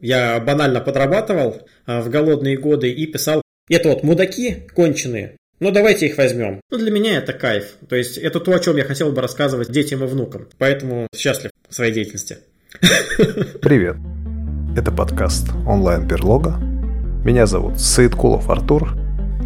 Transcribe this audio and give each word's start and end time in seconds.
Я 0.00 0.40
банально 0.40 0.80
подрабатывал 0.80 1.66
в 1.86 2.08
голодные 2.08 2.56
годы 2.56 2.90
и 2.90 3.06
писал 3.06 3.42
«Это 3.68 3.90
вот 3.90 4.02
мудаки 4.02 4.66
конченые, 4.74 5.36
ну, 5.60 5.70
давайте 5.70 6.06
их 6.06 6.16
возьмем. 6.16 6.62
Ну, 6.70 6.78
для 6.78 6.90
меня 6.90 7.18
это 7.18 7.34
кайф. 7.34 7.74
То 7.86 7.94
есть, 7.94 8.16
это 8.16 8.40
то, 8.40 8.54
о 8.54 8.58
чем 8.60 8.78
я 8.78 8.84
хотел 8.84 9.12
бы 9.12 9.20
рассказывать 9.20 9.70
детям 9.70 10.02
и 10.02 10.06
внукам. 10.06 10.48
Поэтому 10.56 11.06
счастлив 11.14 11.50
в 11.68 11.74
своей 11.74 11.92
деятельности. 11.92 12.38
Привет. 13.60 13.96
Это 14.74 14.90
подкаст 14.90 15.48
онлайн-берлога. 15.66 16.54
Меня 17.26 17.44
зовут 17.44 17.78
Саидкулов 17.78 18.48
Артур. 18.48 18.94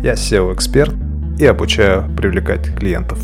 Я 0.05 0.13
SEO-эксперт 0.13 0.95
и 1.41 1.47
обучаю 1.47 2.09
привлекать 2.17 2.73
клиентов. 2.79 3.19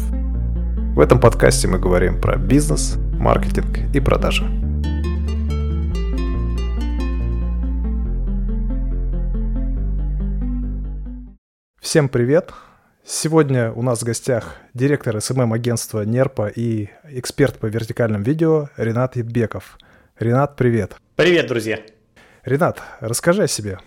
В 0.96 0.98
этом 0.98 1.20
подкасте 1.20 1.68
мы 1.68 1.78
говорим 1.78 2.20
про 2.20 2.38
бизнес, 2.38 2.96
маркетинг 3.20 3.78
и 3.94 4.00
продажи. 4.00 4.69
Всем 11.80 12.10
привет! 12.10 12.52
Сегодня 13.06 13.72
у 13.72 13.80
нас 13.80 14.02
в 14.02 14.04
гостях 14.04 14.56
директор 14.74 15.18
СММ-агентства 15.18 16.02
НЕРПа 16.02 16.48
и 16.54 16.90
эксперт 17.04 17.58
по 17.58 17.66
вертикальным 17.66 18.22
видео 18.22 18.68
Ренат 18.76 19.16
Едбеков. 19.16 19.78
Ренат, 20.18 20.56
привет. 20.56 20.96
Привет, 21.16 21.46
друзья. 21.46 21.80
Ренат, 22.44 22.82
расскажи 23.00 23.44
о 23.44 23.48
себе. 23.48 23.78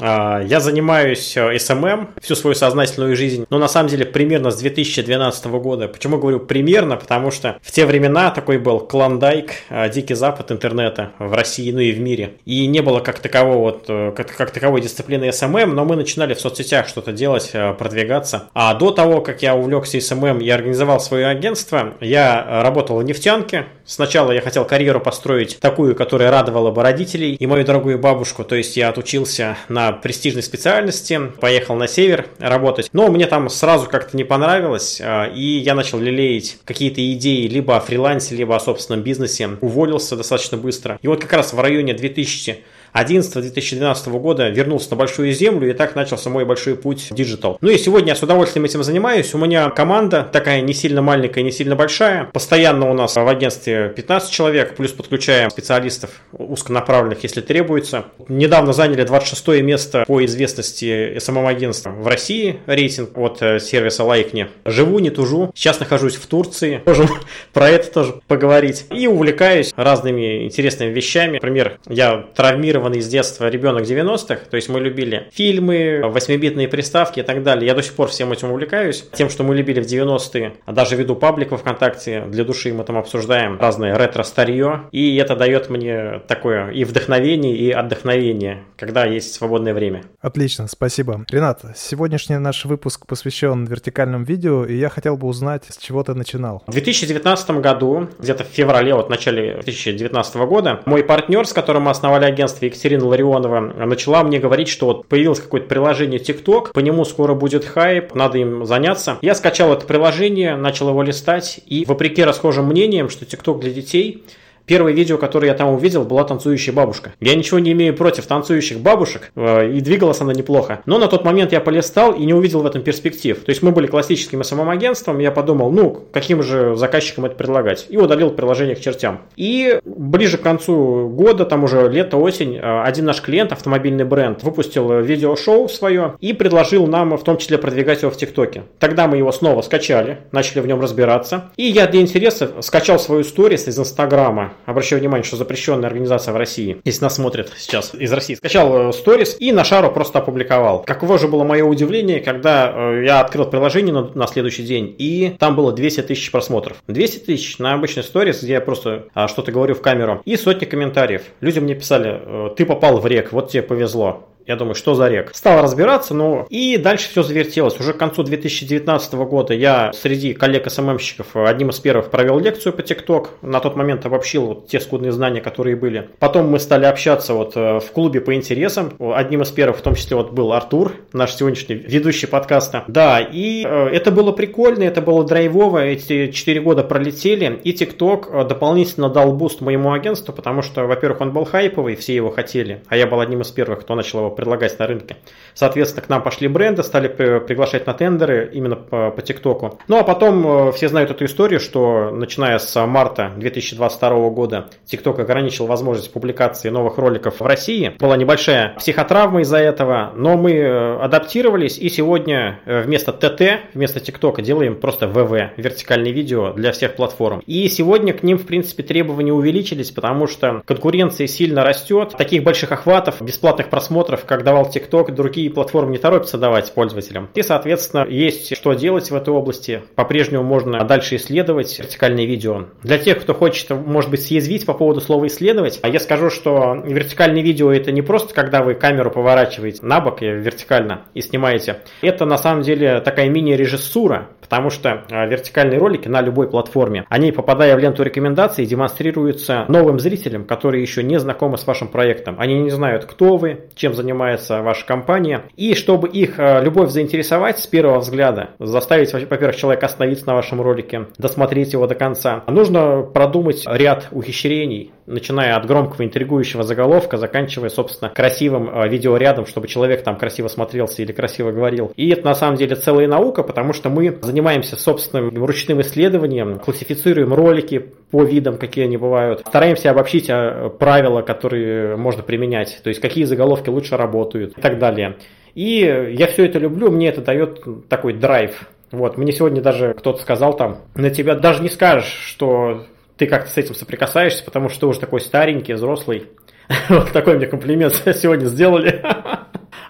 А, 0.00 0.42
я 0.42 0.60
занимаюсь 0.60 1.36
SMM 1.36 2.08
э, 2.16 2.20
всю 2.20 2.34
свою 2.34 2.54
сознательную 2.54 3.16
жизнь, 3.16 3.46
но 3.50 3.58
на 3.58 3.68
самом 3.68 3.88
деле 3.88 4.04
примерно 4.04 4.50
с 4.50 4.56
2012 4.58 5.46
года. 5.46 5.88
Почему 5.88 6.18
говорю 6.18 6.40
примерно? 6.40 6.96
Потому 6.96 7.30
что 7.30 7.58
в 7.62 7.72
те 7.72 7.86
времена 7.86 8.30
такой 8.30 8.58
был 8.58 8.80
клондайк, 8.80 9.52
э, 9.68 9.88
дикий 9.90 10.14
запад 10.14 10.52
интернета 10.52 11.10
в 11.18 11.32
России, 11.32 11.70
ну 11.72 11.80
и 11.80 11.92
в 11.92 12.00
мире. 12.00 12.34
И 12.44 12.66
не 12.66 12.80
было 12.80 13.00
как 13.00 13.18
такового, 13.18 13.58
вот, 13.58 13.84
э, 13.88 14.12
как, 14.16 14.34
как 14.34 14.50
таковой 14.50 14.80
дисциплины 14.80 15.26
SMM, 15.26 15.66
но 15.66 15.84
мы 15.84 15.96
начинали 15.96 16.34
в 16.34 16.40
соцсетях 16.40 16.88
что-то 16.88 17.12
делать, 17.12 17.52
продвигаться. 17.78 18.44
А 18.54 18.74
до 18.74 18.90
того, 18.90 19.20
как 19.20 19.42
я 19.42 19.54
увлекся 19.54 19.98
SMM 19.98 20.42
и 20.42 20.50
организовал 20.50 21.00
свое 21.00 21.26
агентство, 21.26 21.94
я 22.00 22.62
работал 22.62 22.98
в 22.98 23.02
нефтянке. 23.02 23.66
Сначала 23.84 24.32
я 24.32 24.40
хотел 24.40 24.64
карьеру 24.64 25.00
построить 25.00 25.58
такую, 25.60 25.94
которая 25.94 26.30
радовала 26.30 26.70
бы 26.70 26.82
родителей 26.82 27.34
и 27.34 27.46
мою 27.46 27.64
дорогую 27.64 27.98
бабушку. 27.98 28.44
То 28.44 28.54
есть 28.54 28.76
я 28.76 28.90
отучился 28.90 29.56
на 29.68 29.87
престижной 29.92 30.42
специальности, 30.42 31.20
поехал 31.40 31.74
на 31.76 31.88
север 31.88 32.26
работать, 32.38 32.88
но 32.92 33.08
мне 33.08 33.26
там 33.26 33.48
сразу 33.48 33.88
как-то 33.88 34.16
не 34.16 34.24
понравилось, 34.24 35.00
а, 35.02 35.24
и 35.26 35.58
я 35.58 35.74
начал 35.74 35.98
лелеять 35.98 36.58
какие-то 36.64 37.00
идеи 37.12 37.46
либо 37.46 37.76
о 37.76 37.80
фрилансе, 37.80 38.34
либо 38.34 38.56
о 38.56 38.60
собственном 38.60 39.02
бизнесе, 39.02 39.50
уволился 39.60 40.16
достаточно 40.16 40.56
быстро. 40.56 40.98
И 41.02 41.08
вот 41.08 41.20
как 41.20 41.32
раз 41.32 41.52
в 41.52 41.60
районе 41.60 41.94
2000 41.94 42.58
2011-2012 42.94 44.18
года 44.18 44.48
вернулся 44.48 44.90
на 44.90 44.96
большую 44.96 45.32
землю 45.32 45.70
и 45.70 45.72
так 45.72 45.94
начался 45.94 46.30
мой 46.30 46.44
большой 46.44 46.76
путь 46.76 47.10
в 47.10 47.14
digital. 47.14 47.58
Ну 47.60 47.70
и 47.70 47.78
сегодня 47.78 48.10
я 48.10 48.16
с 48.16 48.22
удовольствием 48.22 48.64
этим 48.64 48.82
занимаюсь. 48.82 49.34
У 49.34 49.38
меня 49.38 49.70
команда 49.70 50.28
такая 50.30 50.60
не 50.60 50.74
сильно 50.74 51.02
маленькая, 51.02 51.42
не 51.42 51.52
сильно 51.52 51.76
большая. 51.76 52.24
Постоянно 52.32 52.90
у 52.90 52.94
нас 52.94 53.16
в 53.16 53.28
агентстве 53.28 53.92
15 53.94 54.30
человек, 54.30 54.76
плюс 54.76 54.92
подключаем 54.92 55.50
специалистов 55.50 56.10
узконаправленных, 56.32 57.22
если 57.22 57.40
требуется. 57.40 58.06
Недавно 58.28 58.72
заняли 58.72 59.04
26 59.04 59.62
место 59.62 60.04
по 60.06 60.24
известности 60.24 61.16
SMM-агентства 61.16 61.90
в 61.90 62.06
России, 62.06 62.60
рейтинг 62.66 63.16
от 63.16 63.42
э, 63.42 63.58
сервиса 63.60 64.04
Лайкни. 64.04 64.48
Живу, 64.64 64.98
не 64.98 65.10
тужу. 65.10 65.50
Сейчас 65.54 65.80
нахожусь 65.80 66.16
в 66.16 66.26
Турции. 66.26 66.82
Можем 66.86 67.08
про 67.52 67.68
это 67.68 67.92
тоже 67.92 68.20
поговорить. 68.26 68.86
И 68.90 69.06
увлекаюсь 69.06 69.72
разными 69.76 70.44
интересными 70.44 70.90
вещами. 70.90 71.34
Например, 71.34 71.78
я 71.88 72.24
травмирован 72.34 72.87
травмированный 72.88 73.00
с 73.00 73.08
детства 73.08 73.48
ребенок 73.48 73.84
90-х, 73.84 74.40
то 74.50 74.56
есть 74.56 74.68
мы 74.68 74.80
любили 74.80 75.28
фильмы, 75.32 76.00
8-битные 76.04 76.68
приставки 76.68 77.20
и 77.20 77.22
так 77.22 77.42
далее. 77.42 77.66
Я 77.66 77.74
до 77.74 77.82
сих 77.82 77.94
пор 77.94 78.08
всем 78.08 78.32
этим 78.32 78.50
увлекаюсь, 78.50 79.04
тем, 79.12 79.30
что 79.30 79.44
мы 79.44 79.54
любили 79.54 79.80
в 79.80 79.86
90-е, 79.86 80.54
а 80.64 80.72
даже 80.72 80.96
веду 80.96 81.14
паблик 81.16 81.50
во 81.50 81.58
ВКонтакте, 81.58 82.24
для 82.28 82.44
души 82.44 82.72
мы 82.72 82.84
там 82.84 82.96
обсуждаем 82.96 83.58
разные 83.60 83.96
ретро-старье, 83.96 84.82
и 84.92 85.16
это 85.16 85.36
дает 85.36 85.70
мне 85.70 86.20
такое 86.26 86.70
и 86.70 86.84
вдохновение, 86.84 87.56
и 87.56 87.70
отдохновение, 87.70 88.64
когда 88.76 89.04
есть 89.04 89.34
свободное 89.34 89.74
время. 89.74 90.02
Отлично, 90.20 90.66
спасибо. 90.68 91.24
Ренат, 91.30 91.62
сегодняшний 91.76 92.38
наш 92.38 92.64
выпуск 92.64 93.06
посвящен 93.06 93.64
вертикальным 93.64 94.24
видео, 94.24 94.64
и 94.64 94.76
я 94.76 94.88
хотел 94.88 95.16
бы 95.16 95.26
узнать, 95.26 95.64
с 95.68 95.76
чего 95.76 96.02
ты 96.02 96.14
начинал. 96.14 96.62
В 96.66 96.72
2019 96.72 97.50
году, 97.50 98.08
где-то 98.18 98.44
в 98.44 98.48
феврале, 98.48 98.94
вот 98.94 99.06
в 99.06 99.10
начале 99.10 99.54
2019 99.62 100.36
года, 100.36 100.80
мой 100.86 101.02
партнер, 101.02 101.46
с 101.46 101.52
которым 101.52 101.84
мы 101.84 101.90
основали 101.90 102.24
агентство 102.24 102.67
Екатерина 102.68 103.06
Ларионова 103.06 103.60
начала 103.60 104.22
мне 104.22 104.38
говорить, 104.38 104.68
что 104.68 104.86
вот 104.86 105.06
появилось 105.06 105.40
какое-то 105.40 105.66
приложение 105.68 106.20
TikTok, 106.20 106.72
по 106.72 106.80
нему 106.80 107.04
скоро 107.04 107.34
будет 107.34 107.64
хайп, 107.64 108.14
надо 108.14 108.38
им 108.38 108.64
заняться. 108.64 109.18
Я 109.22 109.34
скачал 109.34 109.72
это 109.72 109.86
приложение, 109.86 110.56
начал 110.56 110.88
его 110.88 111.02
листать, 111.02 111.60
и 111.66 111.84
вопреки 111.84 112.22
расхожим 112.22 112.66
мнениям, 112.66 113.08
что 113.08 113.24
TikTok 113.24 113.60
для 113.60 113.70
детей– 113.70 114.22
Первое 114.68 114.92
видео, 114.92 115.16
которое 115.16 115.46
я 115.46 115.54
там 115.54 115.70
увидел, 115.70 116.04
была 116.04 116.24
танцующая 116.24 116.74
бабушка. 116.74 117.14
Я 117.20 117.34
ничего 117.34 117.58
не 117.58 117.72
имею 117.72 117.96
против 117.96 118.26
танцующих 118.26 118.80
бабушек, 118.80 119.32
э, 119.34 119.72
и 119.72 119.80
двигалась 119.80 120.20
она 120.20 120.34
неплохо. 120.34 120.82
Но 120.84 120.98
на 120.98 121.08
тот 121.08 121.24
момент 121.24 121.52
я 121.52 121.60
полистал 121.60 122.12
и 122.12 122.26
не 122.26 122.34
увидел 122.34 122.60
в 122.60 122.66
этом 122.66 122.82
перспектив. 122.82 123.38
То 123.42 123.50
есть 123.50 123.62
мы 123.62 123.70
были 123.72 123.86
классическим 123.86 124.44
СММ-агентством, 124.44 125.20
я 125.20 125.30
подумал, 125.30 125.72
ну, 125.72 126.04
каким 126.12 126.42
же 126.42 126.76
заказчикам 126.76 127.24
это 127.24 127.34
предлагать. 127.34 127.86
И 127.88 127.96
удалил 127.96 128.30
приложение 128.30 128.76
к 128.76 128.80
чертям. 128.80 129.22
И 129.36 129.80
ближе 129.86 130.36
к 130.36 130.42
концу 130.42 131.08
года, 131.08 131.46
там 131.46 131.64
уже 131.64 131.88
лето, 131.88 132.18
осень, 132.18 132.56
э, 132.56 132.82
один 132.82 133.06
наш 133.06 133.22
клиент, 133.22 133.52
автомобильный 133.52 134.04
бренд, 134.04 134.42
выпустил 134.42 135.00
видеошоу 135.00 135.70
свое 135.70 136.16
и 136.20 136.34
предложил 136.34 136.86
нам 136.86 137.16
в 137.16 137.24
том 137.24 137.38
числе 137.38 137.56
продвигать 137.56 138.02
его 138.02 138.10
в 138.10 138.18
ТикТоке. 138.18 138.64
Тогда 138.78 139.06
мы 139.06 139.16
его 139.16 139.32
снова 139.32 139.62
скачали, 139.62 140.18
начали 140.30 140.60
в 140.60 140.66
нем 140.66 140.78
разбираться. 140.78 141.50
И 141.56 141.62
я 141.62 141.86
для 141.86 142.02
интереса 142.02 142.60
скачал 142.60 142.98
свою 142.98 143.24
сторис 143.24 143.66
из 143.66 143.78
Инстаграма 143.78 144.52
Обращаю 144.66 145.00
внимание, 145.00 145.24
что 145.24 145.36
запрещенная 145.36 145.88
организация 145.88 146.32
в 146.32 146.36
России, 146.36 146.80
если 146.84 147.02
нас 147.02 147.14
смотрят 147.16 147.52
сейчас 147.56 147.94
из 147.94 148.12
России, 148.12 148.34
скачал 148.34 148.92
сторис 148.92 149.36
и 149.38 149.52
на 149.52 149.64
шару 149.64 149.90
просто 149.90 150.18
опубликовал. 150.18 150.82
Каково 150.84 151.18
же 151.18 151.28
было 151.28 151.44
мое 151.44 151.64
удивление, 151.64 152.20
когда 152.20 152.72
э, 152.74 153.04
я 153.04 153.20
открыл 153.20 153.46
приложение 153.46 153.92
на, 153.92 154.02
на 154.14 154.26
следующий 154.26 154.62
день, 154.62 154.94
и 154.98 155.36
там 155.38 155.56
было 155.56 155.72
200 155.72 156.02
тысяч 156.02 156.30
просмотров. 156.30 156.76
200 156.86 157.18
тысяч 157.20 157.58
на 157.58 157.74
обычный 157.74 158.02
сторис, 158.02 158.42
где 158.42 158.54
я 158.54 158.60
просто 158.60 159.06
а, 159.14 159.28
что-то 159.28 159.52
говорю 159.52 159.74
в 159.74 159.82
камеру, 159.82 160.22
и 160.24 160.36
сотни 160.36 160.64
комментариев. 160.64 161.22
Люди 161.40 161.58
мне 161.58 161.74
писали, 161.74 162.20
«Э, 162.24 162.50
ты 162.56 162.66
попал 162.66 162.98
в 162.98 163.06
рек, 163.06 163.32
вот 163.32 163.50
тебе 163.50 163.62
повезло. 163.62 164.28
Я 164.48 164.56
думаю, 164.56 164.74
что 164.74 164.94
за 164.94 165.08
рек? 165.08 165.32
Стал 165.34 165.60
разбираться, 165.60 166.14
ну 166.14 166.46
и 166.48 166.78
дальше 166.78 167.10
все 167.10 167.22
завертелось. 167.22 167.78
Уже 167.78 167.92
к 167.92 167.98
концу 167.98 168.22
2019 168.22 169.12
года 169.12 169.52
я 169.52 169.92
среди 169.92 170.32
коллег 170.32 170.70
SMM 170.70 170.88
щиков 170.88 171.36
одним 171.36 171.68
из 171.68 171.78
первых 171.80 172.08
провел 172.10 172.38
лекцию 172.38 172.72
по 172.72 172.82
ТикТок. 172.82 173.28
На 173.42 173.60
тот 173.60 173.76
момент 173.76 174.06
обобщил 174.06 174.46
вот 174.46 174.66
те 174.66 174.80
скудные 174.80 175.12
знания, 175.12 175.42
которые 175.42 175.76
были. 175.76 176.08
Потом 176.18 176.48
мы 176.48 176.60
стали 176.60 176.86
общаться 176.86 177.34
вот 177.34 177.56
э, 177.56 177.78
в 177.80 177.92
клубе 177.92 178.22
по 178.22 178.34
интересам. 178.34 178.94
Одним 178.98 179.42
из 179.42 179.50
первых 179.50 179.76
в 179.76 179.82
том 179.82 179.94
числе 179.94 180.16
вот 180.16 180.32
был 180.32 180.54
Артур, 180.54 180.92
наш 181.12 181.34
сегодняшний 181.34 181.74
ведущий 181.74 182.26
подкаста. 182.26 182.84
Да, 182.88 183.20
и 183.20 183.66
э, 183.66 183.88
это 183.88 184.10
было 184.10 184.32
прикольно, 184.32 184.84
это 184.84 185.02
было 185.02 185.24
драйвово. 185.24 185.84
Эти 185.84 186.32
4 186.32 186.60
года 186.62 186.84
пролетели. 186.84 187.60
И 187.64 187.74
ТикТок 187.74 188.30
э, 188.32 188.44
дополнительно 188.44 189.10
дал 189.10 189.34
буст 189.34 189.60
моему 189.60 189.92
агентству, 189.92 190.32
потому 190.32 190.62
что, 190.62 190.86
во-первых, 190.86 191.20
он 191.20 191.32
был 191.32 191.44
хайповый, 191.44 191.96
все 191.96 192.14
его 192.14 192.30
хотели. 192.30 192.80
А 192.88 192.96
я 192.96 193.06
был 193.06 193.20
одним 193.20 193.42
из 193.42 193.50
первых, 193.50 193.80
кто 193.80 193.94
начал 193.94 194.20
его 194.20 194.37
предлагать 194.38 194.78
на 194.78 194.86
рынке. 194.86 195.16
Соответственно, 195.52 196.06
к 196.06 196.08
нам 196.08 196.22
пошли 196.22 196.46
бренды, 196.46 196.84
стали 196.84 197.08
приглашать 197.08 197.88
на 197.88 197.92
тендеры 197.92 198.48
именно 198.54 198.76
по, 198.76 199.12
ТикТоку. 199.20 199.80
Ну 199.88 199.98
а 199.98 200.04
потом 200.04 200.68
э, 200.68 200.72
все 200.72 200.88
знают 200.88 201.10
эту 201.10 201.24
историю, 201.24 201.58
что 201.58 202.12
начиная 202.12 202.58
с 202.58 202.86
марта 202.86 203.32
2022 203.36 204.30
года 204.30 204.70
ТикТок 204.86 205.18
ограничил 205.18 205.66
возможность 205.66 206.12
публикации 206.12 206.68
новых 206.68 206.98
роликов 206.98 207.40
в 207.40 207.44
России. 207.44 207.92
Была 207.98 208.16
небольшая 208.16 208.74
психотравма 208.78 209.40
из-за 209.40 209.58
этого, 209.58 210.12
но 210.14 210.36
мы 210.36 210.52
э, 210.52 210.98
адаптировались 211.00 211.76
и 211.76 211.88
сегодня 211.88 212.60
э, 212.64 212.82
вместо 212.82 213.12
ТТ, 213.12 213.74
вместо 213.74 213.98
ТикТока 213.98 214.40
делаем 214.40 214.76
просто 214.76 215.08
ВВ, 215.08 215.50
вертикальные 215.56 216.12
видео 216.12 216.52
для 216.52 216.70
всех 216.70 216.94
платформ. 216.94 217.42
И 217.46 217.68
сегодня 217.68 218.14
к 218.14 218.22
ним, 218.22 218.38
в 218.38 218.46
принципе, 218.46 218.84
требования 218.84 219.32
увеличились, 219.32 219.90
потому 219.90 220.28
что 220.28 220.62
конкуренция 220.64 221.26
сильно 221.26 221.64
растет. 221.64 222.14
Таких 222.16 222.44
больших 222.44 222.70
охватов, 222.70 223.20
бесплатных 223.20 223.68
просмотров, 223.68 224.24
как 224.28 224.44
давал 224.44 224.68
TikTok, 224.68 225.10
другие 225.12 225.50
платформы 225.50 225.92
не 225.92 225.98
торопятся 225.98 226.38
давать 226.38 226.72
пользователям. 226.72 227.28
И, 227.34 227.42
соответственно, 227.42 228.06
есть 228.08 228.54
что 228.54 228.74
делать 228.74 229.10
в 229.10 229.16
этой 229.16 229.30
области. 229.30 229.82
По-прежнему 229.94 230.44
можно 230.44 230.84
дальше 230.84 231.16
исследовать 231.16 231.78
вертикальные 231.78 232.26
видео. 232.26 232.66
Для 232.82 232.98
тех, 232.98 233.20
кто 233.22 233.34
хочет, 233.34 233.70
может 233.70 234.10
быть, 234.10 234.22
съязвить 234.22 234.66
по 234.66 234.74
поводу 234.74 235.00
слова 235.00 235.26
«исследовать», 235.26 235.80
а 235.82 235.88
я 235.88 235.98
скажу, 235.98 236.30
что 236.30 236.74
вертикальные 236.84 237.42
видео 237.42 237.72
это 237.72 237.90
не 237.90 238.02
просто, 238.02 238.34
когда 238.34 238.62
вы 238.62 238.74
камеру 238.74 239.10
поворачиваете 239.10 239.84
на 239.84 240.00
бок 240.00 240.22
и 240.22 240.26
вертикально 240.26 241.02
и 241.14 241.22
снимаете. 241.22 241.78
Это 242.02 242.26
на 242.26 242.36
самом 242.36 242.62
деле 242.62 243.00
такая 243.00 243.30
мини-режиссура, 243.30 244.28
потому 244.40 244.70
что 244.70 245.04
а, 245.10 245.26
вертикальные 245.26 245.78
ролики 245.78 246.08
на 246.08 246.20
любой 246.20 246.48
платформе, 246.48 247.04
они, 247.08 247.32
попадая 247.32 247.74
в 247.76 247.78
ленту 247.78 248.02
рекомендаций, 248.02 248.66
демонстрируются 248.66 249.64
новым 249.68 249.98
зрителям, 249.98 250.44
которые 250.44 250.82
еще 250.82 251.02
не 251.02 251.18
знакомы 251.18 251.58
с 251.58 251.66
вашим 251.66 251.88
проектом. 251.88 252.36
Они 252.38 252.58
не 252.60 252.70
знают, 252.70 253.04
кто 253.04 253.36
вы, 253.36 253.66
чем 253.74 253.94
занимается 254.18 254.62
ваша 254.62 254.84
компания. 254.84 255.44
И 255.56 255.74
чтобы 255.74 256.08
их 256.08 256.34
а, 256.38 256.60
любовь 256.60 256.90
заинтересовать 256.90 257.60
с 257.60 257.66
первого 257.66 258.00
взгляда, 258.00 258.50
заставить, 258.58 259.12
во-первых, 259.12 259.56
человека 259.56 259.86
остановиться 259.86 260.26
на 260.26 260.34
вашем 260.34 260.60
ролике, 260.60 261.06
досмотреть 261.18 261.72
его 261.72 261.86
до 261.86 261.94
конца, 261.94 262.42
нужно 262.48 263.02
продумать 263.02 263.64
ряд 263.66 264.08
ухищрений, 264.10 264.90
начиная 265.06 265.56
от 265.56 265.66
громкого 265.66 266.04
интригующего 266.04 266.64
заголовка, 266.64 267.16
заканчивая, 267.16 267.68
собственно, 267.68 268.10
красивым 268.10 268.68
а, 268.72 268.88
видеорядом, 268.88 269.46
чтобы 269.46 269.68
человек 269.68 270.02
там 270.02 270.16
красиво 270.16 270.48
смотрелся 270.48 271.02
или 271.02 271.12
красиво 271.12 271.52
говорил. 271.52 271.92
И 271.94 272.10
это 272.10 272.24
на 272.24 272.34
самом 272.34 272.56
деле 272.56 272.74
целая 272.74 273.06
наука, 273.06 273.44
потому 273.44 273.72
что 273.72 273.88
мы 273.88 274.18
занимаемся 274.20 274.74
собственным 274.76 275.44
ручным 275.44 275.80
исследованием, 275.80 276.58
классифицируем 276.58 277.32
ролики 277.32 277.92
по 278.10 278.22
видам, 278.22 278.58
какие 278.58 278.84
они 278.84 278.96
бывают, 278.96 279.40
стараемся 279.46 279.90
обобщить 279.90 280.28
а, 280.30 280.70
правила, 280.70 281.22
которые 281.22 281.96
можно 281.96 282.22
применять, 282.22 282.80
то 282.82 282.88
есть 282.88 283.00
какие 283.00 283.24
заголовки 283.24 283.68
лучше 283.68 283.96
работают 283.96 284.56
и 284.56 284.60
так 284.60 284.78
далее. 284.78 285.16
И 285.54 286.14
я 286.16 286.26
все 286.28 286.46
это 286.46 286.58
люблю, 286.58 286.90
мне 286.90 287.08
это 287.08 287.20
дает 287.20 287.88
такой 287.88 288.14
драйв. 288.14 288.68
Вот, 288.90 289.18
мне 289.18 289.32
сегодня 289.32 289.60
даже 289.60 289.92
кто-то 289.92 290.20
сказал 290.22 290.56
там, 290.56 290.78
на 290.94 291.10
тебя 291.10 291.34
даже 291.34 291.62
не 291.62 291.68
скажешь, 291.68 292.22
что 292.26 292.84
ты 293.16 293.26
как-то 293.26 293.50
с 293.50 293.56
этим 293.56 293.74
соприкасаешься, 293.74 294.44
потому 294.44 294.68
что 294.68 294.80
ты 294.80 294.86
уже 294.86 295.00
такой 295.00 295.20
старенький, 295.20 295.74
взрослый. 295.74 296.26
Вот 296.88 297.12
такой 297.12 297.36
мне 297.36 297.46
комплимент 297.46 297.94
сегодня 298.16 298.46
сделали. 298.46 299.02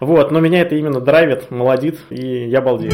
Вот, 0.00 0.30
но 0.30 0.38
меня 0.38 0.60
это 0.60 0.76
именно 0.76 1.00
драйвит, 1.00 1.50
молодит, 1.50 1.98
и 2.10 2.48
я 2.48 2.60
балдею. 2.60 2.92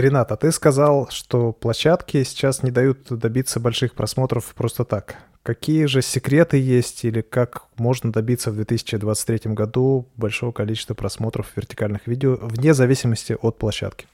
Ренат, 0.00 0.30
а 0.30 0.36
ты 0.36 0.52
сказал, 0.52 1.08
что 1.10 1.52
площадки 1.52 2.22
сейчас 2.22 2.62
не 2.62 2.70
дают 2.70 3.06
добиться 3.08 3.60
больших 3.60 3.94
просмотров 3.94 4.54
просто 4.54 4.84
так. 4.84 5.16
Какие 5.42 5.86
же 5.86 6.02
секреты 6.02 6.58
есть 6.58 7.04
или 7.04 7.22
как 7.22 7.62
можно 7.78 8.12
добиться 8.12 8.50
в 8.50 8.56
2023 8.56 9.52
году 9.54 10.06
большого 10.16 10.52
количества 10.52 10.92
просмотров 10.92 11.46
вертикальных 11.56 12.06
видео 12.06 12.36
вне 12.42 12.74
зависимости 12.74 13.38
от 13.40 13.56
площадки? 13.56 14.06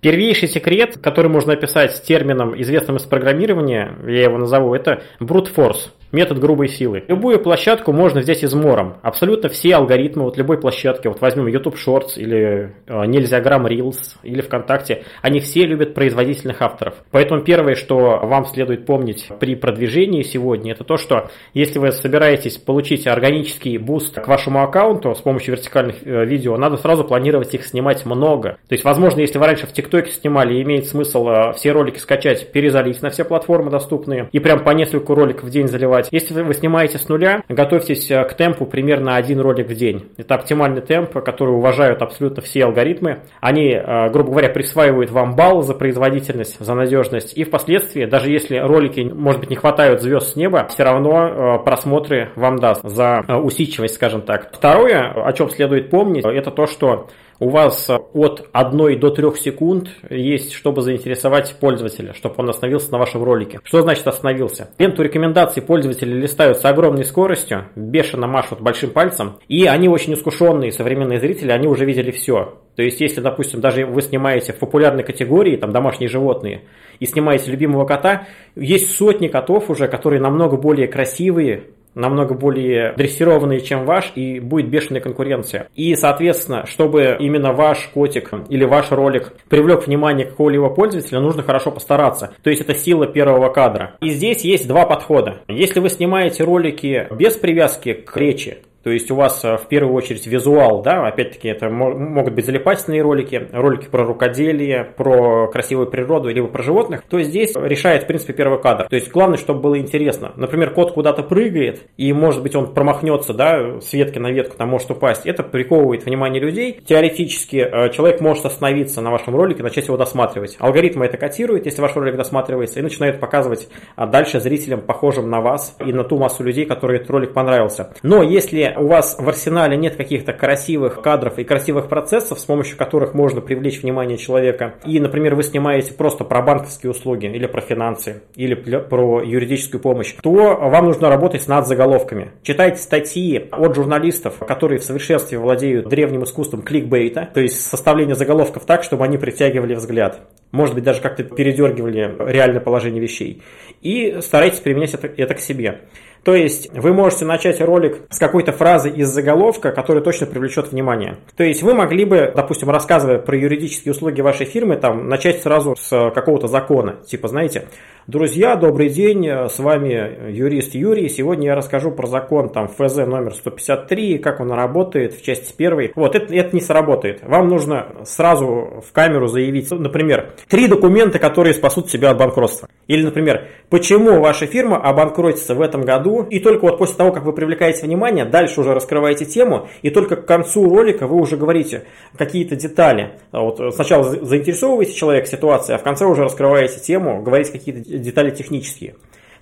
Первейший 0.00 0.48
секрет, 0.48 0.98
который 1.02 1.30
можно 1.30 1.54
описать 1.54 2.00
термином, 2.04 2.60
известным 2.60 2.96
из 2.96 3.02
программирования, 3.02 3.92
я 4.06 4.24
его 4.24 4.38
назову, 4.38 4.72
это 4.72 5.02
brute 5.18 5.52
force 5.52 5.90
метод 6.14 6.38
грубой 6.38 6.68
силы. 6.68 7.04
Любую 7.08 7.40
площадку 7.40 7.92
можно 7.92 8.20
взять 8.20 8.42
измором. 8.42 8.94
Абсолютно 9.02 9.48
все 9.48 9.76
алгоритмы 9.76 10.24
вот 10.24 10.38
любой 10.38 10.58
площадки, 10.58 11.08
вот 11.08 11.20
возьмем 11.20 11.46
YouTube 11.48 11.76
Shorts 11.76 12.14
или 12.16 12.74
э, 12.86 13.06
Нельзяграм 13.06 13.66
Reels 13.66 13.98
или 14.22 14.40
ВКонтакте, 14.40 15.04
они 15.20 15.40
все 15.40 15.64
любят 15.64 15.94
производительных 15.94 16.62
авторов. 16.62 16.94
Поэтому 17.10 17.42
первое, 17.42 17.74
что 17.74 18.20
вам 18.22 18.46
следует 18.46 18.86
помнить 18.86 19.28
при 19.40 19.54
продвижении 19.54 20.22
сегодня, 20.22 20.72
это 20.72 20.84
то, 20.84 20.96
что 20.96 21.28
если 21.52 21.78
вы 21.78 21.92
собираетесь 21.92 22.58
получить 22.58 23.06
органический 23.06 23.76
буст 23.78 24.20
к 24.20 24.28
вашему 24.28 24.62
аккаунту 24.62 25.14
с 25.14 25.20
помощью 25.20 25.56
вертикальных 25.56 25.96
э, 26.04 26.24
видео, 26.24 26.56
надо 26.56 26.76
сразу 26.76 27.04
планировать 27.04 27.54
их 27.54 27.66
снимать 27.66 28.06
много. 28.06 28.58
То 28.68 28.74
есть, 28.74 28.84
возможно, 28.84 29.20
если 29.20 29.38
вы 29.38 29.46
раньше 29.46 29.66
в 29.66 29.72
ТикТоке 29.72 30.10
снимали, 30.12 30.62
имеет 30.62 30.86
смысл 30.86 31.28
э, 31.28 31.52
все 31.54 31.72
ролики 31.72 31.98
скачать, 31.98 32.52
перезалить 32.52 33.02
на 33.02 33.10
все 33.10 33.24
платформы 33.24 33.70
доступные 33.70 34.28
и 34.32 34.38
прям 34.38 34.62
по 34.62 34.70
несколько 34.70 35.14
роликов 35.14 35.44
в 35.44 35.50
день 35.50 35.68
заливать 35.68 36.03
делать. 36.10 36.24
Если 36.24 36.42
вы 36.42 36.54
снимаете 36.54 36.98
с 36.98 37.08
нуля, 37.08 37.42
готовьтесь 37.48 38.10
э, 38.10 38.24
к 38.24 38.34
темпу 38.34 38.66
примерно 38.66 39.16
один 39.16 39.40
ролик 39.40 39.68
в 39.68 39.74
день. 39.74 40.10
Это 40.16 40.34
оптимальный 40.34 40.80
темп, 40.80 41.12
который 41.24 41.54
уважают 41.54 42.02
абсолютно 42.02 42.42
все 42.42 42.64
алгоритмы. 42.64 43.20
Они, 43.40 43.70
э, 43.72 44.10
грубо 44.10 44.30
говоря, 44.30 44.48
присваивают 44.48 45.10
вам 45.10 45.34
балл 45.34 45.62
за 45.62 45.74
производительность, 45.74 46.58
за 46.58 46.74
надежность. 46.74 47.36
И 47.36 47.44
впоследствии, 47.44 48.04
даже 48.04 48.30
если 48.30 48.56
ролики, 48.56 49.00
может 49.00 49.40
быть, 49.40 49.50
не 49.50 49.56
хватают 49.56 50.02
звезд 50.02 50.32
с 50.32 50.36
неба, 50.36 50.66
все 50.68 50.84
равно 50.84 51.58
э, 51.60 51.64
просмотры 51.64 52.30
вам 52.36 52.58
даст 52.58 52.82
за 52.82 53.22
усидчивость, 53.42 53.94
скажем 53.94 54.22
так. 54.22 54.50
Второе, 54.52 55.12
о 55.14 55.32
чем 55.32 55.50
следует 55.50 55.90
помнить, 55.90 56.24
это 56.24 56.50
то, 56.50 56.66
что 56.66 57.08
у 57.38 57.48
вас 57.48 57.90
от 57.90 58.48
1 58.52 59.00
до 59.00 59.10
3 59.10 59.34
секунд 59.36 59.88
есть, 60.10 60.52
чтобы 60.52 60.82
заинтересовать 60.82 61.54
пользователя, 61.60 62.12
чтобы 62.14 62.36
он 62.38 62.50
остановился 62.50 62.92
на 62.92 62.98
вашем 62.98 63.22
ролике. 63.22 63.60
Что 63.64 63.82
значит 63.82 64.06
остановился? 64.06 64.70
Ленту 64.78 65.02
рекомендаций 65.02 65.62
пользователи 65.62 66.12
листают 66.12 66.58
с 66.58 66.64
огромной 66.64 67.04
скоростью, 67.04 67.66
бешено 67.76 68.26
машут 68.26 68.60
большим 68.60 68.90
пальцем, 68.90 69.38
и 69.48 69.66
они 69.66 69.88
очень 69.88 70.14
искушенные 70.14 70.72
современные 70.72 71.20
зрители, 71.20 71.50
они 71.50 71.66
уже 71.66 71.84
видели 71.84 72.10
все. 72.10 72.58
То 72.76 72.82
есть, 72.82 73.00
если, 73.00 73.20
допустим, 73.20 73.60
даже 73.60 73.86
вы 73.86 74.02
снимаете 74.02 74.52
в 74.52 74.58
популярной 74.58 75.04
категории, 75.04 75.56
там, 75.56 75.72
домашние 75.72 76.08
животные, 76.08 76.62
и 76.98 77.06
снимаете 77.06 77.50
любимого 77.50 77.84
кота, 77.86 78.26
есть 78.56 78.90
сотни 78.92 79.28
котов 79.28 79.70
уже, 79.70 79.88
которые 79.88 80.20
намного 80.20 80.56
более 80.56 80.88
красивые, 80.88 81.64
намного 81.94 82.34
более 82.34 82.92
дрессированный, 82.96 83.60
чем 83.60 83.84
ваш, 83.84 84.12
и 84.14 84.40
будет 84.40 84.68
бешеная 84.68 85.00
конкуренция. 85.00 85.68
И, 85.74 85.94
соответственно, 85.94 86.66
чтобы 86.66 87.16
именно 87.18 87.52
ваш 87.52 87.88
котик 87.92 88.30
или 88.48 88.64
ваш 88.64 88.90
ролик 88.90 89.32
привлек 89.48 89.86
внимание 89.86 90.26
какого-либо 90.26 90.70
пользователя, 90.70 91.20
нужно 91.20 91.42
хорошо 91.42 91.70
постараться. 91.70 92.34
То 92.42 92.50
есть 92.50 92.62
это 92.62 92.74
сила 92.74 93.06
первого 93.06 93.48
кадра. 93.50 93.96
И 94.00 94.10
здесь 94.10 94.42
есть 94.42 94.68
два 94.68 94.86
подхода. 94.86 95.42
Если 95.48 95.80
вы 95.80 95.88
снимаете 95.88 96.44
ролики 96.44 97.06
без 97.10 97.34
привязки 97.34 97.92
к 97.92 98.16
речи, 98.16 98.58
то 98.84 98.90
есть 98.90 99.10
у 99.10 99.14
вас 99.14 99.42
э, 99.44 99.56
в 99.56 99.66
первую 99.66 99.94
очередь 99.94 100.26
визуал, 100.26 100.82
да, 100.82 101.06
опять-таки 101.06 101.48
это 101.48 101.70
могут 101.70 102.34
быть 102.34 102.44
залипательные 102.44 103.00
ролики, 103.00 103.48
ролики 103.50 103.88
про 103.88 104.04
рукоделие, 104.04 104.84
про 104.84 105.48
красивую 105.48 105.88
природу, 105.88 106.28
либо 106.28 106.48
про 106.48 106.62
животных, 106.62 107.02
то 107.08 107.20
здесь 107.22 107.54
решает, 107.56 108.04
в 108.04 108.06
принципе, 108.06 108.34
первый 108.34 108.60
кадр. 108.60 108.86
То 108.88 108.96
есть 108.96 109.10
главное, 109.10 109.38
чтобы 109.38 109.60
было 109.60 109.78
интересно. 109.78 110.32
Например, 110.36 110.70
кот 110.70 110.92
куда-то 110.92 111.22
прыгает, 111.22 111.80
и 111.96 112.12
может 112.12 112.42
быть 112.42 112.54
он 112.54 112.74
промахнется, 112.74 113.32
да, 113.32 113.80
с 113.80 113.92
ветки 113.94 114.18
на 114.18 114.30
ветку, 114.30 114.56
там 114.58 114.68
может 114.68 114.90
упасть. 114.90 115.24
Это 115.24 115.42
приковывает 115.42 116.04
внимание 116.04 116.42
людей. 116.42 116.78
Теоретически 116.86 117.56
э, 117.56 117.90
человек 117.90 118.20
может 118.20 118.44
остановиться 118.44 119.00
на 119.00 119.10
вашем 119.10 119.34
ролике, 119.34 119.62
начать 119.62 119.86
его 119.86 119.96
досматривать. 119.96 120.56
Алгоритмы 120.58 121.06
это 121.06 121.16
котируют, 121.16 121.64
если 121.64 121.80
ваш 121.80 121.96
ролик 121.96 122.16
досматривается, 122.16 122.80
и 122.80 122.82
начинают 122.82 123.18
показывать 123.18 123.68
а 123.96 124.06
дальше 124.06 124.40
зрителям, 124.40 124.82
похожим 124.82 125.30
на 125.30 125.40
вас 125.40 125.74
и 125.80 125.90
на 125.90 126.04
ту 126.04 126.18
массу 126.18 126.42
людей, 126.42 126.66
которые 126.66 126.98
этот 126.98 127.10
ролик 127.10 127.32
понравился. 127.32 127.94
Но 128.02 128.22
если 128.22 128.73
у 128.76 128.86
вас 128.86 129.16
в 129.18 129.28
арсенале 129.28 129.76
нет 129.76 129.96
каких-то 129.96 130.32
красивых 130.32 131.00
кадров 131.02 131.38
и 131.38 131.44
красивых 131.44 131.88
процессов, 131.88 132.38
с 132.38 132.44
помощью 132.44 132.76
которых 132.76 133.14
можно 133.14 133.40
привлечь 133.40 133.82
внимание 133.82 134.18
человека, 134.18 134.74
и, 134.84 135.00
например, 135.00 135.34
вы 135.34 135.42
снимаете 135.42 135.92
просто 135.92 136.24
про 136.24 136.42
банковские 136.42 136.90
услуги 136.90 137.26
или 137.26 137.46
про 137.46 137.60
финансы, 137.60 138.22
или 138.36 138.54
про 138.54 139.22
юридическую 139.22 139.80
помощь, 139.80 140.14
то 140.22 140.30
вам 140.30 140.86
нужно 140.86 141.08
работать 141.08 141.46
над 141.48 141.66
заголовками. 141.66 142.32
Читайте 142.42 142.78
статьи 142.78 143.48
от 143.50 143.74
журналистов, 143.74 144.38
которые 144.38 144.78
в 144.78 144.84
совершенстве 144.84 145.38
владеют 145.38 145.88
древним 145.88 146.24
искусством 146.24 146.62
кликбейта, 146.62 147.28
то 147.32 147.40
есть 147.40 147.60
составление 147.60 148.14
заголовков 148.14 148.64
так, 148.64 148.82
чтобы 148.82 149.04
они 149.04 149.18
притягивали 149.18 149.74
взгляд. 149.74 150.20
Может 150.52 150.76
быть, 150.76 150.84
даже 150.84 151.00
как-то 151.00 151.24
передергивали 151.24 152.14
реальное 152.30 152.60
положение 152.60 153.02
вещей. 153.02 153.42
И 153.82 154.18
старайтесь 154.20 154.60
применять 154.60 154.94
это, 154.94 155.08
это 155.08 155.34
к 155.34 155.40
себе. 155.40 155.80
То 156.24 156.34
есть 156.34 156.70
вы 156.72 156.92
можете 156.92 157.24
начать 157.24 157.60
ролик 157.60 158.02
с 158.10 158.18
какой-то 158.18 158.52
фразы 158.52 158.88
из 158.88 159.08
заголовка, 159.08 159.72
которая 159.72 160.02
точно 160.02 160.26
привлечет 160.26 160.72
внимание. 160.72 161.18
То 161.36 161.44
есть 161.44 161.62
вы 161.62 161.74
могли 161.74 162.04
бы, 162.04 162.32
допустим, 162.34 162.70
рассказывая 162.70 163.18
про 163.18 163.36
юридические 163.36 163.92
услуги 163.92 164.20
вашей 164.20 164.46
фирмы, 164.46 164.76
там, 164.76 165.08
начать 165.08 165.42
сразу 165.42 165.76
с 165.76 166.10
какого-то 166.10 166.48
закона. 166.48 166.96
Типа, 167.06 167.28
знаете, 167.28 167.66
Друзья, 168.06 168.54
добрый 168.56 168.90
день, 168.90 169.26
с 169.26 169.58
вами 169.58 170.30
юрист 170.30 170.74
Юрий. 170.74 171.08
Сегодня 171.08 171.46
я 171.46 171.54
расскажу 171.54 171.90
про 171.90 172.06
закон 172.06 172.50
там 172.50 172.68
ФЗ 172.68 172.96
номер 172.96 173.32
153, 173.32 174.18
как 174.18 174.40
он 174.40 174.52
работает 174.52 175.14
в 175.14 175.24
части 175.24 175.54
первой. 175.56 175.90
Вот, 175.96 176.14
это, 176.14 176.34
это 176.34 176.54
не 176.54 176.60
сработает. 176.60 177.22
Вам 177.22 177.48
нужно 177.48 177.86
сразу 178.04 178.82
в 178.86 178.92
камеру 178.92 179.28
заявить, 179.28 179.70
например, 179.70 180.34
три 180.50 180.68
документа, 180.68 181.18
которые 181.18 181.54
спасут 181.54 181.90
себя 181.90 182.10
от 182.10 182.18
банкротства. 182.18 182.68
Или, 182.88 183.04
например, 183.04 183.46
почему 183.70 184.20
ваша 184.20 184.44
фирма 184.44 184.76
обанкротится 184.76 185.54
в 185.54 185.62
этом 185.62 185.80
году, 185.80 186.13
и 186.22 186.38
только 186.38 186.62
вот 186.62 186.78
после 186.78 186.96
того, 186.96 187.12
как 187.12 187.24
вы 187.24 187.32
привлекаете 187.32 187.86
внимание, 187.86 188.24
дальше 188.24 188.60
уже 188.60 188.74
раскрываете 188.74 189.24
тему, 189.24 189.68
и 189.82 189.90
только 189.90 190.16
к 190.16 190.26
концу 190.26 190.68
ролика 190.68 191.06
вы 191.06 191.16
уже 191.16 191.36
говорите 191.36 191.84
какие-то 192.16 192.56
детали. 192.56 193.18
Вот 193.32 193.74
сначала 193.74 194.04
заинтересовываете 194.04 194.94
человека 194.94 195.26
ситуацией, 195.26 195.76
а 195.76 195.78
в 195.78 195.82
конце 195.82 196.06
уже 196.06 196.22
раскрываете 196.22 196.80
тему, 196.80 197.22
говорите 197.22 197.52
какие-то 197.52 197.80
детали 197.80 198.30
технические. 198.30 198.94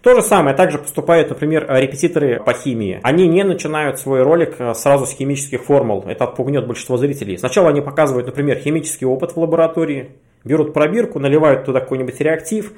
То 0.03 0.17
же 0.17 0.23
самое 0.23 0.57
также 0.57 0.79
поступают, 0.79 1.29
например, 1.29 1.65
репетиторы 1.69 2.43
по 2.45 2.53
химии. 2.53 2.99
Они 3.05 3.29
не 3.29 3.45
начинают 3.45 4.01
свой 4.01 4.23
ролик 4.23 4.57
э, 4.59 4.75
сразу 4.75 5.07
с 5.07 5.13
химических 5.13 5.63
формул. 5.63 6.05
Это 6.09 6.25
отпугнет 6.25 6.67
большинство 6.67 6.97
зрителей. 6.97 7.39
Сначала 7.39 7.69
они 7.69 7.81
показывают, 7.81 8.27
например, 8.27 8.59
химический 8.59 9.07
опыт 9.07 9.37
в 9.37 9.37
лаборатории, 9.39 10.11
берут 10.43 10.73
пробирку, 10.73 11.21
наливают 11.21 11.65
туда 11.67 11.79
какой-нибудь 11.79 12.21
реактив, 12.21 12.73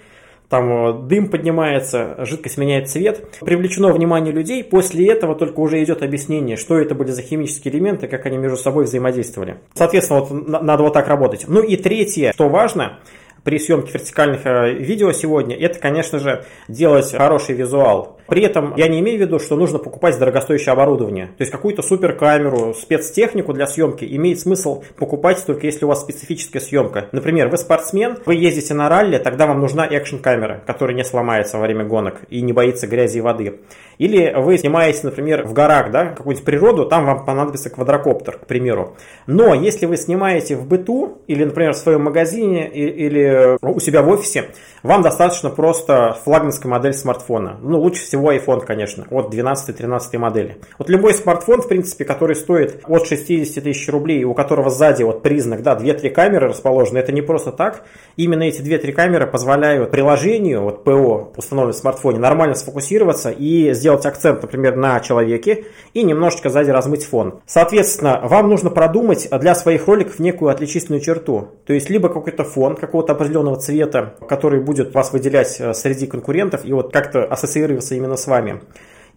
там 0.48 0.72
э, 0.72 1.08
дым 1.08 1.28
поднимается, 1.28 2.16
жидкость 2.24 2.58
меняет 2.58 2.88
цвет. 2.88 3.38
Привлечено 3.40 3.92
внимание 3.92 4.32
людей, 4.32 4.62
после 4.62 5.08
этого 5.08 5.34
только 5.34 5.60
уже 5.60 5.82
идет 5.82 6.02
объяснение, 6.02 6.56
что 6.56 6.78
это 6.78 6.94
были 6.94 7.10
за 7.10 7.22
химические 7.22 7.74
элементы, 7.74 8.06
как 8.08 8.26
они 8.26 8.36
между 8.36 8.56
собой 8.56 8.84
взаимодействовали. 8.84 9.56
Соответственно, 9.74 10.20
вот 10.20 10.62
надо 10.62 10.82
вот 10.82 10.92
так 10.92 11.08
работать. 11.08 11.44
Ну 11.48 11.62
и 11.62 11.76
третье, 11.76 12.32
что 12.32 12.48
важно, 12.48 12.98
при 13.44 13.58
съемке 13.58 13.92
вертикальных 13.92 14.46
э, 14.46 14.72
видео 14.72 15.12
сегодня, 15.12 15.56
это, 15.56 15.78
конечно 15.78 16.18
же, 16.18 16.44
делать 16.66 17.12
хороший 17.12 17.54
визуал. 17.54 18.18
При 18.26 18.42
этом 18.42 18.74
я 18.76 18.88
не 18.88 19.00
имею 19.00 19.18
в 19.18 19.20
виду, 19.20 19.38
что 19.38 19.54
нужно 19.54 19.78
покупать 19.78 20.18
дорогостоящее 20.18 20.72
оборудование. 20.72 21.26
То 21.26 21.42
есть 21.42 21.52
какую-то 21.52 21.82
суперкамеру, 21.82 22.74
спецтехнику 22.74 23.52
для 23.52 23.66
съемки 23.66 24.04
имеет 24.16 24.40
смысл 24.40 24.82
покупать 24.96 25.44
только 25.44 25.66
если 25.66 25.84
у 25.84 25.88
вас 25.88 26.00
специфическая 26.00 26.62
съемка. 26.62 27.08
Например, 27.12 27.48
вы 27.48 27.58
спортсмен, 27.58 28.16
вы 28.24 28.36
ездите 28.36 28.72
на 28.72 28.88
ралли, 28.88 29.18
тогда 29.18 29.46
вам 29.46 29.60
нужна 29.60 29.86
экшн-камера, 29.86 30.62
которая 30.66 30.96
не 30.96 31.04
сломается 31.04 31.58
во 31.58 31.64
время 31.64 31.84
гонок 31.84 32.22
и 32.30 32.40
не 32.40 32.52
боится 32.52 32.86
грязи 32.86 33.18
и 33.18 33.20
воды. 33.20 33.60
Или 33.98 34.32
вы 34.36 34.58
снимаете, 34.58 35.00
например, 35.04 35.46
в 35.46 35.52
горах, 35.52 35.90
да, 35.90 36.06
какую-нибудь 36.06 36.44
природу, 36.44 36.86
там 36.86 37.06
вам 37.06 37.24
понадобится 37.24 37.70
квадрокоптер, 37.70 38.38
к 38.38 38.46
примеру. 38.46 38.96
Но 39.26 39.54
если 39.54 39.86
вы 39.86 39.96
снимаете 39.96 40.56
в 40.56 40.66
быту, 40.66 41.18
или, 41.26 41.44
например, 41.44 41.72
в 41.72 41.76
своем 41.76 42.02
магазине, 42.02 42.68
или 42.68 43.56
у 43.62 43.80
себя 43.80 44.02
в 44.02 44.08
офисе, 44.08 44.50
вам 44.82 45.02
достаточно 45.02 45.50
просто 45.50 46.16
флагманская 46.24 46.70
модель 46.70 46.92
смартфона. 46.92 47.58
Ну, 47.62 47.80
лучше 47.80 48.02
всего 48.02 48.32
iPhone, 48.32 48.64
конечно, 48.64 49.06
от 49.10 49.32
12-13 49.32 50.18
модели. 50.18 50.56
Вот 50.78 50.90
любой 50.90 51.14
смартфон, 51.14 51.62
в 51.62 51.68
принципе, 51.68 52.04
который 52.04 52.36
стоит 52.36 52.80
от 52.86 53.06
60 53.06 53.64
тысяч 53.64 53.88
рублей, 53.88 54.24
у 54.24 54.34
которого 54.34 54.70
сзади 54.70 55.02
вот 55.02 55.22
признак, 55.22 55.62
да, 55.62 55.76
2-3 55.76 56.10
камеры 56.10 56.48
расположены, 56.48 56.98
это 56.98 57.12
не 57.12 57.22
просто 57.22 57.52
так. 57.52 57.84
Именно 58.16 58.42
эти 58.42 58.60
2-3 58.60 58.92
камеры 58.92 59.26
позволяют 59.26 59.90
приложению, 59.90 60.62
вот 60.62 60.84
ПО, 60.84 61.32
установленному 61.36 61.72
в 61.72 61.80
смартфоне, 61.80 62.18
нормально 62.18 62.54
сфокусироваться 62.54 63.30
и 63.30 63.72
сделать 63.72 63.83
акцент, 63.88 64.42
например, 64.42 64.76
на 64.76 65.00
человеке 65.00 65.64
и 65.94 66.02
немножечко 66.02 66.50
сзади 66.50 66.70
размыть 66.70 67.04
фон. 67.04 67.40
Соответственно, 67.46 68.20
вам 68.22 68.48
нужно 68.48 68.70
продумать 68.70 69.28
для 69.30 69.54
своих 69.54 69.86
роликов 69.86 70.18
некую 70.18 70.50
отличительную 70.50 71.00
черту. 71.00 71.48
То 71.66 71.72
есть, 71.72 71.90
либо 71.90 72.08
какой-то 72.08 72.44
фон 72.44 72.76
какого-то 72.76 73.12
определенного 73.12 73.56
цвета, 73.56 74.14
который 74.28 74.60
будет 74.60 74.74
будет 74.74 74.94
вас 74.94 75.12
выделять 75.12 75.56
э, 75.60 75.74
среди 75.74 76.06
конкурентов 76.06 76.64
и 76.64 76.72
вот 76.72 76.92
как-то 76.92 77.24
ассоциироваться 77.24 77.94
именно 77.94 78.16
с 78.16 78.26
вами 78.26 78.60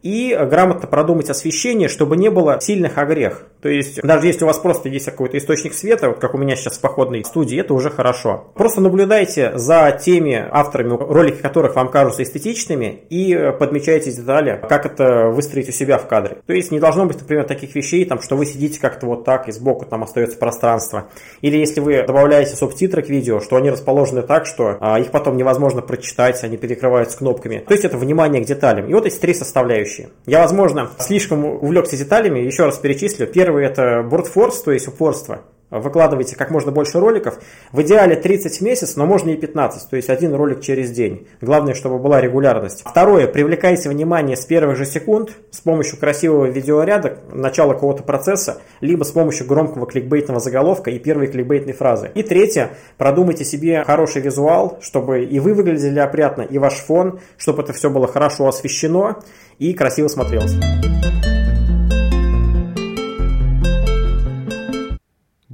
и 0.03 0.37
грамотно 0.49 0.87
продумать 0.87 1.29
освещение, 1.29 1.87
чтобы 1.87 2.17
не 2.17 2.29
было 2.29 2.59
сильных 2.61 2.97
огрех. 2.97 3.47
То 3.61 3.69
есть, 3.69 4.01
даже 4.01 4.27
если 4.27 4.43
у 4.43 4.47
вас 4.47 4.57
просто 4.59 4.89
есть 4.89 5.05
какой-то 5.05 5.37
источник 5.37 5.73
света, 5.73 6.09
вот 6.09 6.19
как 6.19 6.35
у 6.35 6.37
меня 6.37 6.55
сейчас 6.55 6.77
в 6.77 6.81
походной 6.81 7.25
студии, 7.25 7.59
это 7.59 7.73
уже 7.73 7.89
хорошо. 7.89 8.51
Просто 8.53 8.81
наблюдайте 8.81 9.57
за 9.57 9.91
теми 9.91 10.45
авторами, 10.51 10.89
ролики 10.89 11.41
которых 11.41 11.75
вам 11.75 11.89
кажутся 11.89 12.23
эстетичными, 12.23 13.01
и 13.09 13.53
подмечайте 13.59 14.11
детали, 14.11 14.61
как 14.69 14.85
это 14.85 15.29
выстроить 15.29 15.69
у 15.69 15.71
себя 15.71 15.97
в 15.97 16.07
кадре. 16.07 16.37
То 16.45 16.53
есть, 16.53 16.71
не 16.71 16.79
должно 16.79 17.05
быть, 17.05 17.19
например, 17.19 17.45
таких 17.45 17.73
вещей, 17.75 18.05
там, 18.05 18.21
что 18.21 18.35
вы 18.35 18.45
сидите 18.45 18.79
как-то 18.79 19.07
вот 19.07 19.25
так, 19.25 19.47
и 19.47 19.51
сбоку 19.51 19.85
там 19.85 20.03
остается 20.03 20.37
пространство. 20.37 21.07
Или 21.41 21.57
если 21.57 21.79
вы 21.79 22.03
добавляете 22.05 22.55
субтитры 22.55 23.01
к 23.01 23.09
видео, 23.09 23.39
что 23.39 23.55
они 23.55 23.71
расположены 23.71 24.21
так, 24.21 24.45
что 24.45 24.77
а, 24.79 24.99
их 24.99 25.11
потом 25.11 25.35
невозможно 25.37 25.81
прочитать, 25.81 26.43
они 26.43 26.57
перекрываются 26.57 27.17
кнопками. 27.17 27.63
То 27.67 27.73
есть, 27.73 27.85
это 27.85 27.97
внимание 27.97 28.43
к 28.43 28.45
деталям. 28.45 28.87
И 28.87 28.93
вот 28.93 29.05
эти 29.05 29.17
три 29.17 29.33
составляющие 29.33 29.86
составляющие. 29.87 30.09
Я, 30.25 30.41
возможно, 30.41 30.89
слишком 30.99 31.45
увлекся 31.45 31.97
деталями, 31.97 32.39
еще 32.39 32.65
раз 32.65 32.77
перечислю. 32.77 33.27
Первый 33.27 33.65
это 33.65 34.03
брутфорс, 34.03 34.61
то 34.61 34.71
есть 34.71 34.87
упорство 34.87 35.41
выкладывайте 35.69 36.35
как 36.35 36.51
можно 36.51 36.71
больше 36.71 36.99
роликов. 36.99 37.39
В 37.71 37.81
идеале 37.81 38.15
30 38.15 38.57
в 38.57 38.61
месяц, 38.61 38.95
но 38.95 39.05
можно 39.05 39.29
и 39.29 39.35
15, 39.35 39.89
то 39.89 39.95
есть 39.95 40.09
один 40.09 40.33
ролик 40.33 40.61
через 40.61 40.91
день. 40.91 41.27
Главное, 41.41 41.73
чтобы 41.73 41.99
была 41.99 42.21
регулярность. 42.21 42.83
Второе, 42.85 43.27
привлекайте 43.27 43.89
внимание 43.89 44.37
с 44.37 44.45
первых 44.45 44.77
же 44.77 44.85
секунд 44.85 45.31
с 45.51 45.59
помощью 45.59 45.99
красивого 45.99 46.45
видеоряда, 46.45 47.19
начала 47.31 47.73
какого-то 47.73 48.03
процесса, 48.03 48.61
либо 48.81 49.03
с 49.03 49.11
помощью 49.11 49.47
громкого 49.47 49.85
кликбейтного 49.85 50.39
заголовка 50.39 50.91
и 50.91 50.99
первой 50.99 51.27
кликбейтной 51.27 51.73
фразы. 51.73 52.11
И 52.15 52.23
третье, 52.23 52.71
продумайте 52.97 53.43
себе 53.43 53.83
хороший 53.83 54.21
визуал, 54.21 54.79
чтобы 54.81 55.23
и 55.23 55.39
вы 55.39 55.53
выглядели 55.53 55.99
опрятно, 55.99 56.41
и 56.41 56.57
ваш 56.57 56.75
фон, 56.75 57.19
чтобы 57.37 57.63
это 57.63 57.73
все 57.73 57.89
было 57.89 58.07
хорошо 58.07 58.47
освещено 58.47 59.17
и 59.59 59.73
красиво 59.73 60.07
смотрелось. 60.07 60.55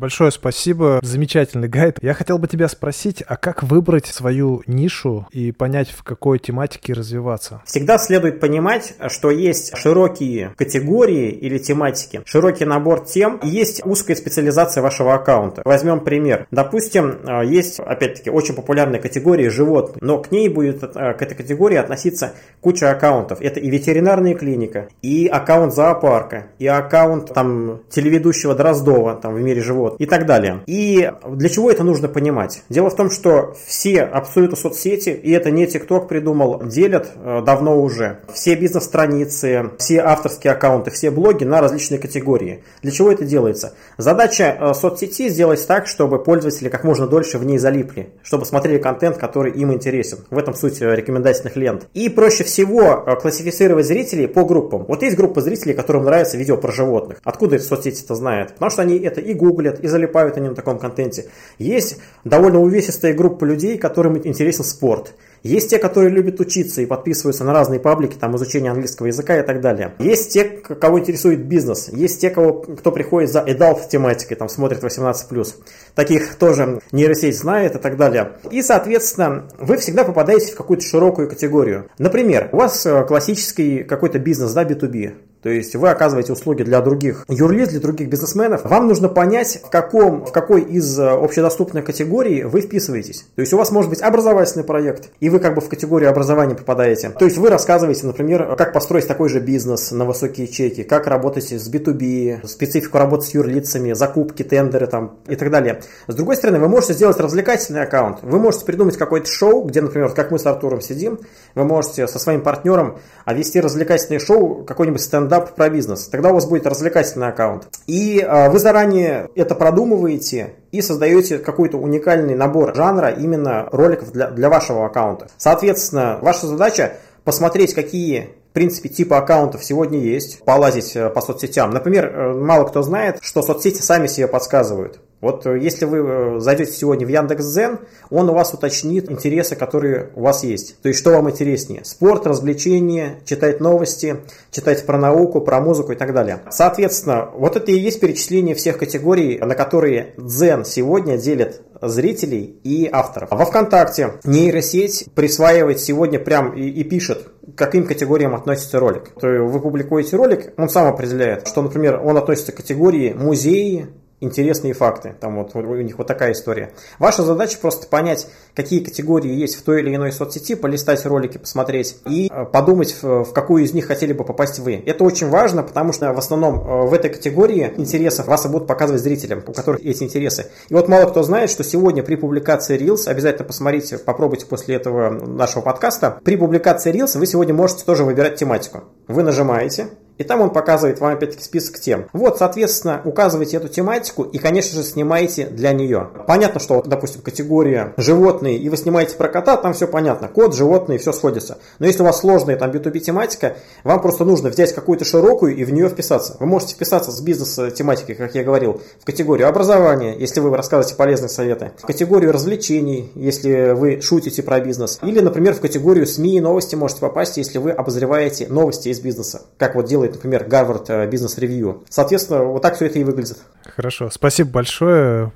Большое 0.04 0.32
спасибо, 0.32 1.00
замечательный 1.02 1.70
гайд. 1.70 1.98
Я 2.02 2.14
хотел 2.14 2.38
бы 2.38 2.50
тебя 2.50 2.68
спросить, 2.68 3.24
а 3.26 3.38
как 3.38 3.64
выбрать 3.64 4.06
свою 4.08 4.62
нишу 4.68 5.26
и 5.32 5.54
понять, 5.54 5.92
в 5.92 6.04
какой 6.04 6.40
тематике 6.40 6.92
развиваться? 6.92 7.62
Всегда 7.66 7.98
следует 7.98 8.42
понимать, 8.42 8.96
что 9.08 9.32
есть 9.32 9.78
широкие 9.78 10.54
категории 10.58 11.30
или 11.30 11.58
тематики, 11.58 12.22
широкий 12.26 12.66
набор 12.66 13.06
тем, 13.06 13.38
и 13.38 13.48
есть 13.48 13.82
узкая 13.86 14.18
специализация 14.18 14.84
вашего 14.84 15.14
аккаунта. 15.14 15.62
Возьмем 15.64 16.02
пример. 16.02 16.48
Допустим, 16.52 17.20
э, 17.24 17.46
есть, 17.46 17.80
опять-таки, 17.80 18.30
очень 18.30 18.56
популярная 18.56 19.00
категория 19.00 19.50
животных, 19.50 20.02
но 20.02 20.22
к 20.22 20.32
ней 20.32 20.50
будет, 20.50 20.84
э, 20.84 21.14
к 21.14 21.22
этой 21.22 21.36
категории 21.36 21.78
относиться 21.78 22.34
куча 22.60 22.92
аккаунтов. 22.92 23.40
Это 23.40 23.62
и 23.62 23.70
ветеринарная 23.70 24.36
клиника, 24.36 24.90
и 25.02 25.28
аккаунт 25.28 25.74
зоопарка, 25.74 26.48
и 26.60 26.68
аккаунт 26.68 27.34
там 27.34 27.84
телеведущего 27.90 28.54
Дроздова 28.54 29.16
там 29.16 29.36
в 29.36 29.40
мире 29.40 29.62
животных 29.62 29.93
и 29.98 30.06
так 30.06 30.26
далее. 30.26 30.62
И 30.66 31.12
для 31.28 31.50
чего 31.50 31.72
это 31.72 31.84
нужно 31.84 32.08
понимать? 32.08 32.64
Дело 32.70 32.90
в 32.90 32.96
том, 32.96 33.10
что 33.10 33.56
все 33.66 34.02
абсолютно 34.02 34.58
соцсети, 34.58 35.10
и 35.10 35.32
это 35.32 35.52
не 35.52 35.66
TikTok 35.66 36.08
придумал, 36.08 36.62
делят 36.64 37.12
э, 37.16 37.42
давно 37.46 37.82
уже 37.82 38.20
все 38.34 38.56
бизнес-страницы, 38.56 39.72
все 39.78 40.00
авторские 40.00 40.54
аккаунты, 40.54 40.92
все 40.92 41.12
блоги 41.12 41.44
на 41.44 41.62
различные 41.62 42.00
категории. 42.00 42.64
Для 42.82 42.92
чего 42.92 43.12
это 43.12 43.26
делается? 43.26 43.74
Задача 43.98 44.58
э, 44.60 44.74
соцсети 44.74 45.30
сделать 45.30 45.66
так, 45.68 45.88
чтобы 45.88 46.24
пользователи 46.24 46.70
как 46.70 46.84
можно 46.84 47.08
дольше 47.08 47.38
в 47.38 47.46
ней 47.46 47.58
залипли, 47.58 48.10
чтобы 48.24 48.46
смотрели 48.46 48.78
контент, 48.78 49.18
который 49.18 49.52
им 49.52 49.74
интересен. 49.74 50.20
В 50.30 50.38
этом 50.38 50.54
суть 50.54 50.82
э, 50.82 50.96
рекомендательных 50.96 51.56
лент. 51.56 51.88
И 51.94 52.10
проще 52.10 52.44
всего 52.44 53.06
классифицировать 53.22 53.86
зрителей 53.86 54.28
по 54.28 54.44
группам. 54.44 54.86
Вот 54.88 55.04
есть 55.04 55.16
группа 55.16 55.42
зрителей, 55.42 55.74
которым 55.74 56.04
нравится 56.04 56.38
видео 56.38 56.58
про 56.58 56.72
животных. 56.72 57.20
Откуда 57.24 57.56
эти 57.56 57.64
соцсети 57.64 58.04
это 58.04 58.16
знают? 58.16 58.54
Потому 58.54 58.72
что 58.72 58.82
они 58.82 58.98
это 58.98 59.22
и 59.22 59.34
гуглят, 59.34 59.73
и 59.80 59.88
залипают 59.88 60.38
они 60.38 60.50
на 60.50 60.56
таком 60.56 60.80
контенте. 60.80 61.26
Есть 61.58 61.98
довольно 62.24 62.60
увесистая 62.60 63.14
группа 63.14 63.46
людей, 63.46 63.78
которым 63.78 64.18
интересен 64.18 64.64
спорт. 64.64 65.14
Есть 65.44 65.70
те, 65.70 65.78
которые 65.78 66.10
любят 66.10 66.40
учиться 66.40 66.82
и 66.82 66.86
подписываются 66.86 67.44
на 67.44 67.52
разные 67.52 67.82
паблики, 67.82 68.16
там 68.16 68.34
изучение 68.38 68.72
английского 68.72 69.08
языка 69.08 69.38
и 69.38 69.44
так 69.44 69.60
далее. 69.60 69.94
Есть 70.00 70.32
те, 70.32 70.46
кого 70.46 71.00
интересует 71.00 71.46
бизнес. 71.46 71.90
Есть 71.90 72.22
те, 72.22 72.30
кого, 72.30 72.62
кто 72.62 72.94
приходит 72.94 73.30
за 73.30 73.42
adult 73.42 73.90
тематикой, 73.90 74.38
там 74.38 74.48
смотрит 74.48 74.82
18+. 74.82 75.56
Таких 75.96 76.36
тоже 76.36 76.80
нейросеть 76.94 77.38
знает 77.38 77.76
и 77.76 77.80
так 77.80 77.98
далее. 77.98 78.38
И, 78.52 78.62
соответственно, 78.62 79.50
вы 79.60 79.76
всегда 79.78 80.06
попадаете 80.06 80.54
в 80.54 80.56
какую-то 80.56 80.86
широкую 80.86 81.28
категорию. 81.28 81.90
Например, 81.98 82.48
у 82.54 82.58
вас 82.58 82.86
э, 82.86 83.04
классический 83.04 83.84
какой-то 83.84 84.20
бизнес, 84.20 84.54
да, 84.54 84.64
B2B. 84.64 85.14
То 85.44 85.50
есть 85.50 85.76
вы 85.76 85.90
оказываете 85.90 86.32
услуги 86.32 86.64
для 86.64 86.82
других 86.82 87.26
юрлиц, 87.28 87.70
для 87.70 87.82
других 87.82 88.08
бизнесменов. 88.08 88.64
Вам 88.64 88.88
нужно 88.88 89.10
понять, 89.10 89.60
в, 89.64 89.70
каком, 89.70 90.26
в 90.26 90.32
какой 90.32 90.62
из 90.62 90.98
э, 90.98 91.10
общедоступных 91.10 91.84
категорий 91.84 92.44
вы 92.44 92.62
вписываетесь. 92.62 93.26
То 93.36 93.42
есть 93.42 93.54
у 93.54 93.58
вас 93.58 93.70
может 93.70 93.90
быть 93.90 94.02
образовательный 94.02 94.64
проект, 94.64 95.10
и 95.20 95.30
вы 95.30 95.40
как 95.40 95.56
бы 95.56 95.62
в 95.62 95.68
категорию 95.68 96.10
образования 96.10 96.56
попадаете. 96.56 97.10
То 97.10 97.26
есть 97.26 97.38
вы 97.38 97.50
рассказываете, 97.50 98.08
например, 98.08 98.56
как 98.56 98.72
построить 98.72 99.06
такой 99.06 99.28
же 99.28 99.42
бизнес 99.42 99.92
на 99.92 100.06
высокие 100.06 100.48
чеки, 100.48 100.84
как 100.84 101.08
работать 101.08 101.52
с 101.52 101.70
B2B, 101.70 102.48
специфику 102.48 102.98
работы 102.98 103.26
с 103.26 103.34
юрлицами, 103.34 103.92
закупки, 103.92 104.44
тендеры 104.44 104.88
там 104.88 105.18
и 105.28 105.36
так 105.36 105.52
далее. 105.52 105.82
С 106.08 106.16
другой 106.16 106.38
стороны, 106.38 106.60
вы 106.60 106.70
можете 106.70 106.94
сделать 106.94 107.20
развлекательный 107.20 107.82
аккаунт. 107.82 108.20
Вы 108.22 108.40
можете 108.40 108.64
придумать 108.64 108.96
какое-то 108.96 109.28
шоу, 109.28 109.64
где, 109.64 109.82
например, 109.82 110.14
как 110.14 110.32
мы 110.32 110.40
с 110.40 110.46
Артуром 110.46 110.80
сидим, 110.80 111.20
вы 111.54 111.66
можете 111.66 112.08
со 112.08 112.18
своим 112.18 112.42
партнером 112.42 113.00
вести 113.28 113.60
развлекательное 113.60 114.20
шоу, 114.20 114.64
какой-нибудь 114.64 115.02
стендап 115.02 115.33
про 115.42 115.70
бизнес. 115.70 116.08
Тогда 116.08 116.32
у 116.32 116.34
вас 116.34 116.46
будет 116.46 116.68
развлекательный 116.68 117.28
аккаунт. 117.28 117.68
И 117.88 118.20
э, 118.20 118.50
вы 118.50 118.60
заранее 118.60 119.30
это 119.36 119.56
продумываете 119.56 120.54
и 120.72 120.82
создаете 120.82 121.40
какой-то 121.40 121.78
уникальный 121.78 122.36
набор 122.36 122.76
жанра 122.76 123.10
именно 123.10 123.68
роликов 123.72 124.12
для, 124.12 124.30
для 124.30 124.50
вашего 124.50 124.86
аккаунта. 124.86 125.28
Соответственно, 125.38 126.20
ваша 126.22 126.48
задача 126.48 126.94
посмотреть, 127.24 127.74
какие 127.74 128.30
в 128.54 128.56
принципе, 128.56 128.88
типа 128.88 129.18
аккаунтов 129.18 129.64
сегодня 129.64 130.00
есть, 130.00 130.44
полазить 130.44 130.96
э, 130.96 131.10
по 131.10 131.22
соцсетям. 131.22 131.72
Например, 131.72 132.06
э, 132.06 132.34
мало 132.34 132.66
кто 132.66 132.84
знает, 132.84 133.18
что 133.20 133.42
соцсети 133.42 133.82
сами 133.82 134.06
себе 134.06 134.28
подсказывают. 134.28 135.00
Вот 135.22 135.48
э, 135.48 135.58
если 135.58 135.86
вы 135.86 136.40
зайдете 136.40 136.72
сегодня 136.72 137.08
в 137.08 137.10
Яндекс.Зен, 137.10 137.80
он 138.12 138.30
у 138.30 138.34
вас 138.36 138.54
уточнит 138.54 139.10
интересы, 139.10 139.56
которые 139.56 140.12
у 140.14 140.22
вас 140.22 140.44
есть. 140.44 140.80
То 140.84 140.90
есть, 140.90 141.00
что 141.00 141.14
вам 141.14 141.32
интереснее? 141.32 141.84
Спорт, 141.84 142.28
развлечения, 142.28 143.16
читать 143.26 143.60
новости, 143.60 144.18
читать 144.52 144.86
про 144.86 145.00
науку, 145.00 145.42
про 145.42 145.60
музыку 145.60 145.94
и 145.94 145.96
так 145.96 146.14
далее. 146.14 146.42
Соответственно, 146.52 147.30
вот 147.34 147.56
это 147.56 147.72
и 147.72 147.80
есть 147.80 148.02
перечисление 148.02 148.54
всех 148.54 148.78
категорий, 148.78 149.40
на 149.40 149.56
которые 149.56 150.14
Дзен 150.18 150.64
сегодня 150.64 151.18
делит 151.18 151.64
зрителей 151.82 152.60
и 152.64 152.88
авторов. 152.92 153.32
Во 153.32 153.46
ВКонтакте 153.46 154.20
нейросеть 154.24 155.08
присваивает 155.16 155.80
сегодня 155.80 156.20
прям 156.20 156.54
и, 156.54 156.70
и 156.70 156.84
пишет, 156.84 157.33
к 157.46 157.58
каким 157.58 157.86
категориям 157.86 158.36
относится 158.36 158.80
ролик. 158.80 159.10
То 159.20 159.28
есть 159.28 159.52
вы 159.52 159.60
публикуете 159.60 160.16
ролик, 160.16 160.54
он 160.58 160.70
сам 160.70 160.88
определяет, 160.88 161.48
что, 161.48 161.62
например, 161.62 162.00
он 162.04 162.18
относится 162.18 162.52
к 162.52 162.56
категории 162.56 163.14
музеи, 163.14 163.88
интересные 164.24 164.74
факты. 164.74 165.16
Там 165.20 165.38
вот 165.38 165.56
у 165.56 165.76
них 165.76 165.98
вот 165.98 166.08
такая 166.08 166.32
история. 166.32 166.72
Ваша 167.00 167.24
задача 167.24 167.58
просто 167.60 167.88
понять, 167.88 168.28
какие 168.56 168.84
категории 168.84 169.32
есть 169.32 169.56
в 169.56 169.64
той 169.64 169.82
или 169.82 169.96
иной 169.96 170.12
соцсети, 170.12 170.56
полистать 170.56 171.06
ролики, 171.06 171.38
посмотреть 171.38 171.98
и 172.06 172.30
э, 172.32 172.46
подумать, 172.46 172.96
в 173.02 173.32
какую 173.34 173.64
из 173.64 173.74
них 173.74 173.86
хотели 173.86 174.14
бы 174.14 174.24
попасть 174.24 174.60
вы. 174.60 174.82
Это 174.86 175.04
очень 175.04 175.30
важно, 175.30 175.64
потому 175.64 175.94
что 175.94 176.12
в 176.14 176.18
основном 176.18 176.56
э, 176.56 176.88
в 176.88 176.94
этой 176.94 177.10
категории 177.10 177.74
интересов 177.78 178.28
вас 178.28 178.46
будут 178.48 178.68
показывать 178.68 179.02
зрителям, 179.02 179.44
у 179.46 179.54
которых 179.54 179.82
эти 179.86 180.04
интересы. 180.04 180.48
И 180.70 180.74
вот 180.74 180.88
мало 180.88 181.10
кто 181.10 181.24
знает, 181.24 181.50
что 181.50 181.64
сегодня 181.64 182.04
при 182.04 182.16
публикации 182.16 182.80
Reels, 182.80 183.08
обязательно 183.08 183.46
посмотрите, 183.46 183.98
попробуйте 183.98 184.46
после 184.46 184.76
этого 184.76 185.10
нашего 185.10 185.62
подкаста, 185.62 186.20
при 186.24 186.38
публикации 186.38 186.94
Reels 186.94 187.18
вы 187.18 187.26
сегодня 187.26 187.54
можете 187.54 187.86
тоже 187.86 188.04
выбирать 188.04 188.36
тематику. 188.36 188.84
Вы 189.08 189.24
нажимаете, 189.24 189.90
и 190.18 190.24
там 190.24 190.42
он 190.42 190.52
показывает 190.52 191.00
вам 191.00 191.14
опять-таки 191.14 191.44
список 191.44 191.80
тем. 191.80 192.06
Вот, 192.14 192.38
соответственно, 192.38 193.02
указывайте 193.04 193.58
эту 193.58 193.68
тематику 193.68 194.24
и, 194.24 194.38
конечно 194.38 194.76
же, 194.76 194.84
снимаете 194.84 195.46
для 195.48 195.74
нее. 195.74 196.10
Понятно, 196.28 196.60
что, 196.60 196.82
допустим, 196.84 197.22
категория 197.22 197.94
животные, 197.98 198.58
и 198.58 198.70
вы 198.70 198.78
снимаете 198.78 199.16
про 199.16 199.28
кота, 199.28 199.58
там 199.58 199.74
все 199.74 199.88
понятно. 199.88 200.28
Кот, 200.28 200.56
животные, 200.56 201.00
все 201.00 201.14
сходится. 201.14 201.58
Но 201.80 201.86
если 201.86 202.02
у 202.02 202.06
вас 202.06 202.20
сложная 202.20 202.56
там 202.58 202.72
B2B 202.72 203.00
тематика, 203.00 203.58
вам 203.84 204.02
просто 204.02 204.26
нужно 204.26 204.50
взять 204.50 204.74
какую-то 204.74 205.06
широкую 205.06 205.56
и 205.56 205.64
в 205.64 205.74
нее 205.74 205.90
вписаться. 205.90 206.38
Вы 206.40 206.46
можете 206.46 206.76
вписаться 206.76 207.12
с 207.12 207.20
бизнес-тематикой, 207.22 208.16
как 208.16 208.36
я 208.36 208.44
говорил, 208.44 208.82
в 209.00 209.06
категорию 209.06 209.48
образования, 209.48 210.16
если 210.18 210.40
вы 210.40 210.56
рассказываете 210.56 210.96
полезные 210.96 211.30
советы, 211.30 211.72
в 211.78 211.86
категорию 211.86 212.32
развлечений, 212.32 213.12
если 213.16 213.72
вы 213.72 214.02
шутите 214.02 214.44
про 214.44 214.60
бизнес, 214.60 215.00
или, 215.02 215.20
например, 215.20 215.54
в 215.54 215.62
категорию 215.62 216.06
СМИ 216.06 216.38
и 216.38 216.40
новости 216.40 216.76
можете 216.76 217.02
попасть, 217.02 217.38
если 217.38 217.58
вы 217.58 217.72
обозреваете 217.72 218.48
новости 218.48 218.90
из 218.90 219.00
бизнеса, 219.00 219.42
как 219.58 219.76
вот 219.76 219.86
делает 219.86 220.03
делает, 220.04 220.16
например, 220.16 220.46
Гарвард 220.46 221.10
Бизнес 221.10 221.38
Ревью. 221.38 221.84
Соответственно, 221.90 222.44
вот 222.44 222.62
так 222.62 222.76
все 222.76 222.86
это 222.86 223.00
и 223.00 223.04
выглядит. 223.04 223.40
Хорошо, 223.76 224.10
спасибо 224.10 224.52
большое. 224.52 225.32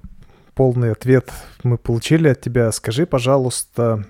Полный 0.53 0.91
ответ 0.91 1.31
мы 1.63 1.77
получили 1.77 2.29
от 2.29 2.41
тебя. 2.41 2.71
Скажи, 2.71 3.05
пожалуйста, 3.05 4.05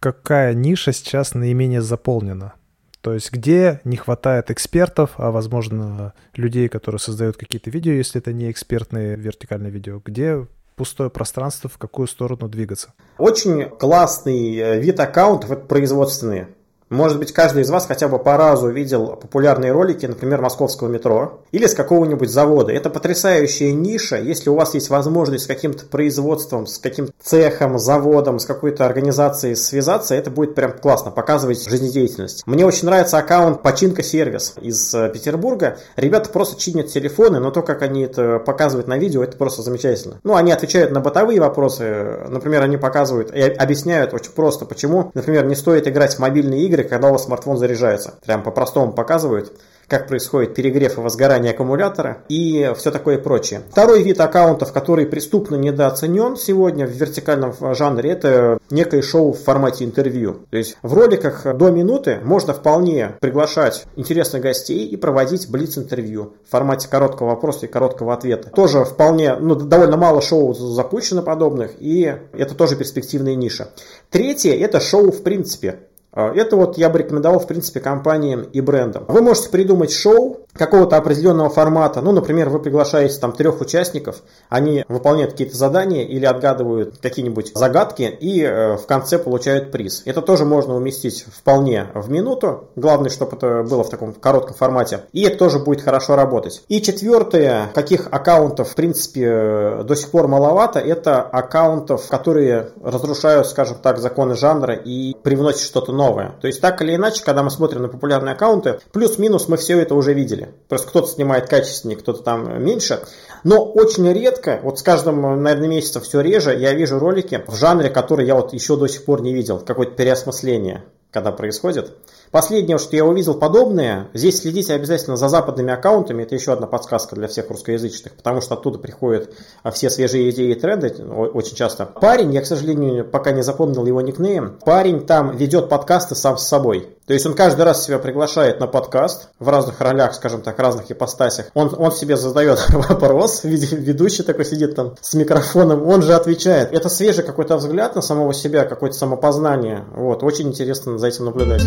какая 0.00 0.54
ниша 0.54 0.92
сейчас 0.92 1.34
наименее 1.34 1.82
заполнена? 1.82 2.54
То 3.00 3.14
есть 3.14 3.32
где 3.32 3.80
не 3.84 3.96
хватает 3.96 4.50
экспертов, 4.50 5.12
а 5.16 5.30
возможно 5.30 6.14
людей, 6.34 6.68
которые 6.68 6.98
создают 6.98 7.36
какие-то 7.36 7.70
видео, 7.70 7.92
если 7.92 8.20
это 8.20 8.32
не 8.32 8.50
экспертные 8.50 9.16
вертикальные 9.16 9.70
видео, 9.70 10.00
где 10.04 10.46
пустое 10.76 11.10
пространство, 11.10 11.68
в 11.68 11.78
какую 11.78 12.06
сторону 12.06 12.48
двигаться? 12.48 12.92
Очень 13.18 13.68
классный 13.68 14.56
э, 14.56 14.80
вид 14.80 15.00
аккаунтов– 15.00 15.50
это 15.52 15.66
производственные. 15.66 16.48
Может 16.90 17.18
быть, 17.18 17.32
каждый 17.32 17.62
из 17.62 17.70
вас 17.70 17.86
хотя 17.86 18.08
бы 18.08 18.18
по 18.18 18.36
разу 18.36 18.68
видел 18.68 19.16
популярные 19.16 19.72
ролики, 19.72 20.06
например, 20.06 20.40
московского 20.40 20.88
метро 20.88 21.40
или 21.52 21.66
с 21.66 21.74
какого-нибудь 21.74 22.30
завода. 22.30 22.72
Это 22.72 22.88
потрясающая 22.90 23.72
ниша. 23.72 24.16
Если 24.16 24.48
у 24.48 24.54
вас 24.54 24.74
есть 24.74 24.88
возможность 24.88 25.44
с 25.44 25.46
каким-то 25.46 25.84
производством, 25.86 26.66
с 26.66 26.78
каким-то 26.78 27.12
цехом, 27.22 27.78
заводом, 27.78 28.38
с 28.38 28.46
какой-то 28.46 28.86
организацией 28.86 29.54
связаться, 29.54 30.14
это 30.14 30.30
будет 30.30 30.54
прям 30.54 30.72
классно, 30.72 31.10
показывать 31.10 31.68
жизнедеятельность. 31.68 32.42
Мне 32.46 32.64
очень 32.64 32.86
нравится 32.86 33.18
аккаунт 33.18 33.62
Починка 33.62 34.02
сервис 34.02 34.54
из 34.60 34.94
э, 34.94 35.10
Петербурга. 35.12 35.78
Ребята 35.96 36.30
просто 36.30 36.58
чинят 36.58 36.88
телефоны, 36.88 37.38
но 37.38 37.50
то, 37.50 37.62
как 37.62 37.82
они 37.82 38.02
это 38.02 38.38
показывают 38.38 38.88
на 38.88 38.96
видео, 38.96 39.22
это 39.22 39.36
просто 39.36 39.62
замечательно. 39.62 40.20
Ну, 40.24 40.36
они 40.36 40.52
отвечают 40.52 40.92
на 40.92 41.00
бытовые 41.00 41.40
вопросы. 41.40 42.20
Например, 42.28 42.62
они 42.62 42.76
показывают 42.76 43.30
и 43.34 43.40
объясняют 43.40 44.14
очень 44.14 44.32
просто, 44.32 44.64
почему, 44.64 45.10
например, 45.14 45.44
не 45.46 45.54
стоит 45.54 45.86
играть 45.86 46.14
в 46.14 46.18
мобильные 46.18 46.62
игры, 46.62 46.77
игры, 46.78 46.88
когда 46.88 47.08
у 47.08 47.12
вас 47.12 47.24
смартфон 47.24 47.56
заряжается. 47.56 48.14
Прям 48.24 48.42
по-простому 48.42 48.92
показывают 48.92 49.52
как 49.88 50.06
происходит 50.06 50.54
перегрев 50.54 50.98
и 50.98 51.00
возгорание 51.00 51.52
аккумулятора 51.52 52.18
и 52.28 52.72
все 52.76 52.90
такое 52.90 53.18
прочее. 53.18 53.62
Второй 53.70 54.02
вид 54.02 54.20
аккаунтов, 54.20 54.72
который 54.72 55.06
преступно 55.06 55.56
недооценен 55.56 56.36
сегодня 56.36 56.86
в 56.86 56.90
вертикальном 56.90 57.54
жанре, 57.74 58.10
это 58.10 58.58
некое 58.70 59.02
шоу 59.02 59.32
в 59.32 59.42
формате 59.42 59.84
интервью. 59.84 60.40
То 60.50 60.58
есть 60.58 60.76
в 60.82 60.92
роликах 60.92 61.56
до 61.56 61.70
минуты 61.70 62.18
можно 62.22 62.52
вполне 62.52 63.16
приглашать 63.20 63.86
интересных 63.96 64.42
гостей 64.42 64.86
и 64.86 64.96
проводить 64.96 65.50
блиц-интервью 65.50 66.34
в 66.46 66.50
формате 66.50 66.88
короткого 66.88 67.28
вопроса 67.28 67.64
и 67.64 67.68
короткого 67.68 68.12
ответа. 68.12 68.50
Тоже 68.50 68.84
вполне, 68.84 69.36
ну, 69.36 69.54
довольно 69.54 69.96
мало 69.96 70.20
шоу 70.20 70.52
запущено 70.52 71.22
подобных, 71.22 71.72
и 71.78 72.14
это 72.34 72.54
тоже 72.54 72.76
перспективная 72.76 73.36
ниша. 73.36 73.70
Третье– 74.10 74.52
это 74.60 74.80
шоу 74.80 75.10
в 75.10 75.22
принципе. 75.22 75.78
А, 76.12 76.32
это 76.34 76.56
вот 76.56 76.78
я 76.78 76.88
бы 76.88 76.98
рекомендовал, 76.98 77.40
в 77.40 77.46
принципе, 77.46 77.80
компаниям 77.80 78.42
и 78.42 78.60
брендам. 78.60 79.04
Вы 79.08 79.22
можете 79.22 79.50
придумать 79.50 79.92
шоу 79.92 80.40
какого-то 80.52 80.96
определенного 80.96 81.48
формата. 81.48 82.00
Ну, 82.00 82.12
например, 82.12 82.48
вы 82.48 82.58
приглашаете 82.58 83.18
там 83.20 83.32
трех 83.32 83.60
участников, 83.60 84.22
они 84.48 84.84
выполняют 84.88 85.32
какие-то 85.32 85.56
задания 85.56 86.04
или 86.04 86.26
отгадывают 86.26 86.98
какие-нибудь 86.98 87.52
загадки 87.54 88.02
и 88.02 88.42
э, 88.42 88.76
в 88.76 88.86
конце 88.86 89.18
получают 89.18 89.70
приз. 89.70 90.02
Это 90.04 90.20
тоже 90.20 90.44
можно 90.44 90.74
уместить 90.74 91.24
вполне 91.32 91.86
в 91.94 92.10
минуту. 92.10 92.68
Главное, 92.76 93.10
чтобы 93.10 93.36
это 93.36 93.62
было 93.62 93.84
в 93.84 93.90
таком 93.90 94.12
коротком 94.12 94.56
формате. 94.56 95.02
И 95.12 95.22
это 95.22 95.38
тоже 95.38 95.58
будет 95.58 95.82
хорошо 95.82 96.16
работать. 96.16 96.62
И 96.68 96.82
четвертое, 96.82 97.70
каких 97.74 98.08
аккаунтов, 98.10 98.70
в 98.70 98.74
принципе, 98.74 99.82
до 99.84 99.94
сих 99.94 100.10
пор 100.10 100.26
маловато, 100.26 100.80
это 100.80 101.22
аккаунтов, 101.22 102.08
которые 102.08 102.70
разрушают, 102.82 103.46
скажем 103.46 103.76
так, 103.80 103.98
законы 103.98 104.34
жанра 104.34 104.74
и 104.74 105.14
привносят 105.22 105.60
что-то 105.60 105.92
новое. 105.98 106.36
То 106.40 106.46
есть 106.46 106.62
так 106.62 106.80
или 106.80 106.94
иначе, 106.94 107.22
когда 107.22 107.42
мы 107.42 107.50
смотрим 107.50 107.82
на 107.82 107.88
популярные 107.88 108.32
аккаунты, 108.32 108.80
плюс-минус 108.92 109.48
мы 109.48 109.58
все 109.58 109.78
это 109.78 109.94
уже 109.94 110.14
видели. 110.14 110.54
Просто 110.68 110.88
кто-то 110.88 111.08
снимает 111.08 111.48
качественнее, 111.48 111.98
кто-то 111.98 112.22
там 112.22 112.64
меньше. 112.64 113.00
Но 113.44 113.62
очень 113.62 114.10
редко, 114.10 114.60
вот 114.62 114.78
с 114.78 114.82
каждым, 114.82 115.42
наверное, 115.42 115.68
месяцем 115.68 116.00
все 116.00 116.20
реже, 116.22 116.56
я 116.56 116.72
вижу 116.72 116.98
ролики 116.98 117.44
в 117.46 117.54
жанре, 117.54 117.90
который 117.90 118.26
я 118.26 118.34
вот 118.34 118.54
еще 118.54 118.76
до 118.76 118.86
сих 118.86 119.04
пор 119.04 119.20
не 119.20 119.34
видел. 119.34 119.58
Какое-то 119.60 119.92
переосмысление, 119.92 120.84
когда 121.10 121.32
происходит. 121.32 121.96
Последнее, 122.30 122.76
что 122.76 122.94
я 122.94 123.04
увидел 123.04 123.34
подобное, 123.34 124.08
здесь 124.12 124.42
следите 124.42 124.74
обязательно 124.74 125.16
за 125.16 125.28
западными 125.28 125.72
аккаунтами, 125.72 126.22
это 126.24 126.34
еще 126.34 126.52
одна 126.52 126.66
подсказка 126.66 127.16
для 127.16 127.26
всех 127.26 127.48
русскоязычных, 127.48 128.14
потому 128.14 128.42
что 128.42 128.54
оттуда 128.54 128.78
приходят 128.78 129.34
а, 129.62 129.70
все 129.70 129.88
свежие 129.88 130.28
идеи 130.30 130.52
и 130.52 130.54
тренды 130.54 130.94
очень 131.02 131.56
часто. 131.56 131.86
Парень, 131.86 132.34
я, 132.34 132.42
к 132.42 132.46
сожалению, 132.46 133.06
пока 133.06 133.30
не 133.30 133.42
запомнил 133.42 133.86
его 133.86 134.02
никнейм, 134.02 134.58
парень 134.64 135.06
там 135.06 135.34
ведет 135.36 135.70
подкасты 135.70 136.14
сам 136.14 136.36
с 136.36 136.46
собой. 136.46 136.94
То 137.06 137.14
есть 137.14 137.24
он 137.24 137.32
каждый 137.32 137.62
раз 137.62 137.86
себя 137.86 137.98
приглашает 137.98 138.60
на 138.60 138.66
подкаст 138.66 139.30
в 139.38 139.48
разных 139.48 139.80
ролях, 139.80 140.14
скажем 140.14 140.42
так, 140.42 140.58
разных 140.58 140.90
ипостасях. 140.90 141.46
Он, 141.54 141.74
он 141.78 141.90
себе 141.90 142.18
задает 142.18 142.66
вопрос, 142.68 143.44
ведущий 143.44 144.22
такой 144.22 144.44
сидит 144.44 144.76
там 144.76 144.94
с 145.00 145.14
микрофоном, 145.14 145.88
он 145.88 146.02
же 146.02 146.12
отвечает. 146.12 146.70
Это 146.74 146.90
свежий 146.90 147.24
какой-то 147.24 147.56
взгляд 147.56 147.94
на 147.94 148.02
самого 148.02 148.34
себя, 148.34 148.66
какое-то 148.66 148.98
самопознание. 148.98 149.86
Вот, 149.96 150.22
очень 150.22 150.48
интересно 150.48 150.97
за 150.98 151.08
этим 151.08 151.24
наблюдать. 151.26 151.62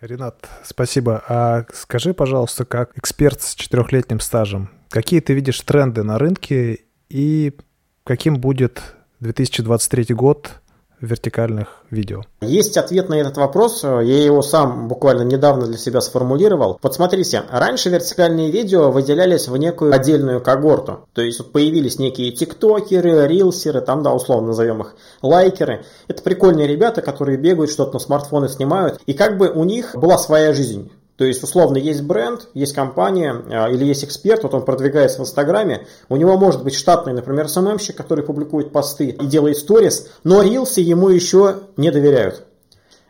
Ренат, 0.00 0.48
спасибо. 0.64 1.22
А 1.28 1.64
скажи, 1.72 2.12
пожалуйста, 2.12 2.64
как 2.64 2.96
эксперт 2.96 3.40
с 3.40 3.54
четырехлетним 3.54 4.20
стажем, 4.20 4.70
какие 4.90 5.20
ты 5.20 5.32
видишь 5.32 5.60
тренды 5.62 6.02
на 6.02 6.18
рынке 6.18 6.84
и 7.08 7.56
каким 8.04 8.36
будет 8.36 8.82
2023 9.20 10.14
год 10.14 10.60
вертикальных 11.04 11.82
видео? 11.90 12.22
Есть 12.40 12.76
ответ 12.76 13.08
на 13.08 13.14
этот 13.14 13.36
вопрос, 13.36 13.84
я 13.84 14.24
его 14.24 14.42
сам 14.42 14.88
буквально 14.88 15.22
недавно 15.22 15.66
для 15.66 15.78
себя 15.78 16.00
сформулировал. 16.00 16.78
Вот 16.82 16.94
смотрите, 16.94 17.42
раньше 17.50 17.90
вертикальные 17.90 18.50
видео 18.50 18.90
выделялись 18.90 19.48
в 19.48 19.56
некую 19.56 19.94
отдельную 19.94 20.40
когорту. 20.40 21.06
То 21.12 21.22
есть 21.22 21.38
вот 21.38 21.52
появились 21.52 21.98
некие 21.98 22.32
тиктокеры, 22.32 23.26
рилсеры, 23.26 23.80
там, 23.80 24.02
да, 24.02 24.12
условно 24.12 24.48
назовем 24.48 24.80
их, 24.82 24.94
лайкеры. 25.22 25.84
Это 26.08 26.22
прикольные 26.22 26.66
ребята, 26.66 27.02
которые 27.02 27.38
бегают, 27.38 27.70
что-то 27.70 27.94
на 27.94 27.98
смартфоны 27.98 28.48
снимают. 28.48 29.00
И 29.06 29.14
как 29.14 29.38
бы 29.38 29.50
у 29.50 29.64
них 29.64 29.94
была 29.94 30.18
своя 30.18 30.52
жизнь. 30.52 30.90
То 31.16 31.24
есть, 31.24 31.42
условно, 31.44 31.76
есть 31.76 32.02
бренд, 32.02 32.48
есть 32.54 32.74
компания 32.74 33.34
а, 33.50 33.70
или 33.70 33.84
есть 33.84 34.04
эксперт, 34.04 34.42
вот 34.42 34.54
он 34.54 34.64
продвигается 34.64 35.18
в 35.18 35.22
Инстаграме, 35.22 35.86
у 36.08 36.16
него 36.16 36.36
может 36.36 36.64
быть 36.64 36.74
штатный, 36.74 37.12
например, 37.12 37.48
СММщик, 37.48 37.96
который 37.96 38.24
публикует 38.24 38.72
посты 38.72 39.10
и 39.10 39.26
делает 39.26 39.56
сторис, 39.56 40.08
но 40.24 40.42
рилсы 40.42 40.80
ему 40.80 41.08
еще 41.08 41.60
не 41.76 41.92
доверяют. 41.92 42.44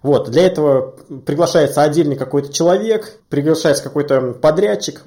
Вот, 0.02 0.28
для 0.28 0.46
этого 0.46 0.96
приглашается 1.24 1.80
отдельный 1.80 2.16
какой-то 2.16 2.52
человек, 2.52 3.20
приглашается 3.30 3.82
какой-то 3.82 4.34
подрядчик, 4.34 5.00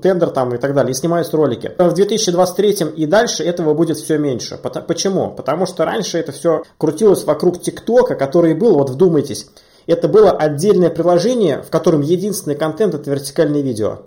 тендер 0.00 0.30
там 0.30 0.54
и 0.54 0.58
так 0.58 0.72
далее, 0.72 0.92
и 0.92 0.94
снимаются 0.94 1.36
ролики. 1.36 1.72
В 1.76 1.92
2023 1.92 2.92
и 2.94 3.06
дальше 3.06 3.42
этого 3.42 3.74
будет 3.74 3.96
все 3.96 4.18
меньше. 4.18 4.56
Почему? 4.56 5.32
Потому 5.32 5.66
что 5.66 5.84
раньше 5.84 6.16
это 6.16 6.30
все 6.30 6.62
крутилось 6.78 7.24
вокруг 7.24 7.60
ТикТока, 7.60 8.14
который 8.14 8.54
был, 8.54 8.76
вот 8.76 8.90
вдумайтесь, 8.90 9.48
это 9.86 10.08
было 10.08 10.30
отдельное 10.30 10.90
приложение, 10.90 11.62
в 11.62 11.70
котором 11.70 12.00
единственный 12.00 12.56
контент 12.56 12.94
это 12.94 13.10
вертикальное 13.10 13.60
видео. 13.60 14.00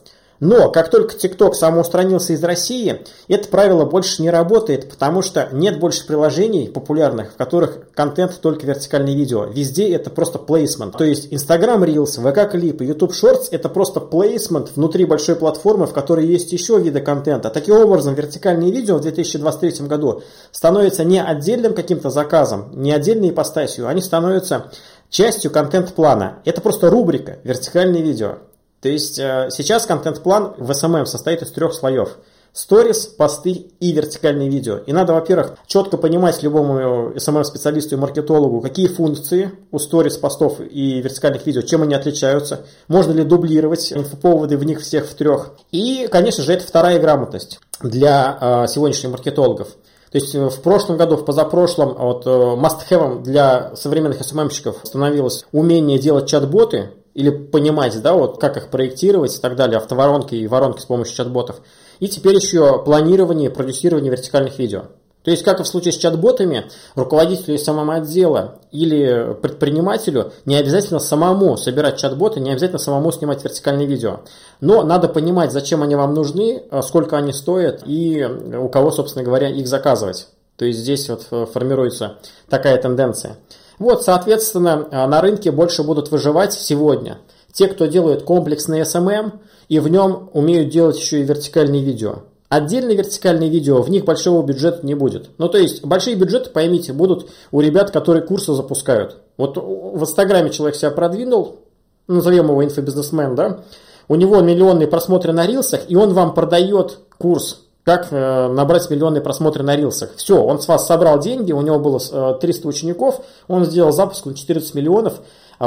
Но 0.43 0.69
как 0.71 0.89
только 0.89 1.15
TikTok 1.15 1.53
самоустранился 1.53 2.33
из 2.33 2.43
России, 2.43 3.01
это 3.29 3.47
правило 3.47 3.86
больше 3.86 4.21
не 4.21 4.29
работает, 4.29 4.89
потому 4.89 5.21
что 5.21 5.47
нет 5.53 5.79
больше 5.79 6.05
приложений 6.05 6.69
популярных, 6.73 7.31
в 7.31 7.36
которых 7.38 7.89
контент 7.93 8.38
только 8.41 8.67
вертикальное 8.67 9.13
видео. 9.13 9.45
Везде 9.45 9.93
это 9.93 10.09
просто 10.09 10.39
плейсмент. 10.39 10.97
То 10.97 11.05
есть 11.05 11.31
Instagram 11.31 11.86
Reels, 11.86 12.19
VK 12.21 12.51
клипы, 12.51 12.83
YouTube 12.83 13.13
Shorts 13.13 13.47
это 13.51 13.69
просто 13.69 14.01
плейсмент 14.01 14.71
внутри 14.75 15.05
большой 15.05 15.36
платформы, 15.36 15.86
в 15.86 15.93
которой 15.93 16.25
есть 16.25 16.51
еще 16.51 16.77
виды 16.77 16.99
контента. 16.99 17.49
Таким 17.49 17.75
образом, 17.75 18.13
вертикальные 18.13 18.69
видео 18.69 18.97
в 18.97 19.01
2023 19.01 19.88
году 19.88 20.23
становятся 20.51 21.05
не 21.05 21.23
отдельным 21.23 21.73
каким-то 21.73 22.09
заказом, 22.09 22.69
не 22.73 22.91
отдельной 22.91 23.29
ипостасью, 23.29 23.88
они 23.88 24.01
становятся 24.01 24.71
частью 25.13 25.52
контент-плана. 25.52 26.39
Это 26.43 26.60
просто 26.60 26.89
рубрика 26.89 27.38
«Вертикальные 27.43 28.02
видео». 28.02 28.39
То 28.82 28.89
есть 28.89 29.19
э, 29.19 29.49
сейчас 29.52 29.86
контент-план 29.86 30.56
в 30.58 30.71
SMM 30.71 31.06
состоит 31.06 31.43
из 31.43 31.52
трех 31.52 31.73
слоев. 31.73 32.17
Сторис, 32.52 33.06
посты 33.06 33.67
и 33.80 33.91
вертикальные 33.91 34.49
видео. 34.49 34.78
И 34.78 34.91
надо, 34.91 35.13
во-первых, 35.13 35.54
четко 35.67 35.97
понимать 35.97 36.41
любому 36.43 37.12
SMM-специалисту 37.12 37.95
и 37.95 37.97
маркетологу, 37.97 38.62
какие 38.62 38.88
функции 38.88 39.52
у 39.71 39.80
сторис, 39.80 40.17
постов 40.17 40.60
и 40.60 41.02
вертикальных 41.02 41.45
видео, 41.45 41.62
чем 41.62 41.84
они 41.84 41.93
отличаются, 41.93 42.62
можно 42.88 43.12
ли 43.12 43.23
дублировать 43.23 43.93
инфоповоды 43.93 44.58
в 44.58 44.65
них 44.65 44.82
всех 44.82 45.06
в 45.06 45.13
трех. 45.13 45.52
И, 45.71 46.08
конечно 46.12 46.43
же, 46.43 46.54
это 46.54 46.65
вторая 46.65 46.99
грамотность 46.99 47.60
для 47.82 48.38
э, 48.39 48.67
сегодняшних 48.67 49.12
маркетологов. 49.12 49.69
То 50.13 50.19
есть 50.19 50.34
э, 50.36 50.47
в 50.47 50.62
прошлом 50.62 50.95
году, 50.95 51.17
в 51.17 51.26
позапрошлом, 51.26 51.95
вот 51.95 52.26
must-have 52.26 53.23
для 53.23 53.76
современных 53.76 54.21
SMM-щиков 54.21 54.78
становилось 54.84 55.43
умение 55.52 55.99
делать 55.99 56.30
чат-боты, 56.30 56.91
или 57.13 57.30
понимать, 57.30 57.99
да, 58.02 58.13
вот 58.13 58.39
как 58.39 58.58
их 58.58 58.69
проектировать 58.69 59.36
и 59.36 59.39
так 59.39 59.56
далее, 59.56 59.78
автоворонки 59.78 60.36
и 60.36 60.47
воронки 60.47 60.82
с 60.82 60.86
помощью 60.86 61.15
чат-ботов. 61.15 61.62
И 61.99 62.08
теперь 62.08 62.36
еще 62.36 62.84
планирование 62.84 63.49
продюсирование 63.49 64.12
вертикальных 64.12 64.58
видео. 64.58 64.86
То 65.23 65.31
есть, 65.31 65.43
как 65.43 65.59
и 65.59 65.63
в 65.63 65.67
случае 65.67 65.93
с 65.93 65.97
чат-ботами, 65.97 66.65
руководителю 66.95 67.57
самого 67.57 67.95
отдела 67.95 68.59
или 68.71 69.36
предпринимателю 69.41 70.33
не 70.45 70.55
обязательно 70.55 70.99
самому 70.99 71.55
собирать 71.55 71.97
чат-боты, 71.97 72.41
не 72.41 72.51
обязательно 72.51 72.79
самому 72.79 73.12
снимать 73.12 73.43
вертикальные 73.43 73.88
видео. 73.88 74.21
Но 74.59 74.83
надо 74.83 75.07
понимать, 75.07 75.51
зачем 75.51 75.81
они 75.81 75.95
вам 75.95 76.13
нужны, 76.13 76.63
э, 76.69 76.81
сколько 76.81 77.17
они 77.17 77.31
стоят 77.31 77.83
и 77.86 78.23
у 78.23 78.67
кого, 78.67 78.91
собственно 78.91 79.23
говоря, 79.23 79.47
их 79.49 79.67
заказывать. 79.67 80.27
То 80.57 80.65
есть 80.65 80.79
здесь 80.79 81.09
вот 81.09 81.25
э, 81.31 81.45
формируется 81.51 82.17
такая 82.49 82.77
тенденция. 82.77 83.38
Вот, 83.79 84.03
соответственно, 84.03 84.88
э, 84.91 85.07
на 85.07 85.21
рынке 85.21 85.51
больше 85.51 85.83
будут 85.83 86.12
выживать 86.12 86.53
сегодня 86.53 87.19
те, 87.53 87.67
кто 87.67 87.86
делают 87.86 88.23
комплексный 88.23 88.81
SMM 88.81 89.39
и 89.69 89.79
в 89.79 89.88
нем 89.88 90.29
умеют 90.33 90.69
делать 90.69 90.99
еще 90.99 91.21
и 91.21 91.23
вертикальные 91.23 91.83
видео. 91.83 92.23
Отдельные 92.54 92.96
вертикальные 92.96 93.50
видео, 93.50 93.82
в 93.82 93.89
них 93.89 94.06
большого 94.06 94.46
бюджета 94.46 94.86
не 94.86 94.94
будет. 94.94 95.32
Ну, 95.39 95.50
то 95.50 95.58
есть, 95.58 95.84
большие 95.84 96.16
бюджеты, 96.16 96.52
поймите, 96.52 96.94
будут 96.94 97.32
у 97.52 97.62
ребят, 97.62 97.89
которые 97.89 98.24
курсы 98.24 98.54
запускают. 98.54 99.18
Вот 99.38 99.58
в 99.58 100.00
Инстаграме 100.00 100.52
человек 100.52 100.76
себя 100.76 100.92
продвинул, 100.92 101.62
назовем 102.08 102.50
его 102.50 102.63
инфобизнесмен, 102.63 103.34
да, 103.34 103.62
у 104.08 104.13
него 104.13 104.39
миллионные 104.42 104.88
просмотры 104.88 105.34
на 105.34 105.48
рилсах, 105.48 105.82
и 105.88 105.96
он 105.96 106.13
вам 106.13 106.36
продает 106.36 107.00
курс 107.18 107.62
как 107.84 108.10
э, 108.12 108.48
набрать 108.48 108.88
миллионные 108.92 109.22
просмотры 109.22 109.63
на 109.63 109.76
рилсах. 109.76 110.12
Все, 110.16 110.42
он 110.42 110.62
с 110.62 110.68
вас 110.68 110.86
собрал 110.86 111.20
деньги, 111.20 111.52
у 111.52 111.62
него 111.62 111.80
было 111.80 112.00
300 112.36 112.66
э, 112.66 112.70
учеников, 112.70 113.22
он 113.48 113.66
сделал 113.66 113.92
запуск 113.92 114.26
на 114.26 114.36
14 114.36 114.76
миллионов, 114.76 115.16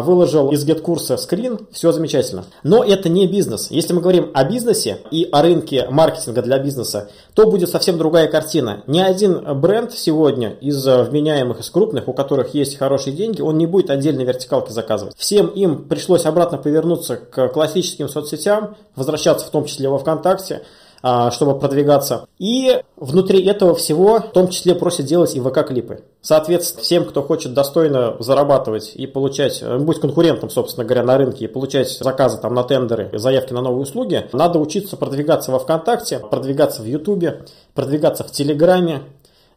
выложил 0.02 0.50
из 0.50 0.64
гет-курса 0.64 1.16
скрин, 1.16 1.66
все 1.70 1.92
замечательно. 1.92 2.44
Но 2.62 2.84
это 2.84 3.08
не 3.08 3.26
бизнес. 3.26 3.68
Если 3.70 3.92
мы 3.92 4.00
говорим 4.00 4.30
о 4.34 4.44
бизнесе 4.44 4.98
и 5.10 5.28
о 5.30 5.42
рынке 5.42 5.86
маркетинга 5.90 6.42
для 6.42 6.58
бизнеса, 6.58 7.08
то 7.34 7.50
будет 7.50 7.70
совсем 7.70 7.98
другая 7.98 8.28
картина. 8.28 8.82
Ни 8.86 9.00
один 9.00 9.42
бренд 9.60 9.92
сегодня 9.92 10.50
из 10.60 10.84
вменяемых, 10.86 11.60
из 11.60 11.70
крупных, 11.70 12.08
у 12.08 12.12
которых 12.12 12.54
есть 12.54 12.78
хорошие 12.78 13.14
деньги, 13.14 13.40
он 13.40 13.58
не 13.58 13.66
будет 13.66 13.90
отдельной 13.90 14.24
вертикалки 14.24 14.70
заказывать. 14.72 15.14
Всем 15.16 15.46
им 15.48 15.84
пришлось 15.84 16.26
обратно 16.26 16.58
повернуться 16.58 17.16
к 17.16 17.48
классическим 17.48 18.08
соцсетям, 18.08 18.76
возвращаться 18.94 19.46
в 19.46 19.50
том 19.50 19.64
числе 19.64 19.88
во 19.88 19.98
ВКонтакте, 19.98 20.54
а, 20.54 20.85
чтобы 21.30 21.58
продвигаться. 21.58 22.26
И 22.38 22.82
внутри 22.96 23.44
этого 23.44 23.74
всего, 23.74 24.18
в 24.18 24.32
том 24.32 24.48
числе, 24.48 24.74
просят 24.74 25.06
делать 25.06 25.34
и 25.34 25.40
ВК-клипы. 25.40 26.02
Соответственно, 26.20 26.82
всем, 26.82 27.04
кто 27.04 27.22
хочет 27.22 27.54
достойно 27.54 28.16
зарабатывать 28.18 28.92
и 28.96 29.06
получать, 29.06 29.62
э, 29.62 29.78
быть 29.78 30.00
конкурентом, 30.00 30.50
собственно 30.50 30.84
говоря, 30.84 31.04
на 31.04 31.16
рынке 31.16 31.44
и 31.44 31.48
получать 31.48 31.88
заказы 31.88 32.38
там 32.40 32.54
на 32.54 32.64
тендеры, 32.64 33.10
заявки 33.12 33.52
на 33.52 33.60
новые 33.60 33.82
услуги, 33.82 34.28
надо 34.32 34.58
учиться 34.58 34.96
продвигаться 34.96 35.52
во 35.52 35.60
ВКонтакте, 35.60 36.18
продвигаться 36.18 36.82
в 36.82 36.86
Ютубе, 36.86 37.44
продвигаться 37.74 38.24
в 38.24 38.32
Телеграме, 38.32 39.02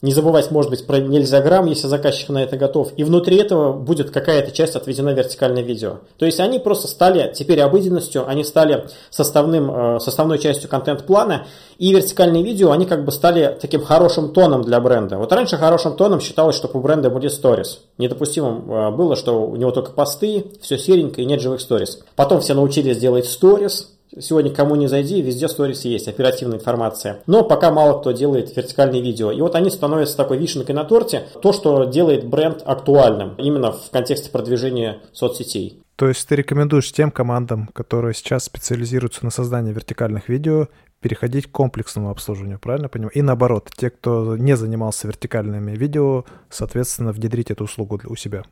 не 0.01 0.13
забывать, 0.13 0.49
может 0.49 0.71
быть, 0.71 0.88
про 0.88 0.99
нельзя 0.99 1.41
грамм, 1.41 1.65
если 1.65 1.88
заказчик 1.88 2.29
на 2.29 2.41
это 2.41 2.55
готов. 2.55 2.93
И 2.95 3.03
внутри 3.03 3.38
этого 3.38 3.73
будет 3.73 4.12
какая-то 4.12 4.51
часть 4.51 4.75
отведена 4.75 5.09
вертикальное 5.09 5.62
видео. 5.62 5.97
То 6.17 6.25
есть 6.25 6.39
они 6.39 6.57
просто 6.59 6.88
стали 6.88 7.33
теперь 7.35 7.59
обыденностью, 7.59 8.27
они 8.27 8.45
стали 8.45 8.88
составным, 9.09 9.95
э, 9.95 9.99
составной 9.99 10.39
частью 10.39 10.69
контент-плана. 10.69 11.47
И 11.77 11.93
вертикальные 11.93 12.43
видео, 12.43 12.71
они 12.71 12.85
как 12.85 13.03
бы 13.03 13.12
стали 13.12 13.57
таким 13.59 13.81
хорошим 13.83 14.31
тоном 14.31 14.62
для 14.62 14.79
бренда. 14.79 15.17
Вот 15.17 15.33
раньше 15.33 15.57
хорошим 15.57 15.97
тоном 15.97 16.21
считалось, 16.21 16.55
что 16.55 16.69
у 16.71 16.79
бренда 16.79 17.09
будет 17.09 17.33
сторис. 17.33 17.81
Недопустимым 17.97 18.71
э, 18.71 18.91
было, 18.91 19.17
что 19.17 19.45
у 19.45 19.55
него 19.57 19.71
только 19.71 19.91
посты, 19.91 20.45
все 20.62 20.77
серенько 20.77 21.21
и 21.21 21.25
нет 21.25 21.41
живых 21.41 21.59
сторис. 21.59 21.99
Потом 22.15 22.39
все 22.39 22.53
научились 22.53 22.97
делать 22.97 23.25
сторис, 23.25 23.89
Сегодня 24.17 24.52
кому 24.54 24.76
не 24.76 24.88
зайди, 24.88 25.22
везде 25.22 25.48
сторис 25.48 25.86
есть, 25.86 26.08
оперативная 26.08 26.58
информация. 26.58 27.22
Но 27.28 27.43
пока 27.43 27.72
мало 27.72 28.00
кто 28.00 28.12
делает 28.12 28.56
вертикальные 28.56 29.02
видео. 29.02 29.32
И 29.32 29.41
вот 29.41 29.56
они 29.56 29.69
становятся 29.69 30.17
такой 30.17 30.38
вишенкой 30.38 30.76
на 30.76 30.84
торте, 30.84 31.24
то, 31.41 31.54
что 31.54 31.84
делает 31.86 32.28
бренд 32.28 32.63
актуальным, 32.65 33.36
именно 33.36 33.72
в 33.72 33.89
контексте 33.91 34.32
продвижения 34.32 35.00
соцсетей. 35.13 35.84
То 35.95 36.08
есть 36.08 36.26
ты 36.28 36.36
рекомендуешь 36.38 36.91
тем 36.93 37.12
командам, 37.12 37.69
которые 37.74 38.13
сейчас 38.13 38.45
специализируются 38.45 39.26
на 39.26 39.32
создании 39.32 39.74
вертикальных 39.74 40.30
видео, 40.30 40.69
переходить 41.02 41.48
к 41.48 41.52
комплексному 41.52 42.10
обслуживанию, 42.10 42.58
правильно 42.60 42.89
понимаю? 42.89 43.12
И 43.13 43.22
наоборот, 43.22 43.69
те, 43.76 43.89
кто 43.89 44.38
не 44.38 44.56
занимался 44.56 45.08
вертикальными 45.08 45.76
видео, 45.76 46.24
соответственно, 46.50 47.12
внедрить 47.12 47.52
эту 47.52 47.65
услугу 47.65 48.00
у 48.06 48.15
себя. 48.15 48.43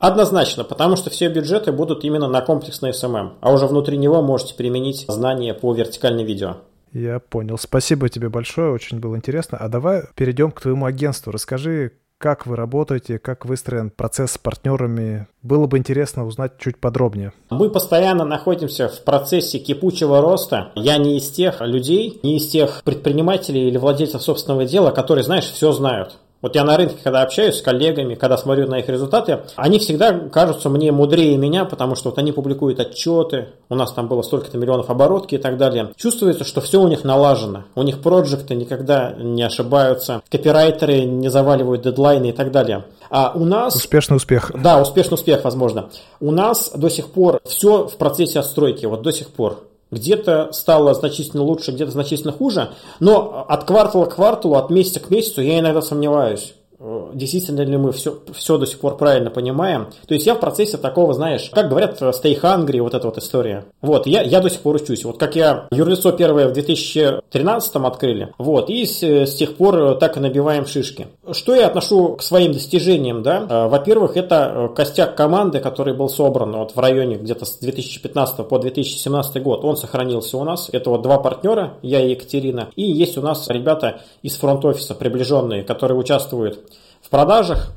Однозначно, 0.00 0.64
потому 0.64 0.96
что 0.96 1.10
все 1.10 1.28
бюджеты 1.28 1.72
будут 1.72 2.04
именно 2.04 2.26
на 2.26 2.40
комплексный 2.40 2.90
SMM, 2.90 3.32
а 3.40 3.52
уже 3.52 3.66
внутри 3.66 3.98
него 3.98 4.22
можете 4.22 4.54
применить 4.54 5.04
знания 5.06 5.52
по 5.52 5.72
вертикальным 5.74 6.26
видео. 6.26 6.56
Я 6.92 7.20
понял. 7.20 7.58
Спасибо 7.58 8.08
тебе 8.08 8.30
большое, 8.30 8.72
очень 8.72 8.98
было 8.98 9.14
интересно. 9.14 9.58
А 9.58 9.68
давай 9.68 10.04
перейдем 10.16 10.50
к 10.50 10.62
твоему 10.62 10.86
агентству. 10.86 11.30
Расскажи, 11.30 11.92
как 12.20 12.46
вы 12.46 12.56
работаете, 12.56 13.18
как 13.18 13.44
выстроен 13.46 13.90
процесс 13.90 14.32
с 14.32 14.38
партнерами. 14.38 15.26
Было 15.42 15.66
бы 15.66 15.78
интересно 15.78 16.26
узнать 16.26 16.58
чуть 16.58 16.78
подробнее. 16.78 17.32
Мы 17.50 17.70
постоянно 17.70 18.24
находимся 18.24 18.88
в 18.88 19.04
процессе 19.04 19.58
кипучего 19.58 20.20
роста. 20.20 20.72
Я 20.74 20.98
не 20.98 21.16
из 21.16 21.28
тех 21.28 21.60
людей, 21.60 22.20
не 22.22 22.36
из 22.36 22.48
тех 22.48 22.82
предпринимателей 22.84 23.68
или 23.68 23.78
владельцев 23.78 24.22
собственного 24.22 24.64
дела, 24.64 24.90
которые, 24.90 25.24
знаешь, 25.24 25.44
все 25.44 25.72
знают. 25.72 26.18
Вот 26.42 26.54
я 26.54 26.64
на 26.64 26.76
рынке, 26.76 26.96
когда 27.02 27.22
общаюсь 27.22 27.56
с 27.56 27.62
коллегами, 27.62 28.14
когда 28.14 28.38
смотрю 28.38 28.66
на 28.66 28.78
их 28.78 28.88
результаты, 28.88 29.40
они 29.56 29.78
всегда 29.78 30.12
кажутся 30.12 30.70
мне 30.70 30.90
мудрее 30.90 31.36
меня, 31.36 31.64
потому 31.64 31.96
что 31.96 32.10
вот 32.10 32.18
они 32.18 32.32
публикуют 32.32 32.80
отчеты, 32.80 33.48
у 33.68 33.74
нас 33.74 33.92
там 33.92 34.08
было 34.08 34.22
столько-то 34.22 34.56
миллионов 34.56 34.88
оборотки 34.88 35.34
и 35.34 35.38
так 35.38 35.58
далее. 35.58 35.92
Чувствуется, 35.96 36.44
что 36.44 36.60
все 36.60 36.80
у 36.80 36.88
них 36.88 37.04
налажено. 37.04 37.64
У 37.74 37.82
них 37.82 38.00
проекты 38.00 38.54
никогда 38.54 39.14
не 39.18 39.42
ошибаются, 39.42 40.22
копирайтеры 40.30 41.04
не 41.04 41.28
заваливают 41.28 41.82
дедлайны 41.82 42.30
и 42.30 42.32
так 42.32 42.50
далее. 42.50 42.84
А 43.10 43.32
у 43.34 43.44
нас... 43.44 43.74
Успешный 43.74 44.16
успех. 44.16 44.52
Да, 44.54 44.80
успешный 44.80 45.14
успех, 45.14 45.44
возможно. 45.44 45.90
У 46.20 46.30
нас 46.30 46.70
до 46.74 46.88
сих 46.88 47.10
пор 47.10 47.40
все 47.44 47.88
в 47.88 47.96
процессе 47.96 48.38
отстройки, 48.38 48.86
вот 48.86 49.02
до 49.02 49.12
сих 49.12 49.28
пор. 49.28 49.64
Где-то 49.90 50.52
стало 50.52 50.94
значительно 50.94 51.42
лучше, 51.42 51.72
где-то 51.72 51.90
значительно 51.90 52.32
хуже. 52.32 52.70
Но 53.00 53.44
от 53.48 53.64
квартала 53.64 54.06
к 54.06 54.14
кварталу, 54.14 54.54
от 54.54 54.70
месяца 54.70 55.00
к 55.00 55.10
месяцу 55.10 55.42
я 55.42 55.58
иногда 55.58 55.82
сомневаюсь. 55.82 56.54
Э, 56.80 57.10
действительно 57.14 57.60
ли 57.60 57.76
мы 57.76 57.92
все, 57.92 58.18
все 58.32 58.58
до 58.58 58.66
сих 58.66 58.80
пор 58.80 58.96
правильно 58.96 59.30
понимаем. 59.30 59.88
То 60.08 60.14
есть 60.14 60.26
я 60.26 60.34
в 60.34 60.40
процессе 60.40 60.76
такого, 60.76 61.14
знаешь, 61.14 61.50
как 61.52 61.68
говорят, 61.68 62.00
stay 62.00 62.40
hungry, 62.40 62.80
вот 62.80 62.94
эта 62.94 63.06
вот 63.06 63.18
история. 63.18 63.66
Вот, 63.80 64.06
я, 64.06 64.22
я 64.22 64.40
до 64.40 64.50
сих 64.50 64.60
пор 64.60 64.76
учусь. 64.76 65.04
Вот 65.04 65.18
как 65.18 65.36
я 65.36 65.68
юрлицо 65.70 66.12
первое 66.12 66.48
в 66.48 66.52
2013 66.52 67.76
открыли, 67.76 68.32
вот, 68.38 68.70
и 68.70 68.84
с, 68.84 69.02
с 69.02 69.34
тех 69.34 69.56
пор 69.56 69.96
так 69.96 70.16
и 70.16 70.20
набиваем 70.20 70.66
шишки. 70.66 71.08
Что 71.30 71.54
я 71.54 71.66
отношу 71.66 72.16
к 72.16 72.22
своим 72.22 72.52
достижениям, 72.52 73.22
да? 73.22 73.46
Э, 73.48 73.68
во-первых, 73.68 74.16
это 74.16 74.70
костяк 74.74 75.14
команды, 75.14 75.60
который 75.60 75.94
был 75.94 76.08
собран 76.08 76.52
вот 76.56 76.74
в 76.74 76.78
районе 76.78 77.16
где-то 77.16 77.44
с 77.44 77.58
2015 77.58 78.48
по 78.48 78.58
2017 78.58 79.42
год. 79.42 79.64
Он 79.64 79.76
сохранился 79.76 80.36
у 80.38 80.44
нас. 80.44 80.68
Это 80.72 80.90
вот 80.90 81.02
два 81.02 81.18
партнера, 81.18 81.74
я 81.82 82.00
и 82.00 82.10
Екатерина. 82.10 82.68
И 82.76 82.82
есть 82.82 83.18
у 83.18 83.22
нас 83.22 83.48
ребята 83.48 84.00
из 84.22 84.36
фронт-офиса, 84.36 84.94
приближенные, 84.94 85.62
которые 85.62 85.98
участвуют 85.98 86.69
в 87.10 87.12
продажах, 87.12 87.72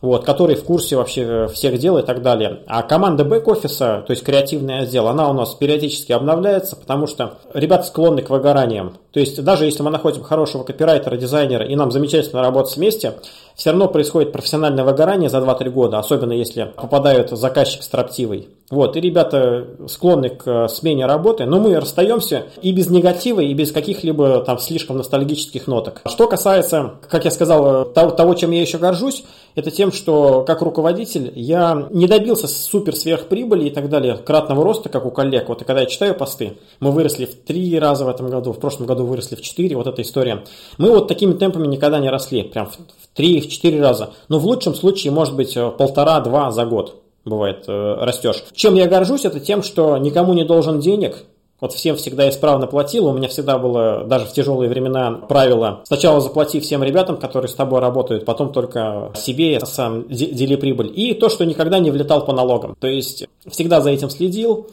вот, 0.00 0.24
который 0.24 0.54
в 0.54 0.62
курсе 0.62 0.94
вообще 0.94 1.22
э, 1.22 1.48
всех 1.48 1.76
дел 1.78 1.98
и 1.98 2.02
так 2.02 2.22
далее. 2.22 2.60
А 2.68 2.84
команда 2.84 3.24
бэк-офиса, 3.24 4.04
то 4.06 4.12
есть 4.12 4.22
креативный 4.22 4.78
отдел, 4.78 5.08
она 5.08 5.28
у 5.28 5.32
нас 5.32 5.54
периодически 5.54 6.12
обновляется, 6.12 6.76
потому 6.76 7.08
что 7.08 7.38
ребята 7.52 7.82
склонны 7.82 8.22
к 8.22 8.30
выгораниям. 8.30 8.98
То 9.16 9.20
есть 9.20 9.42
даже 9.42 9.64
если 9.64 9.82
мы 9.82 9.90
находим 9.90 10.22
хорошего 10.22 10.62
копирайтера, 10.62 11.16
дизайнера 11.16 11.64
и 11.64 11.74
нам 11.74 11.90
замечательно 11.90 12.42
работать 12.42 12.76
вместе, 12.76 13.14
все 13.54 13.70
равно 13.70 13.88
происходит 13.88 14.30
профессиональное 14.30 14.84
выгорание 14.84 15.30
за 15.30 15.38
2-3 15.38 15.70
года, 15.70 15.98
особенно 15.98 16.34
если 16.34 16.74
попадают 16.76 17.30
заказчик 17.30 17.82
строптивый. 17.82 18.50
Вот, 18.68 18.96
и 18.96 19.00
ребята 19.00 19.68
склонны 19.88 20.28
к 20.28 20.46
э, 20.46 20.68
смене 20.68 21.06
работы, 21.06 21.46
но 21.46 21.60
мы 21.60 21.76
расстаемся 21.76 22.46
и 22.60 22.72
без 22.72 22.90
негатива, 22.90 23.40
и 23.40 23.54
без 23.54 23.70
каких-либо 23.72 24.40
там 24.40 24.58
слишком 24.58 24.98
ностальгических 24.98 25.66
ноток. 25.68 26.02
Что 26.04 26.26
касается, 26.26 26.94
как 27.08 27.24
я 27.24 27.30
сказал, 27.30 27.82
э, 27.82 28.10
того, 28.10 28.34
чем 28.34 28.50
я 28.50 28.60
еще 28.60 28.78
горжусь, 28.78 29.24
это 29.54 29.70
тем, 29.70 29.90
что 29.90 30.44
как 30.46 30.62
руководитель 30.62 31.32
я 31.34 31.88
не 31.90 32.06
добился 32.06 32.48
супер 32.48 32.94
сверхприбыли 32.94 33.68
и 33.68 33.70
так 33.70 33.88
далее, 33.88 34.16
кратного 34.16 34.62
роста, 34.62 34.88
как 34.88 35.06
у 35.06 35.10
коллег. 35.10 35.48
Вот 35.48 35.62
и 35.62 35.64
когда 35.64 35.80
я 35.82 35.86
читаю 35.86 36.14
посты, 36.14 36.58
мы 36.80 36.90
выросли 36.90 37.24
в 37.24 37.34
три 37.36 37.78
раза 37.78 38.04
в 38.04 38.08
этом 38.08 38.28
году, 38.28 38.52
в 38.52 38.58
прошлом 38.58 38.86
году 38.86 39.05
выросли 39.06 39.34
в 39.36 39.40
четыре, 39.40 39.76
вот 39.76 39.86
эта 39.86 40.02
история. 40.02 40.44
Мы 40.78 40.90
вот 40.90 41.08
такими 41.08 41.32
темпами 41.32 41.66
никогда 41.66 41.98
не 41.98 42.10
росли, 42.10 42.42
прям 42.42 42.66
в 42.66 42.76
три, 43.14 43.40
в 43.40 43.48
четыре 43.48 43.80
раза. 43.80 44.10
Но 44.28 44.38
в 44.38 44.46
лучшем 44.46 44.74
случае, 44.74 45.12
может 45.12 45.34
быть, 45.34 45.56
э, 45.56 45.70
полтора-два 45.70 46.50
за 46.50 46.66
год 46.66 47.02
бывает 47.24 47.64
э, 47.66 47.94
растешь. 48.00 48.44
Чем 48.54 48.74
я 48.74 48.86
горжусь, 48.86 49.24
это 49.24 49.40
тем, 49.40 49.62
что 49.62 49.96
никому 49.98 50.34
не 50.34 50.44
должен 50.44 50.80
денег, 50.80 51.24
вот 51.60 51.72
всем 51.72 51.96
всегда 51.96 52.28
исправно 52.28 52.66
платил. 52.66 53.06
У 53.06 53.12
меня 53.14 53.28
всегда 53.28 53.56
было, 53.56 54.04
даже 54.04 54.26
в 54.26 54.32
тяжелые 54.32 54.68
времена, 54.68 55.12
правило. 55.12 55.80
Сначала 55.84 56.20
заплати 56.20 56.60
всем 56.60 56.82
ребятам, 56.82 57.16
которые 57.16 57.48
с 57.48 57.54
тобой 57.54 57.80
работают, 57.80 58.26
потом 58.26 58.52
только 58.52 59.10
себе 59.14 59.58
сам 59.60 60.06
дели 60.08 60.56
прибыль. 60.56 60.92
И 60.94 61.14
то, 61.14 61.30
что 61.30 61.46
никогда 61.46 61.78
не 61.78 61.90
влетал 61.90 62.24
по 62.26 62.32
налогам. 62.32 62.76
То 62.78 62.88
есть 62.88 63.26
всегда 63.48 63.80
за 63.80 63.90
этим 63.90 64.10
следил. 64.10 64.68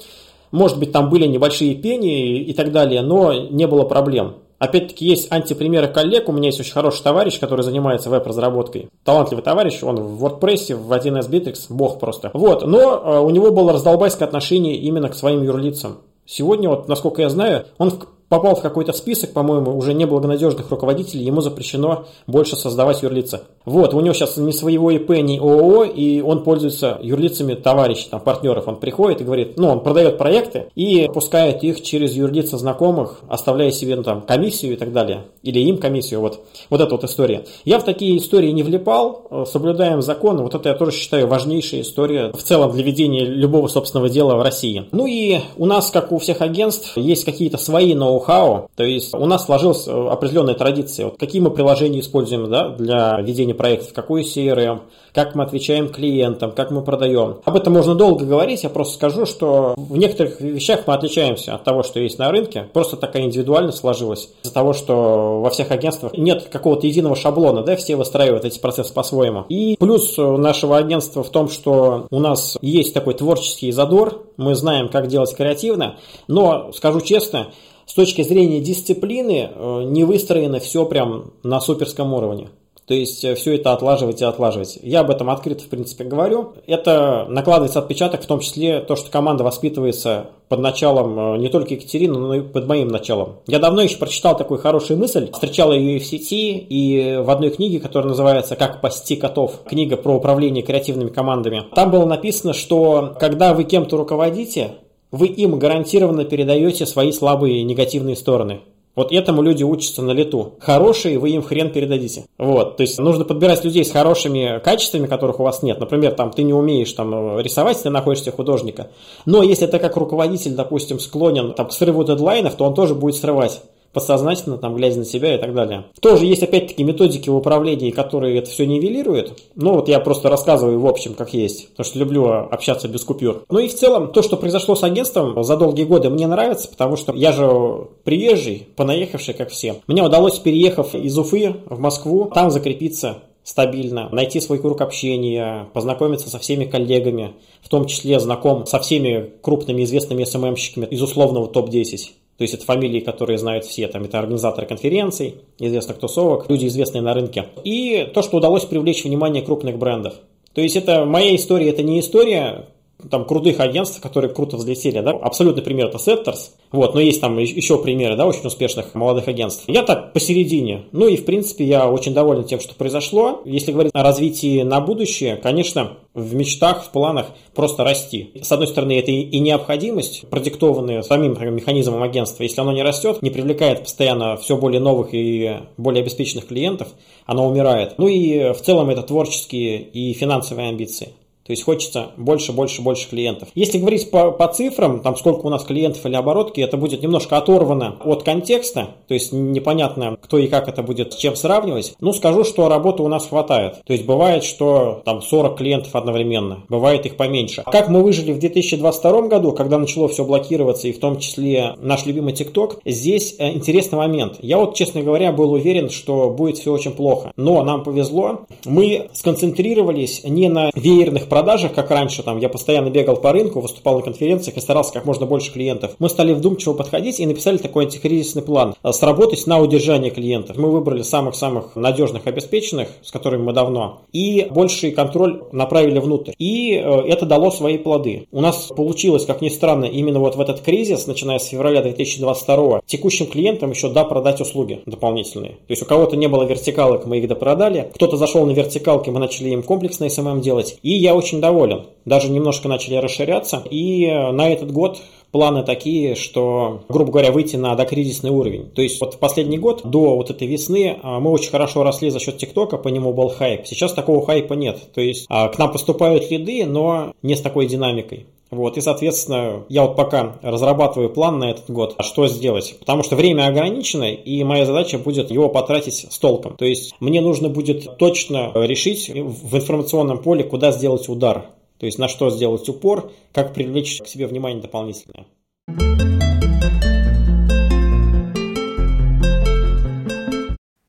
Может 0.53 0.77
быть, 0.77 0.91
там 0.91 1.09
были 1.09 1.25
небольшие 1.25 1.73
пени 1.73 2.37
и 2.37 2.53
так 2.53 2.71
далее, 2.71 3.01
но 3.01 3.33
не 3.33 3.65
было 3.65 3.85
проблем. 3.85 4.35
Опять-таки 4.59 5.03
есть 5.03 5.31
антипримеры 5.31 5.87
коллег. 5.87 6.29
У 6.29 6.31
меня 6.31 6.49
есть 6.49 6.59
очень 6.59 6.73
хороший 6.73 7.01
товарищ, 7.01 7.39
который 7.39 7.63
занимается 7.63 8.11
веб-разработкой. 8.11 8.87
Талантливый 9.03 9.43
товарищ, 9.43 9.81
он 9.81 9.95
в 9.95 10.23
WordPress, 10.23 10.75
в 10.75 10.91
1С 10.93 11.27
Bittrex, 11.27 11.65
бог 11.69 11.99
просто. 11.99 12.29
Вот, 12.35 12.67
но 12.67 13.01
э, 13.03 13.19
у 13.19 13.31
него 13.31 13.51
было 13.51 13.73
раздолбайское 13.73 14.27
отношение 14.27 14.75
именно 14.75 15.09
к 15.09 15.15
своим 15.15 15.41
юрлицам. 15.41 15.97
Сегодня, 16.27 16.69
вот, 16.69 16.87
насколько 16.87 17.23
я 17.23 17.29
знаю, 17.29 17.65
он 17.79 17.91
попал 18.33 18.55
в 18.55 18.61
какой-то 18.63 18.93
список, 18.93 19.31
по-моему, 19.31 19.77
уже 19.77 19.93
неблагонадежных 19.93 20.71
руководителей, 20.71 21.23
ему 21.23 21.41
запрещено 21.41 22.05
больше 22.25 22.55
создавать 22.55 23.03
юрлица. 23.03 23.43
Вот, 23.63 23.93
у 23.93 24.01
него 24.01 24.15
сейчас 24.15 24.37
ни 24.37 24.49
своего 24.49 24.89
ИП, 24.89 25.09
ни 25.09 25.37
ООО, 25.37 25.83
и 25.83 26.19
он 26.21 26.43
пользуется 26.43 26.97
юрлицами 26.99 27.53
товарищей, 27.53 28.07
там, 28.09 28.21
партнеров. 28.21 28.67
Он 28.67 28.77
приходит 28.77 29.21
и 29.21 29.23
говорит, 29.23 29.59
ну, 29.59 29.69
он 29.69 29.81
продает 29.81 30.17
проекты 30.17 30.65
и 30.73 31.07
пускает 31.13 31.63
их 31.63 31.83
через 31.83 32.13
юрлица 32.15 32.57
знакомых, 32.57 33.19
оставляя 33.27 33.69
себе, 33.69 33.97
ну, 33.97 34.01
там, 34.01 34.21
комиссию 34.21 34.73
и 34.73 34.77
так 34.77 34.91
далее. 34.93 35.25
Или 35.43 35.59
им 35.59 35.77
комиссию, 35.77 36.21
вот. 36.21 36.39
Вот 36.69 36.79
эта 36.79 36.91
вот 36.91 37.03
история. 37.03 37.45
Я 37.65 37.79
в 37.79 37.83
такие 37.83 38.17
истории 38.17 38.49
не 38.51 38.63
влипал, 38.63 39.27
э, 39.29 39.43
соблюдаем 39.45 40.01
законы. 40.01 40.41
Вот 40.41 40.55
это 40.55 40.69
я 40.69 40.75
тоже 40.75 40.93
считаю 40.93 41.27
важнейшая 41.27 41.81
история 41.81 42.31
в 42.31 42.41
целом 42.41 42.71
для 42.71 42.81
ведения 42.81 43.25
любого 43.25 43.67
собственного 43.67 44.09
дела 44.09 44.35
в 44.35 44.41
России. 44.41 44.85
Ну 44.91 45.05
и 45.05 45.39
у 45.57 45.65
нас, 45.65 45.91
как 45.91 46.13
у 46.13 46.17
всех 46.17 46.41
агентств, 46.41 46.95
есть 46.95 47.25
какие-то 47.25 47.57
свои 47.57 47.93
ноу-хау. 47.93 48.69
То 48.75 48.85
есть 48.85 49.13
у 49.13 49.25
нас 49.25 49.45
сложилась 49.45 49.85
э, 49.85 49.91
определенная 49.91 50.53
традиция. 50.53 51.07
Вот 51.07 51.17
какие 51.19 51.41
мы 51.41 51.51
приложения 51.51 51.99
используем 51.99 52.49
да, 52.49 52.69
для 52.69 53.19
ведения 53.19 53.53
проектов, 53.53 53.91
какой 53.91 54.21
CRM, 54.23 54.79
как 55.13 55.35
мы 55.35 55.43
отвечаем 55.43 55.89
клиентам, 55.89 56.53
как 56.53 56.71
мы 56.71 56.83
продаем. 56.83 57.39
Об 57.43 57.55
этом 57.57 57.73
можно 57.73 57.95
долго 57.95 58.25
говорить, 58.25 58.63
я 58.63 58.69
просто 58.69 58.95
скажу, 58.95 59.25
что 59.25 59.73
в 59.75 59.97
некоторых 59.97 60.39
вещах 60.39 60.81
мы 60.87 60.93
отличаемся 60.93 61.53
от 61.53 61.63
того, 61.63 61.83
что 61.83 61.99
есть 61.99 62.17
на 62.17 62.31
рынке. 62.31 62.67
Просто 62.71 62.95
такая 62.95 63.23
индивидуальность 63.23 63.79
сложилась 63.79 64.29
из-за 64.43 64.53
того, 64.53 64.73
что 64.73 65.32
во 65.41 65.49
всех 65.49 65.71
агентствах 65.71 66.13
нет 66.17 66.49
какого-то 66.51 66.87
единого 66.87 67.15
шаблона, 67.15 67.63
да, 67.63 67.75
все 67.75 67.95
выстраивают 67.95 68.45
эти 68.45 68.59
процессы 68.59 68.93
по-своему. 68.93 69.45
И 69.49 69.75
плюс 69.79 70.15
нашего 70.17 70.77
агентства 70.77 71.23
в 71.23 71.29
том, 71.29 71.49
что 71.49 72.07
у 72.09 72.19
нас 72.19 72.57
есть 72.61 72.93
такой 72.93 73.13
творческий 73.13 73.71
задор, 73.71 74.25
мы 74.37 74.55
знаем, 74.55 74.89
как 74.89 75.07
делать 75.07 75.35
креативно, 75.35 75.97
но, 76.27 76.71
скажу 76.73 77.01
честно, 77.01 77.47
с 77.85 77.93
точки 77.93 78.21
зрения 78.21 78.59
дисциплины 78.61 79.49
э, 79.53 79.83
не 79.85 80.03
выстроено 80.03 80.59
все 80.59 80.85
прям 80.85 81.33
на 81.43 81.59
суперском 81.59 82.13
уровне. 82.13 82.49
То 82.85 82.93
есть 82.93 83.23
э, 83.23 83.35
все 83.35 83.55
это 83.55 83.73
отлаживать 83.73 84.21
и 84.21 84.25
отлаживать. 84.25 84.77
Я 84.81 85.01
об 85.01 85.09
этом 85.09 85.29
открыто, 85.29 85.63
в 85.63 85.67
принципе, 85.67 86.03
говорю. 86.03 86.53
Это 86.67 87.25
накладывается 87.29 87.79
отпечаток, 87.79 88.23
в 88.23 88.25
том 88.25 88.39
числе 88.39 88.81
то, 88.81 88.95
что 88.95 89.09
команда 89.09 89.43
воспитывается 89.43 90.31
под 90.49 90.59
началом 90.59 91.35
э, 91.35 91.37
не 91.37 91.49
только 91.49 91.75
Екатерины, 91.75 92.17
но 92.17 92.35
и 92.35 92.41
под 92.41 92.67
моим 92.67 92.89
началом. 92.89 93.37
Я 93.47 93.59
давно 93.59 93.81
еще 93.81 93.97
прочитал 93.97 94.35
такую 94.35 94.59
хорошую 94.59 94.99
мысль, 94.99 95.31
встречал 95.31 95.71
ее 95.71 95.97
и 95.97 95.99
в 95.99 96.05
сети, 96.05 96.57
и 96.57 97.17
в 97.17 97.29
одной 97.29 97.51
книге, 97.51 97.79
которая 97.79 98.09
называется 98.09 98.55
«Как 98.55 98.81
пасти 98.81 99.15
котов», 99.15 99.61
книга 99.65 99.95
про 99.95 100.15
управление 100.15 100.63
креативными 100.63 101.09
командами. 101.09 101.63
Там 101.73 101.89
было 101.89 102.05
написано, 102.05 102.53
что 102.53 103.15
когда 103.19 103.53
вы 103.53 103.63
кем-то 103.63 103.95
руководите, 103.95 104.71
вы 105.11 105.27
им 105.27 105.59
гарантированно 105.59 106.25
передаете 106.25 106.85
свои 106.85 107.11
слабые 107.11 107.63
негативные 107.63 108.15
стороны. 108.15 108.61
Вот 108.95 109.11
этому 109.11 109.41
люди 109.41 109.63
учатся 109.63 110.03
на 110.03 110.11
лету. 110.11 110.53
Хорошие 110.59 111.17
вы 111.17 111.31
им 111.31 111.41
хрен 111.41 111.71
передадите. 111.71 112.25
Вот, 112.37 112.77
то 112.77 112.81
есть 112.81 112.99
нужно 112.99 113.25
подбирать 113.25 113.63
людей 113.63 113.83
с 113.83 113.91
хорошими 113.91 114.61
качествами, 114.63 115.07
которых 115.07 115.39
у 115.39 115.43
вас 115.43 115.63
нет. 115.63 115.79
Например, 115.79 116.13
там 116.13 116.31
ты 116.31 116.43
не 116.43 116.53
умеешь 116.53 116.93
там 116.93 117.39
рисовать, 117.39 117.81
ты 117.81 117.89
находишься 117.89 118.31
художника. 118.31 118.89
Но 119.25 119.41
если 119.41 119.65
ты 119.65 119.79
как 119.79 119.97
руководитель, 119.97 120.53
допустим, 120.53 120.99
склонен 120.99 121.53
там, 121.53 121.69
к 121.69 121.73
срыву 121.73 122.03
дедлайнов, 122.03 122.55
то 122.55 122.65
он 122.65 122.75
тоже 122.75 122.93
будет 122.93 123.15
срывать 123.15 123.61
подсознательно, 123.93 124.57
там, 124.57 124.75
глядя 124.75 124.99
на 124.99 125.05
себя 125.05 125.35
и 125.35 125.37
так 125.37 125.53
далее. 125.53 125.85
Тоже 126.01 126.25
есть, 126.25 126.43
опять-таки, 126.43 126.83
методики 126.83 127.29
в 127.29 127.35
управлении, 127.35 127.91
которые 127.91 128.37
это 128.37 128.49
все 128.49 128.65
нивелируют. 128.65 129.39
Ну, 129.55 129.75
вот 129.75 129.87
я 129.87 129.99
просто 129.99 130.29
рассказываю 130.29 130.79
в 130.79 130.87
общем, 130.87 131.13
как 131.13 131.33
есть, 131.33 131.69
потому 131.69 131.85
что 131.85 131.99
люблю 131.99 132.25
общаться 132.25 132.87
без 132.87 133.03
купюр. 133.03 133.43
Ну 133.49 133.59
и 133.59 133.67
в 133.67 133.75
целом, 133.75 134.11
то, 134.11 134.21
что 134.21 134.37
произошло 134.37 134.75
с 134.75 134.83
агентством 134.83 135.41
за 135.43 135.57
долгие 135.57 135.83
годы, 135.83 136.09
мне 136.09 136.27
нравится, 136.27 136.67
потому 136.67 136.97
что 136.97 137.13
я 137.13 137.31
же 137.31 137.87
приезжий, 138.03 138.67
понаехавший, 138.75 139.33
как 139.33 139.49
все. 139.49 139.75
Мне 139.87 140.03
удалось, 140.03 140.39
переехав 140.39 140.95
из 140.95 141.17
Уфы 141.17 141.55
в 141.65 141.79
Москву, 141.79 142.31
там 142.33 142.51
закрепиться 142.51 143.19
стабильно, 143.43 144.09
найти 144.11 144.39
свой 144.39 144.59
круг 144.59 144.81
общения, 144.81 145.69
познакомиться 145.73 146.29
со 146.29 146.39
всеми 146.39 146.65
коллегами, 146.65 147.33
в 147.61 147.69
том 147.69 147.85
числе 147.85 148.19
знаком 148.19 148.65
со 148.65 148.79
всеми 148.79 149.31
крупными 149.41 149.83
известными 149.83 150.23
СММщиками 150.23 150.85
из 150.85 151.01
условного 151.01 151.47
топ-10. 151.47 152.11
То 152.37 152.43
есть 152.43 152.53
это 152.53 152.65
фамилии, 152.65 152.99
которые 152.99 153.37
знают 153.37 153.65
все, 153.65 153.87
там 153.87 154.03
это 154.03 154.19
организаторы 154.19 154.65
конференций, 154.65 155.35
известных 155.59 155.99
тусовок, 155.99 156.49
люди 156.49 156.65
известные 156.67 157.01
на 157.01 157.13
рынке. 157.13 157.45
И 157.63 158.09
то, 158.13 158.21
что 158.21 158.37
удалось 158.37 158.65
привлечь 158.65 159.03
внимание 159.03 159.43
крупных 159.43 159.77
брендов. 159.77 160.15
То 160.53 160.61
есть 160.61 160.75
это 160.75 161.05
моя 161.05 161.35
история, 161.35 161.69
это 161.69 161.83
не 161.83 161.99
история 161.99 162.65
там 163.09 163.25
крутых 163.25 163.59
агентств, 163.59 164.01
которые 164.01 164.33
круто 164.33 164.57
взлетели, 164.57 164.99
да, 165.01 165.11
абсолютный 165.11 165.63
пример 165.63 165.87
это 165.87 165.97
Setters, 165.97 166.51
вот, 166.71 166.93
но 166.93 166.99
есть 166.99 167.21
там 167.21 167.37
еще 167.37 167.81
примеры, 167.81 168.15
да, 168.15 168.25
очень 168.25 168.45
успешных 168.45 168.95
молодых 168.95 169.27
агентств. 169.27 169.63
Я 169.67 169.83
так 169.83 170.13
посередине, 170.13 170.85
ну 170.91 171.07
и 171.07 171.17
в 171.17 171.25
принципе 171.25 171.65
я 171.65 171.89
очень 171.89 172.13
доволен 172.13 172.43
тем, 172.43 172.59
что 172.59 172.75
произошло. 172.75 173.41
Если 173.45 173.71
говорить 173.71 173.91
о 173.93 174.03
развитии 174.03 174.61
на 174.63 174.81
будущее, 174.81 175.35
конечно, 175.35 175.97
в 176.13 176.35
мечтах, 176.35 176.83
в 176.83 176.91
планах 176.91 177.27
просто 177.55 177.83
расти. 177.83 178.31
С 178.41 178.51
одной 178.51 178.67
стороны, 178.67 178.99
это 178.99 179.11
и 179.11 179.39
необходимость, 179.39 180.27
продиктованная 180.29 181.01
самим 181.01 181.33
механизмом 181.55 182.03
агентства. 182.03 182.43
Если 182.43 182.61
оно 182.61 182.71
не 182.71 182.83
растет, 182.83 183.21
не 183.21 183.29
привлекает 183.29 183.83
постоянно 183.83 184.37
все 184.37 184.57
более 184.57 184.79
новых 184.79 185.09
и 185.13 185.57
более 185.77 186.01
обеспеченных 186.01 186.47
клиентов, 186.47 186.89
оно 187.25 187.47
умирает. 187.47 187.95
Ну 187.97 188.07
и 188.07 188.53
в 188.53 188.61
целом 188.61 188.89
это 188.89 189.01
творческие 189.01 189.81
и 189.81 190.13
финансовые 190.13 190.69
амбиции. 190.69 191.09
То 191.45 191.51
есть 191.51 191.63
хочется 191.63 192.11
больше, 192.17 192.53
больше, 192.53 192.81
больше 192.81 193.09
клиентов. 193.09 193.49
Если 193.53 193.77
говорить 193.77 194.09
по, 194.09 194.31
по 194.31 194.47
цифрам, 194.47 195.01
там 195.01 195.15
сколько 195.17 195.45
у 195.45 195.49
нас 195.49 195.63
клиентов 195.63 196.05
или 196.05 196.15
оборотки, 196.15 196.61
это 196.61 196.77
будет 196.77 197.01
немножко 197.01 197.37
оторвано 197.37 197.97
от 198.03 198.23
контекста, 198.23 198.89
то 199.07 199.13
есть 199.13 199.33
непонятно, 199.33 200.17
кто 200.21 200.37
и 200.37 200.47
как 200.47 200.67
это 200.67 200.83
будет 200.83 201.13
с 201.13 201.17
чем 201.17 201.35
сравнивать. 201.35 201.95
Ну, 201.99 202.13
скажу, 202.13 202.43
что 202.43 202.69
работы 202.69 203.03
у 203.03 203.07
нас 203.07 203.27
хватает. 203.27 203.81
То 203.85 203.93
есть 203.93 204.05
бывает, 204.05 204.43
что 204.43 205.01
там 205.05 205.21
40 205.21 205.57
клиентов 205.57 205.95
одновременно, 205.95 206.63
бывает 206.69 207.05
их 207.05 207.17
поменьше. 207.17 207.63
Как 207.71 207.89
мы 207.89 208.03
выжили 208.03 208.31
в 208.31 208.39
2022 208.39 209.21
году, 209.23 209.51
когда 209.51 209.77
начало 209.77 210.07
все 210.07 210.23
блокироваться, 210.23 210.87
и 210.87 210.93
в 210.93 210.99
том 210.99 211.19
числе 211.19 211.75
наш 211.77 212.05
любимый 212.05 212.33
TikTok, 212.33 212.79
здесь 212.85 213.35
э, 213.37 213.49
интересный 213.51 213.97
момент. 213.97 214.37
Я 214.41 214.57
вот, 214.57 214.75
честно 214.75 215.01
говоря, 215.01 215.31
был 215.31 215.51
уверен, 215.51 215.89
что 215.89 216.29
будет 216.29 216.57
все 216.57 216.71
очень 216.71 216.91
плохо. 216.91 217.31
Но 217.35 217.63
нам 217.63 217.83
повезло. 217.83 218.45
Мы 218.65 219.09
сконцентрировались 219.13 220.23
не 220.23 220.49
на 220.49 220.71
веерных 220.73 221.27
продажах, 221.33 221.73
как 221.73 221.89
раньше, 221.89 222.21
там, 222.21 222.37
я 222.37 222.47
постоянно 222.47 222.91
бегал 222.91 223.15
по 223.15 223.31
рынку, 223.31 223.59
выступал 223.59 223.95
на 223.95 224.01
конференциях 224.03 224.55
и 224.55 224.61
старался 224.61 224.93
как 224.93 225.05
можно 225.05 225.25
больше 225.25 225.51
клиентов. 225.51 225.95
Мы 225.97 226.07
стали 226.07 226.31
вдумчиво 226.31 226.73
подходить 226.73 227.19
и 227.19 227.25
написали 227.25 227.57
такой 227.57 227.85
антикризисный 227.85 228.43
план. 228.43 228.75
Э, 228.83 228.91
сработать 228.91 229.47
на 229.47 229.59
удержание 229.59 230.11
клиентов. 230.11 230.57
Мы 230.57 230.69
выбрали 230.69 231.01
самых-самых 231.01 231.75
надежных, 231.75 232.27
обеспеченных, 232.27 232.89
с 233.01 233.09
которыми 233.09 233.41
мы 233.41 233.53
давно, 233.53 234.01
и 234.11 234.45
больший 234.51 234.91
контроль 234.91 235.41
направили 235.51 235.97
внутрь. 235.97 236.33
И 236.37 236.75
э, 236.75 236.81
это 237.07 237.25
дало 237.25 237.49
свои 237.49 237.79
плоды. 237.79 238.27
У 238.31 238.39
нас 238.39 238.67
получилось, 238.67 239.25
как 239.25 239.41
ни 239.41 239.49
странно, 239.49 239.85
именно 239.85 240.19
вот 240.19 240.35
в 240.35 240.39
этот 240.39 240.59
кризис, 240.61 241.07
начиная 241.07 241.39
с 241.39 241.47
февраля 241.47 241.81
2022, 241.81 242.81
текущим 242.85 243.25
клиентам 243.25 243.71
еще 243.71 243.89
да 243.89 244.03
продать 244.03 244.39
услуги 244.39 244.83
дополнительные. 244.85 245.53
То 245.53 245.71
есть 245.71 245.81
у 245.81 245.85
кого-то 245.85 246.15
не 246.15 246.27
было 246.27 246.43
вертикалок, 246.43 247.07
мы 247.07 247.17
их 247.17 247.27
допродали. 247.27 247.89
Кто-то 247.95 248.17
зашел 248.17 248.45
на 248.45 248.51
вертикалки, 248.51 249.09
мы 249.09 249.19
начали 249.19 249.49
им 249.49 249.63
комплексный 249.63 250.11
SMM 250.11 250.41
делать. 250.41 250.77
И 250.83 250.91
я 250.91 251.15
очень 251.23 251.39
доволен. 251.39 251.87
Даже 252.05 252.29
немножко 252.29 252.67
начали 252.67 252.95
расширяться. 252.95 253.63
И 253.69 254.05
э, 254.05 254.31
на 254.31 254.49
этот 254.49 254.71
год 254.71 255.01
планы 255.31 255.63
такие, 255.63 256.15
что, 256.15 256.83
грубо 256.89 257.11
говоря, 257.11 257.31
выйти 257.31 257.55
на 257.55 257.75
докризисный 257.75 258.29
уровень. 258.29 258.69
То 258.71 258.81
есть 258.81 258.99
вот 258.99 259.13
в 259.13 259.19
последний 259.19 259.57
год, 259.57 259.81
до 259.85 260.15
вот 260.15 260.29
этой 260.29 260.47
весны, 260.47 260.99
э, 261.01 261.19
мы 261.19 261.31
очень 261.31 261.49
хорошо 261.49 261.83
росли 261.83 262.09
за 262.09 262.19
счет 262.19 262.37
ТикТока, 262.37 262.77
по 262.77 262.89
нему 262.89 263.13
был 263.13 263.29
хайп. 263.29 263.65
Сейчас 263.65 263.93
такого 263.93 264.25
хайпа 264.25 264.53
нет. 264.53 264.79
То 264.93 264.99
есть 264.99 265.25
э, 265.29 265.49
к 265.49 265.57
нам 265.57 265.71
поступают 265.71 266.29
лиды, 266.29 266.65
но 266.65 267.13
не 267.21 267.35
с 267.35 267.41
такой 267.41 267.67
динамикой. 267.67 268.25
Вот, 268.53 268.77
и, 268.77 268.81
соответственно, 268.81 269.63
я 269.67 269.83
вот 269.83 269.95
пока 269.95 270.37
разрабатываю 270.41 271.09
план 271.09 271.39
на 271.39 271.49
этот 271.51 271.69
год, 271.69 271.95
что 272.01 272.27
сделать. 272.27 272.75
Потому 272.79 273.03
что 273.03 273.15
время 273.15 273.47
ограничено, 273.47 274.11
и 274.13 274.43
моя 274.43 274.65
задача 274.65 274.99
будет 274.99 275.31
его 275.31 275.49
потратить 275.49 276.07
с 276.11 276.17
толком. 276.19 276.55
То 276.55 276.65
есть 276.65 276.95
мне 276.99 277.19
нужно 277.19 277.49
будет 277.49 277.97
точно 277.97 278.51
решить 278.55 279.09
в 279.09 279.55
информационном 279.55 280.21
поле, 280.21 280.43
куда 280.43 280.71
сделать 280.71 281.09
удар. 281.09 281.45
То 281.79 281.85
есть 281.85 281.97
на 281.97 282.07
что 282.07 282.29
сделать 282.29 282.69
упор, 282.69 283.11
как 283.33 283.53
привлечь 283.53 284.01
к 284.01 284.07
себе 284.07 284.27
внимание 284.27 284.61
дополнительное. 284.61 285.25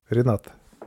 Ренат, 0.09 0.43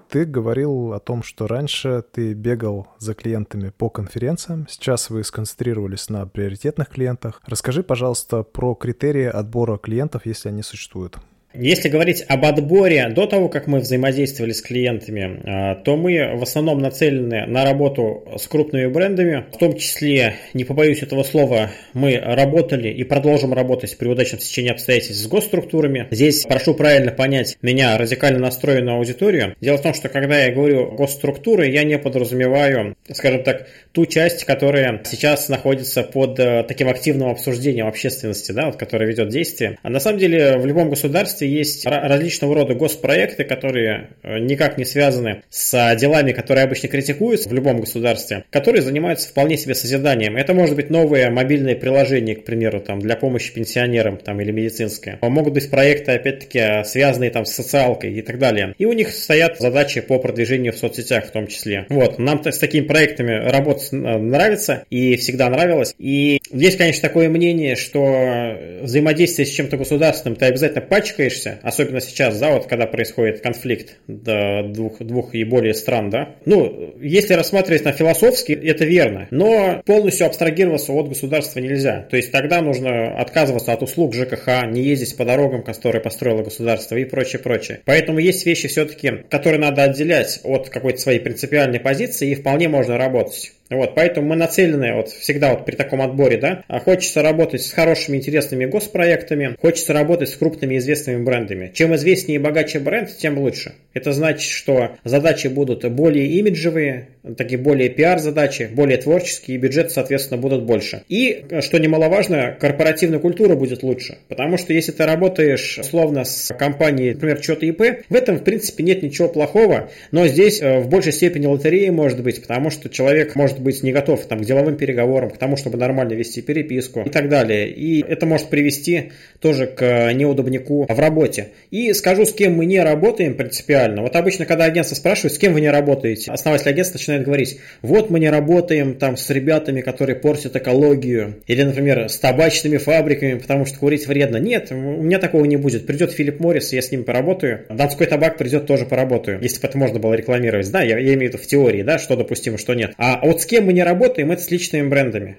ты 0.09 0.25
говорил 0.25 0.93
о 0.93 1.01
том, 1.01 1.23
что 1.23 1.47
раньше 1.47 2.03
ты 2.13 2.33
бегал 2.33 2.89
за 2.99 3.15
клиентами 3.15 3.71
по 3.71 3.91
конференциям, 3.91 4.67
сейчас 4.69 5.11
вы 5.11 5.23
сконцентрировались 5.23 6.09
на 6.09 6.27
приоритетных 6.27 6.89
клиентах. 6.89 7.43
Расскажи, 7.47 7.83
пожалуйста, 7.83 8.43
про 8.43 8.75
критерии 8.75 9.27
отбора 9.27 9.79
клиентов, 9.79 10.27
если 10.27 10.49
они 10.49 10.63
существуют. 10.63 11.19
Если 11.55 11.89
говорить 11.89 12.25
об 12.29 12.45
отборе 12.45 13.09
до 13.09 13.27
того, 13.27 13.49
как 13.49 13.67
мы 13.67 13.79
взаимодействовали 13.79 14.53
с 14.53 14.61
клиентами, 14.61 15.41
а, 15.45 15.75
то 15.77 15.97
мы 15.97 16.37
в 16.37 16.43
основном 16.43 16.79
нацелены 16.79 17.47
на 17.47 17.65
работу 17.65 18.23
с 18.37 18.47
крупными 18.47 18.87
брендами. 18.87 19.47
В 19.51 19.57
том 19.57 19.75
числе, 19.75 20.35
не 20.53 20.65
побоюсь 20.65 21.03
этого 21.03 21.23
слова, 21.23 21.71
мы 21.95 22.19
работали 22.19 22.91
и 22.91 23.03
продолжим 23.03 23.55
работать 23.55 23.97
при 23.97 24.09
удачном 24.09 24.41
течении 24.41 24.71
обстоятельств 24.71 25.25
с 25.25 25.27
госструктурами. 25.27 26.07
Здесь 26.11 26.45
прошу 26.45 26.75
правильно 26.75 27.13
понять 27.13 27.57
меня, 27.63 27.97
радикально 27.97 28.41
настроенную 28.41 28.99
аудиторию. 28.99 29.57
Дело 29.63 29.79
в 29.79 29.83
том, 29.83 29.95
что 29.95 30.11
когда 30.11 30.39
я 30.45 30.53
говорю 30.53 30.91
госструктуры, 30.93 31.69
я 31.69 31.83
не 31.83 31.99
подразумеваю, 31.99 32.95
скажем 33.11 33.43
так, 33.43 33.67
ту 33.93 34.05
часть, 34.05 34.45
которая 34.45 35.01
сейчас 35.05 35.49
находится 35.49 36.03
под 36.03 36.39
э, 36.39 36.65
таким 36.69 36.89
активным 36.89 37.31
обсуждением 37.31 37.87
общественности, 37.87 38.53
да, 38.53 38.67
вот, 38.67 38.77
которая 38.77 39.09
ведет 39.09 39.31
действие. 39.31 39.79
А 39.83 39.89
на 39.89 39.99
самом 39.99 40.19
деле 40.19 40.59
в 40.59 40.67
любом 40.67 40.91
государстве 40.91 41.38
государстве 41.39 41.49
есть 41.49 41.87
различного 41.87 42.55
рода 42.55 42.75
госпроекты, 42.75 43.45
которые 43.45 44.11
э, 44.23 44.39
никак 44.39 44.79
не 44.79 44.85
связаны 44.85 45.43
с 45.51 45.97
делами, 45.97 46.33
которые 46.33 46.65
обычно 46.65 46.89
критикуются 46.89 47.49
в 47.49 47.53
любом 47.53 47.81
государстве, 47.81 48.45
которые 48.51 48.83
занимаются 48.83 49.29
вполне 49.29 49.57
себе 49.57 49.75
созиданием. 49.75 50.37
Это 50.37 50.55
может 50.55 50.77
быть 50.77 50.91
новые 50.91 51.31
мобильные 51.31 51.77
приложения, 51.77 52.35
к 52.35 52.45
примеру, 52.45 52.81
там, 52.81 53.01
для 53.01 53.17
помощи 53.17 53.53
пенсионерам 53.53 54.17
там, 54.19 54.41
или 54.41 54.51
медицинское. 54.51 55.19
Могут 55.23 55.55
быть 55.55 55.71
проекты, 55.71 56.13
опять-таки, 56.13 56.85
связанные 56.85 57.31
там, 57.31 57.45
с 57.45 57.53
социалкой 57.53 58.13
и 58.13 58.23
так 58.23 58.39
далее. 58.39 58.75
И 58.79 58.87
у 58.87 58.93
них 58.93 59.11
стоят 59.11 59.59
задачи 59.59 60.01
по 60.01 60.19
продвижению 60.19 60.73
в 60.73 60.79
соцсетях 60.79 61.27
в 61.27 61.31
том 61.31 61.47
числе. 61.47 61.87
Вот, 61.89 62.19
нам 62.19 62.43
с 62.45 62.59
такими 62.59 62.85
проектами 62.87 63.51
работать 63.51 63.93
нравится 63.93 64.85
и 64.91 65.17
всегда 65.17 65.49
нравилось. 65.49 65.95
И 65.99 66.41
есть, 66.51 66.79
конечно, 66.79 67.03
такое 67.03 67.29
мнение, 67.29 67.77
что 67.77 68.57
взаимодействие 68.83 69.47
с 69.47 69.51
чем-то 69.51 69.77
государственным 69.77 70.37
ты 70.37 70.47
обязательно 70.47 70.81
пачкаешь, 70.81 71.28
двигаешься, 71.29 71.59
особенно 71.63 72.01
сейчас, 72.01 72.39
да, 72.39 72.53
вот 72.53 72.67
когда 72.67 72.87
происходит 72.87 73.41
конфликт 73.41 73.97
да, 74.07 74.63
двух, 74.63 74.99
двух 74.99 75.35
и 75.35 75.45
более 75.45 75.75
стран, 75.75 76.11
да, 76.11 76.37
ну, 76.45 76.95
если 77.01 77.35
рассматривать 77.35 77.85
на 77.85 77.93
философски, 77.93 78.53
это 78.53 78.85
верно, 78.85 79.29
но 79.31 79.83
полностью 79.85 80.27
абстрагироваться 80.27 80.93
от 80.93 81.09
государства 81.09 81.61
нельзя, 81.61 82.07
то 82.11 82.17
есть 82.17 82.33
тогда 82.33 82.61
нужно 82.61 83.19
отказываться 83.19 83.73
от 83.73 83.83
услуг 83.83 84.15
ЖКХ, 84.15 84.67
не 84.67 84.83
ездить 84.83 85.17
по 85.17 85.25
дорогам, 85.25 85.63
которые 85.63 86.03
построило 86.03 86.43
государство 86.43 86.97
и 86.97 87.05
прочее, 87.05 87.41
прочее. 87.41 87.81
Поэтому 87.85 88.19
есть 88.19 88.45
вещи 88.47 88.69
все-таки, 88.69 89.25
которые 89.29 89.61
надо 89.61 89.83
отделять 89.83 90.41
от 90.45 90.69
какой-то 90.69 90.99
своей 90.99 91.21
принципиальной 91.21 91.81
позиции 91.81 92.31
и 92.31 92.35
вполне 92.35 92.69
можно 92.69 92.97
работать. 92.97 93.53
Вот, 93.71 93.95
поэтому 93.95 94.29
мы 94.29 94.37
нацелены 94.37 94.95
вот 94.95 95.09
всегда 95.11 95.51
вот 95.51 95.67
при 95.67 95.77
таком 95.77 96.01
отборе, 96.01 96.39
да, 96.39 96.65
а 96.69 96.81
хочется 96.81 97.23
работать 97.23 97.63
с 97.63 97.73
хорошими 97.73 98.17
интересными 98.17 98.65
госпроектами, 98.65 99.57
хочется 99.61 99.93
работать 99.93 100.31
с 100.31 100.37
крупными 100.37 100.79
известными 100.79 101.23
брендами. 101.23 101.71
Чем 101.75 101.95
известнее 101.95 102.37
и 102.37 102.43
богаче 102.43 102.79
бренд, 102.81 103.15
тем 103.17 103.39
лучше. 103.39 103.75
Это 103.99 104.13
значит, 104.13 104.49
что 104.49 104.97
задачи 105.03 105.49
будут 105.49 105.85
более 105.91 106.27
имиджевые, 106.39 107.09
такие 107.37 107.59
более 107.59 107.89
пиар-задачи, 107.89 108.71
более 108.73 108.97
творческие, 108.97 109.57
и 109.57 109.61
бюджеты, 109.61 109.91
соответственно, 109.91 110.41
будут 110.41 110.63
больше. 110.63 111.03
И, 111.09 111.45
что 111.63 111.79
немаловажно, 111.79 112.57
корпоративная 112.61 113.19
культура 113.19 113.57
будет 113.57 113.83
лучше. 113.83 114.19
Потому 114.29 114.57
что 114.57 114.73
если 114.73 114.93
ты 114.93 115.05
работаешь, 115.05 115.81
словно 115.83 116.25
с 116.25 116.55
компанией, 116.57 117.15
например, 117.15 117.43
что-то 117.43 117.67
ИП, 117.67 118.05
в 118.09 118.15
этом, 118.15 118.37
в 118.37 118.45
принципе, 118.45 118.85
нет 118.85 119.03
ничего 119.03 119.29
плохого, 119.29 119.91
но 120.13 120.29
здесь 120.29 120.63
э, 120.63 120.79
в 120.79 120.89
большей 120.89 121.13
степени 121.13 121.47
лотереи 121.47 121.89
может 121.89 122.23
быть, 122.23 122.41
потому 122.41 122.71
что 122.71 122.89
человек 122.89 123.35
может 123.35 123.59
быть 123.59 123.83
не 123.83 123.91
готов 123.91 124.25
там, 124.27 124.39
к 124.39 124.45
деловым 124.45 124.77
переговорам, 124.77 125.31
к 125.31 125.39
тому, 125.39 125.57
чтобы 125.57 125.77
нормально 125.77 126.13
вести 126.13 126.41
переписку 126.41 127.01
и 127.01 127.11
так 127.11 127.29
далее. 127.29 127.69
И 127.69 128.01
это 128.07 128.27
может 128.27 128.49
привести 128.49 129.11
тоже 129.41 129.67
к 129.67 130.13
неудобнику 130.13 130.87
в 130.89 130.99
работе. 131.01 131.49
И 131.73 131.93
скажу, 131.95 132.25
с 132.25 132.33
кем 132.33 132.55
мы 132.55 132.67
не 132.67 132.79
работаем 132.79 133.35
принципиально. 133.35 133.88
Вот 133.97 134.17
обычно, 134.17 134.47
когда 134.47 134.65
агентство 134.65 134.95
спрашивает, 134.95 135.35
с 135.35 135.39
кем 135.39 135.53
вы 135.53 135.61
не 135.61 135.71
работаете, 135.71 136.31
основатель 136.31 136.69
агентства 136.69 136.99
начинает 136.99 137.25
говорить, 137.25 137.61
вот 137.83 138.11
мы 138.11 138.21
не 138.21 138.31
работаем 138.31 138.95
там 138.97 139.17
с 139.17 139.29
ребятами, 139.31 139.81
которые 139.81 140.17
портят 140.17 140.57
экологию, 140.57 141.43
или, 141.47 141.63
например, 141.63 142.09
с 142.09 142.19
табачными 142.19 142.79
фабриками, 142.79 143.39
потому 143.39 143.67
что 143.67 143.79
курить 143.79 144.07
вредно. 144.07 144.37
Нет, 144.37 144.71
у 144.71 144.75
меня 144.75 145.19
такого 145.19 145.45
не 145.45 145.57
будет. 145.57 145.87
Придет 145.87 146.13
Филипп 146.13 146.41
Моррис, 146.41 146.73
я 146.73 146.83
с 146.83 146.91
ним 146.91 147.05
поработаю. 147.05 147.67
Донской 147.69 148.07
табак 148.07 148.39
придет, 148.39 148.67
тоже 148.67 148.87
поработаю. 148.87 149.41
Если 149.41 149.61
бы 149.61 149.69
это 149.69 149.79
можно 149.79 149.99
было 149.99 150.15
рекламировать. 150.15 150.71
Да, 150.71 150.83
я, 150.83 150.99
я 150.99 151.15
имею 151.15 151.31
в 151.31 151.35
виду 151.35 151.39
в 151.39 151.47
теории, 151.47 151.83
да, 151.83 151.99
что 151.99 152.17
допустимо, 152.17 152.59
что 152.59 152.75
нет. 152.75 152.93
А 152.99 153.21
вот 153.25 153.41
с 153.41 153.47
кем 153.47 153.67
мы 153.67 153.73
не 153.73 153.83
работаем, 153.83 154.31
это 154.31 154.43
с 154.43 154.51
личными 154.51 154.89
брендами 154.89 155.39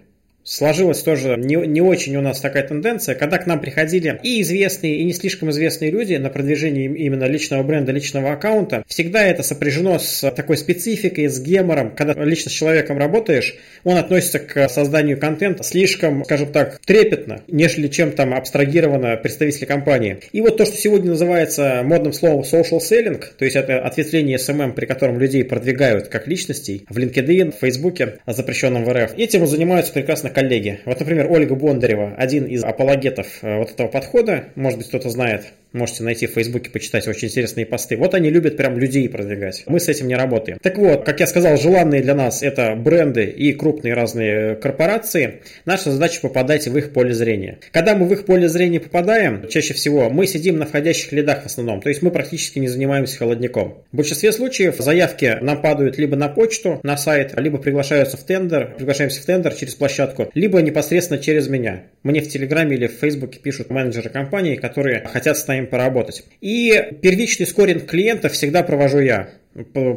сложилась 0.49 1.03
тоже 1.03 1.35
не, 1.37 1.55
не 1.55 1.81
очень 1.81 2.15
у 2.15 2.21
нас 2.21 2.41
такая 2.41 2.63
тенденция, 2.63 3.15
когда 3.15 3.37
к 3.37 3.45
нам 3.45 3.61
приходили 3.61 4.19
и 4.23 4.41
известные, 4.41 4.97
и 4.97 5.03
не 5.03 5.13
слишком 5.13 5.51
известные 5.51 5.91
люди 5.91 6.15
на 6.15 6.29
продвижение 6.29 6.85
именно 6.85 7.25
личного 7.25 7.61
бренда, 7.63 7.91
личного 7.91 8.33
аккаунта, 8.33 8.83
всегда 8.87 9.23
это 9.23 9.43
сопряжено 9.43 9.99
с 9.99 10.29
такой 10.31 10.57
спецификой, 10.57 11.27
с 11.27 11.39
гемором. 11.39 11.93
Когда 11.95 12.13
лично 12.23 12.49
с 12.49 12.53
человеком 12.53 12.97
работаешь, 12.97 13.55
он 13.83 13.97
относится 13.97 14.39
к 14.39 14.67
созданию 14.69 15.19
контента 15.19 15.63
слишком, 15.63 16.25
скажем 16.25 16.51
так, 16.51 16.79
трепетно, 16.79 17.41
нежели 17.47 17.87
чем 17.87 18.11
там 18.11 18.33
абстрагировано 18.33 19.15
представители 19.17 19.65
компании. 19.65 20.19
И 20.31 20.41
вот 20.41 20.57
то, 20.57 20.65
что 20.65 20.75
сегодня 20.75 21.11
называется 21.11 21.81
модным 21.83 22.11
словом 22.13 22.41
social 22.41 22.79
selling, 22.79 23.23
то 23.37 23.45
есть 23.45 23.55
это 23.55 23.79
ответвление 23.79 24.37
SMM, 24.37 24.73
при 24.73 24.85
котором 24.87 25.19
людей 25.19 25.43
продвигают 25.43 26.07
как 26.07 26.27
личностей 26.27 26.85
в 26.89 26.97
LinkedIn, 26.97 27.51
в 27.51 27.59
Facebook, 27.59 27.97
запрещенном 28.25 28.85
в 28.85 28.93
РФ, 28.93 29.13
этим 29.17 29.45
занимаются 29.45 29.93
прекрасно 29.93 30.29
коллеги. 30.39 30.79
Вот, 30.85 30.99
например, 30.99 31.29
Ольга 31.29 31.55
Бондарева, 31.55 32.15
один 32.17 32.45
из 32.45 32.63
апологетов 32.63 33.27
э, 33.41 33.57
вот 33.57 33.71
этого 33.71 33.87
подхода, 33.87 34.45
может 34.55 34.79
быть, 34.79 34.87
кто-то 34.87 35.09
знает, 35.09 35.53
Можете 35.71 36.03
найти 36.03 36.25
в 36.25 36.31
Фейсбуке, 36.31 36.71
почитать 36.71 37.07
очень 37.07 37.27
интересные 37.27 37.65
посты. 37.65 37.95
Вот 37.95 38.15
они 38.15 38.31
любят 38.31 38.57
прям 38.57 38.79
людей 38.79 39.07
продвигать. 39.07 39.63
Мы 39.67 39.79
с 39.79 39.87
этим 39.87 40.07
не 40.07 40.15
работаем. 40.15 40.57
Так 40.61 40.79
вот, 40.79 41.05
как 41.05 41.19
я 41.19 41.27
сказал, 41.27 41.57
желанные 41.57 42.01
для 42.01 42.15
нас 42.15 42.41
это 42.41 42.75
бренды 42.75 43.25
и 43.25 43.53
крупные 43.53 43.93
разные 43.93 44.55
корпорации. 44.55 45.41
Наша 45.65 45.91
задача 45.91 46.21
попадать 46.21 46.67
в 46.67 46.75
их 46.75 46.91
поле 46.91 47.13
зрения. 47.13 47.59
Когда 47.71 47.95
мы 47.95 48.07
в 48.07 48.13
их 48.13 48.25
поле 48.25 48.49
зрения 48.49 48.79
попадаем, 48.79 49.47
чаще 49.47 49.75
всего 49.75 50.09
мы 50.09 50.25
сидим 50.25 50.57
на 50.57 50.65
входящих 50.65 51.11
лидах 51.11 51.43
в 51.43 51.45
основном. 51.45 51.81
То 51.81 51.89
есть 51.89 52.01
мы 52.01 52.09
практически 52.09 52.57
не 52.57 52.67
занимаемся 52.67 53.19
холодником. 53.19 53.83
В 53.91 53.97
большинстве 53.97 54.31
случаев 54.31 54.77
заявки 54.79 55.37
нам 55.41 55.61
падают 55.61 55.99
либо 55.99 56.15
на 56.15 56.29
почту, 56.29 56.79
на 56.81 56.97
сайт, 56.97 57.33
либо 57.37 57.59
приглашаются 57.59 58.17
в 58.17 58.23
тендер, 58.23 58.73
приглашаемся 58.75 59.21
в 59.21 59.25
тендер 59.25 59.53
через 59.53 59.75
площадку, 59.75 60.31
либо 60.33 60.61
непосредственно 60.63 61.19
через 61.19 61.47
меня. 61.47 61.83
Мне 62.01 62.21
в 62.21 62.27
Телеграме 62.27 62.75
или 62.75 62.87
в 62.87 62.93
Фейсбуке 62.93 63.39
пишут 63.39 63.69
менеджеры 63.69 64.09
компании, 64.09 64.55
которые 64.55 65.05
хотят 65.05 65.37
с 65.37 65.47
нами 65.47 65.58
поработать. 65.67 66.23
И 66.41 66.73
первичный 67.01 67.47
скоринг 67.47 67.85
клиента 67.85 68.29
всегда 68.29 68.63
провожу 68.63 68.99
я 68.99 69.29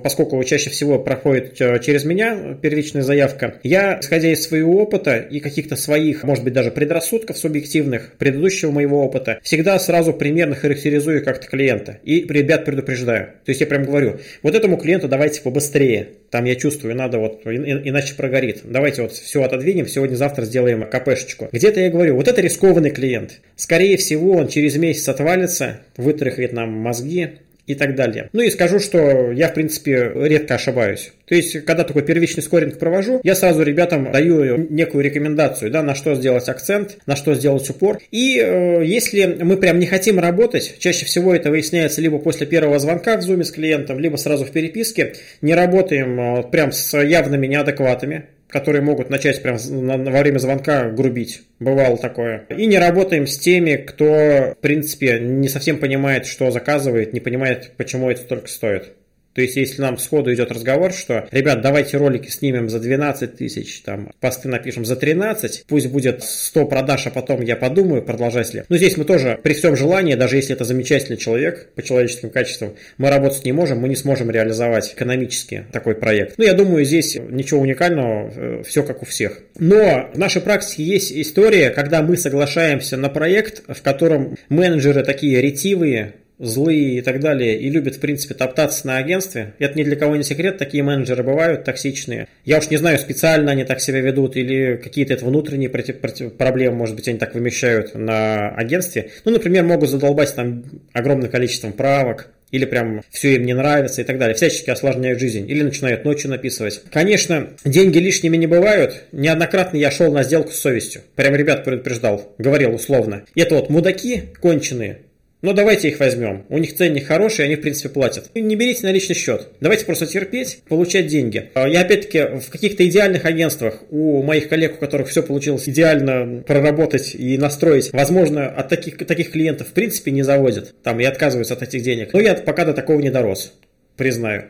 поскольку 0.03 0.43
чаще 0.45 0.71
всего 0.71 0.99
проходит 0.99 1.61
э, 1.61 1.79
через 1.81 2.05
меня 2.05 2.57
первичная 2.61 3.03
заявка, 3.03 3.61
я, 3.63 3.99
исходя 4.01 4.33
из 4.33 4.43
своего 4.43 4.83
опыта 4.83 5.17
и 5.17 5.41
каких-то 5.41 5.77
своих, 5.77 6.25
может 6.25 6.43
быть, 6.43 6.55
даже 6.55 6.71
предрассудков 6.71 7.37
субъективных, 7.37 8.15
предыдущего 8.19 8.71
моего 8.71 9.05
опыта, 9.05 9.39
всегда 9.43 9.79
сразу 9.79 10.15
примерно 10.15 10.55
характеризую 10.55 11.23
как-то 11.23 11.47
клиента 11.47 11.99
и 12.03 12.27
ребят 12.27 12.65
предупреждаю. 12.65 13.27
То 13.45 13.51
есть 13.51 13.61
я 13.61 13.67
прям 13.67 13.85
говорю, 13.85 14.19
вот 14.43 14.55
этому 14.55 14.79
клиенту 14.79 15.09
давайте 15.09 15.43
побыстрее, 15.43 16.09
там 16.31 16.45
я 16.45 16.55
чувствую, 16.57 16.97
надо 16.97 17.19
вот, 17.19 17.43
иначе 17.45 18.15
прогорит. 18.15 18.61
Давайте 18.65 19.03
вот 19.03 19.13
все 19.13 19.43
отодвинем, 19.43 19.87
сегодня-завтра 19.87 20.45
сделаем 20.45 20.83
КПшечку. 20.89 21.49
Где-то 21.53 21.81
я 21.81 21.91
говорю, 21.91 22.17
вот 22.17 22.27
это 22.27 22.41
рискованный 22.41 22.91
клиент. 22.91 23.41
Скорее 23.57 23.99
всего, 23.99 24.33
он 24.33 24.49
через 24.49 24.77
месяц 24.77 25.09
отвалится, 25.09 25.81
вытряхает 25.99 26.53
нам 26.53 26.71
мозги, 26.71 27.33
и 27.67 27.75
так 27.75 27.95
далее. 27.95 28.29
Ну 28.33 28.43
и 28.43 28.51
скажу, 28.51 28.79
что 28.79 29.31
я, 29.31 29.49
в 29.49 29.55
принципе, 29.55 30.13
редко 30.15 30.55
ошибаюсь. 30.55 31.13
То 31.27 31.35
есть, 31.35 31.65
когда 31.65 31.85
такой 31.85 32.03
первичный 32.03 32.43
скоринг 32.43 32.79
провожу, 32.79 33.21
я 33.23 33.35
сразу 33.35 33.63
ребятам 33.63 34.11
даю 34.11 34.67
некую 34.69 35.05
рекомендацию, 35.05 35.71
да, 35.71 35.83
на 35.83 35.95
что 35.95 36.15
сделать 36.15 36.49
акцент, 36.49 36.99
на 37.07 37.17
что 37.17 37.35
сделать 37.35 37.69
упор. 37.71 38.01
И 38.11 38.39
э, 38.39 38.85
если 38.85 39.39
мы 39.43 39.57
прям 39.57 39.79
не 39.79 39.87
хотим 39.87 40.19
работать, 40.19 40.77
чаще 40.79 41.07
всего 41.07 41.35
это 41.35 41.51
выясняется 41.51 42.01
либо 42.01 42.19
после 42.19 42.47
первого 42.47 42.79
звонка 42.79 43.17
в 43.17 43.21
Zoom 43.21 43.45
с 43.45 43.51
клиентом, 43.51 43.99
либо 43.99 44.17
сразу 44.17 44.45
в 44.45 44.51
переписке, 44.51 45.15
не 45.41 45.55
работаем 45.55 46.21
э, 46.21 46.43
прям 46.51 46.73
с 46.73 46.97
явными 46.99 47.47
неадекватами, 47.47 48.27
которые 48.53 48.83
могут 48.83 49.09
начать 49.09 49.43
прям 49.43 49.57
во 49.57 50.21
время 50.21 50.39
звонка 50.39 50.91
грубить. 50.91 51.43
Бывало 51.59 51.97
такое. 51.97 52.45
И 52.51 52.67
не 52.67 52.79
работаем 52.79 53.27
с 53.27 53.39
теми, 53.39 53.77
кто, 53.77 54.05
в 54.05 54.57
принципе, 54.61 55.19
не 55.19 55.49
совсем 55.49 55.79
понимает, 55.79 56.27
что 56.27 56.51
заказывает, 56.51 57.15
не 57.15 57.21
понимает, 57.21 57.73
почему 57.79 58.11
это 58.11 58.21
столько 58.21 58.49
стоит. 58.49 58.93
То 59.35 59.41
есть, 59.41 59.57
если 59.57 59.81
нам 59.81 59.99
сходу 59.99 60.33
идет 60.33 60.53
разговор, 60.53 60.93
что, 60.93 61.27
ребят, 61.31 61.63
давайте 61.63 61.97
ролики 61.97 62.29
снимем 62.29 62.69
за 62.69 62.81
12 62.81 63.37
тысяч, 63.37 63.81
там, 63.81 64.13
посты 64.21 64.49
напишем 64.49 64.85
за 64.85 64.97
13, 64.97 65.65
пусть 65.67 65.87
будет 65.89 66.23
100 66.23 66.67
продаж, 66.67 67.07
а 67.07 67.11
потом 67.11 67.41
я 67.41 67.57
подумаю, 67.57 68.03
продолжать 68.03 68.53
ли. 68.53 68.65
Но 68.69 68.77
здесь 68.77 68.97
мы 68.97 69.05
тоже, 69.05 69.39
при 69.43 69.55
всем 69.55 69.77
желании, 69.77 70.15
даже 70.15 70.37
если 70.37 70.55
это 70.55 70.65
замечательный 70.65 71.17
человек 71.17 71.69
по 71.75 71.83
человеческим 71.83 72.31
качествам, 72.31 72.75
мы 72.99 73.09
работать 73.11 73.45
не 73.45 73.53
можем, 73.53 73.79
мы 73.79 73.89
не 73.89 73.97
сможем 73.97 74.31
реализовать 74.31 74.93
экономически 74.95 75.65
такой 75.73 75.95
проект. 75.95 76.35
Ну, 76.37 76.45
я 76.45 76.53
думаю, 76.53 76.85
здесь 76.85 77.17
ничего 77.17 77.61
уникального, 77.61 78.31
э, 78.35 78.63
все 78.67 78.83
как 78.83 79.03
у 79.03 79.07
всех. 79.07 79.41
Но 79.59 80.11
в 80.13 80.19
нашей 80.19 80.43
практике 80.43 80.83
есть 80.83 81.13
история, 81.13 81.71
когда 81.71 82.03
мы 82.03 82.17
соглашаемся 82.17 82.97
на 82.97 83.09
проект, 83.09 83.63
в 83.67 83.83
котором 83.83 84.37
менеджеры 84.49 85.05
такие 85.05 85.41
ретивые, 85.41 86.15
злые 86.43 86.99
и 86.99 87.01
так 87.01 87.21
далее, 87.21 87.59
и 87.59 87.71
любят, 87.71 87.97
в 87.97 88.01
принципе, 88.01 88.35
топтаться 88.35 88.87
на 88.87 88.99
агентстве. 88.99 89.55
Это 89.59 89.79
ни 89.79 89.85
для 89.85 89.97
кого 89.97 90.17
не 90.17 90.25
секрет, 90.25 90.59
такие 90.59 90.83
менеджеры 90.83 91.23
бывают 91.23 91.65
токсичные. 91.65 92.29
Я 92.45 92.59
уж 92.59 92.69
не 92.69 92.77
знаю, 92.77 92.99
специально 92.99 93.53
они 93.53 93.65
так 93.65 93.81
себя 93.81 94.01
ведут, 94.01 94.37
или 94.37 94.77
какие-то 94.83 95.15
это 95.15 95.25
внутренние 95.25 95.71
против, 95.71 96.01
против, 96.01 96.35
проблемы, 96.35 96.77
может 96.77 96.97
быть, 96.97 97.09
они 97.09 97.19
так 97.19 97.35
вымещают 97.35 97.95
на 97.95 98.51
агентстве. 98.51 99.11
Ну, 99.25 99.33
например, 99.33 99.65
могут 99.65 99.89
задолбать 99.89 100.35
там 100.35 100.65
огромным 100.93 101.31
количеством 101.31 101.73
правок, 101.73 102.29
или 102.51 102.67
прям 102.67 103.03
все 103.11 103.35
им 103.35 103.45
не 103.45 103.55
нравится 103.55 104.03
и 104.03 104.05
так 104.05 104.19
далее, 104.19 104.35
всячески 104.35 104.71
осложняют 104.71 105.19
жизнь, 105.19 105.51
или 105.51 105.63
начинают 105.63 106.05
ночью 106.05 106.31
написывать. 106.31 106.83
Конечно, 106.91 107.49
деньги 107.65 107.99
лишними 107.99 108.37
не 108.37 108.47
бывают. 108.47 109.05
Неоднократно 109.13 109.79
я 109.79 109.91
шел 109.91 110.13
на 110.13 110.23
сделку 110.23 110.53
с 110.53 110.59
совестью. 110.59 111.01
Прям 111.17 111.35
ребят 111.35 111.65
предупреждал, 111.65 112.35
говорил 112.39 112.75
условно. 112.75 113.25
Это 113.35 113.55
вот 113.55 113.71
мудаки 113.71 114.25
конченые, 114.41 114.99
но 115.43 115.53
давайте 115.53 115.89
их 115.89 115.99
возьмем. 116.01 116.45
У 116.49 116.59
них 116.59 116.75
ценник 116.75 117.07
хороший, 117.07 117.45
они 117.45 117.57
в 117.57 117.61
принципе 117.61 117.89
платят. 117.89 118.31
Не 118.35 118.57
берите 118.57 118.87
на 118.87 118.93
личный 118.93 119.17
счет. 119.17 119.49
Давайте 119.61 119.85
просто 119.85 120.07
терпеть, 120.07 120.63
получать 120.69 121.09
деньги. 121.09 121.51
А 121.55 121.69
я 121.69 121.81
опять-таки 121.81 122.39
в 122.41 122.49
каких-то 122.49 122.87
идеальных 122.89 123.25
агентствах 123.25 123.83
у 123.91 124.23
моих 124.23 124.49
коллег, 124.49 124.77
у 124.77 124.79
которых 124.79 125.09
все 125.09 125.23
получилось 125.23 125.69
идеально 125.69 126.43
проработать 126.43 127.15
и 127.15 127.37
настроить, 127.37 127.93
возможно, 127.93 128.47
от 128.47 128.69
таких, 128.69 128.97
таких 128.97 129.33
клиентов 129.33 129.69
в 129.69 129.73
принципе 129.73 130.13
не 130.13 130.23
заводят. 130.23 130.75
Там 130.83 131.01
и 131.01 131.05
отказываются 131.05 131.55
от 131.55 131.63
этих 131.63 131.83
денег. 131.83 132.13
Но 132.13 132.21
я 132.21 132.35
пока 132.35 132.65
до 132.65 132.73
такого 132.73 133.01
не 133.01 133.11
дорос. 133.11 133.53
Признаю. 133.97 134.45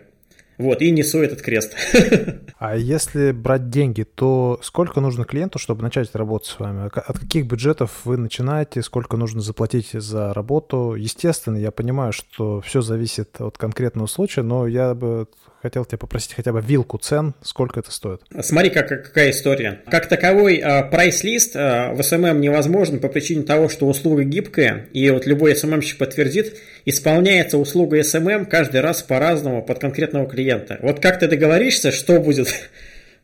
Вот, 0.58 0.82
и 0.82 0.90
несу 0.90 1.20
этот 1.20 1.42
крест. 1.42 1.74
А 2.64 2.76
если 2.76 3.32
брать 3.32 3.70
деньги, 3.70 4.04
то 4.04 4.60
сколько 4.62 5.00
нужно 5.00 5.24
клиенту, 5.24 5.58
чтобы 5.58 5.82
начать 5.82 6.14
работать 6.14 6.46
с 6.46 6.60
вами? 6.60 6.86
От 6.94 7.18
каких 7.18 7.46
бюджетов 7.46 8.02
вы 8.04 8.16
начинаете? 8.16 8.82
Сколько 8.82 9.16
нужно 9.16 9.40
заплатить 9.40 9.90
за 9.92 10.32
работу? 10.32 10.94
Естественно, 10.94 11.56
я 11.56 11.72
понимаю, 11.72 12.12
что 12.12 12.60
все 12.60 12.80
зависит 12.80 13.40
от 13.40 13.58
конкретного 13.58 14.06
случая, 14.06 14.42
но 14.42 14.68
я 14.68 14.94
бы 14.94 15.26
хотел 15.62 15.84
тебя 15.84 15.98
попросить 15.98 16.34
хотя 16.34 16.52
бы 16.52 16.60
вилку 16.60 16.98
цен, 16.98 17.34
сколько 17.40 17.80
это 17.80 17.92
стоит. 17.92 18.20
Смотри, 18.40 18.70
как, 18.70 18.88
какая 18.88 19.30
история. 19.30 19.80
Как 19.88 20.08
таковой 20.08 20.56
а, 20.56 20.82
прайс-лист 20.82 21.52
а, 21.54 21.94
в 21.94 22.00
SMM 22.00 22.38
невозможен 22.40 22.98
по 22.98 23.08
причине 23.08 23.44
того, 23.44 23.68
что 23.68 23.86
услуга 23.86 24.24
гибкая, 24.24 24.88
и 24.92 25.08
вот 25.10 25.24
любой 25.24 25.52
SMM-щик 25.52 25.98
подтвердит, 25.98 26.58
исполняется 26.84 27.58
услуга 27.58 28.00
SMM 28.00 28.46
каждый 28.46 28.80
раз 28.80 29.02
по-разному 29.02 29.62
под 29.62 29.78
конкретного 29.78 30.28
клиента. 30.28 30.78
Вот 30.82 30.98
как 30.98 31.20
ты 31.20 31.28
договоришься, 31.28 31.92
что 31.92 32.20
будет 32.20 32.48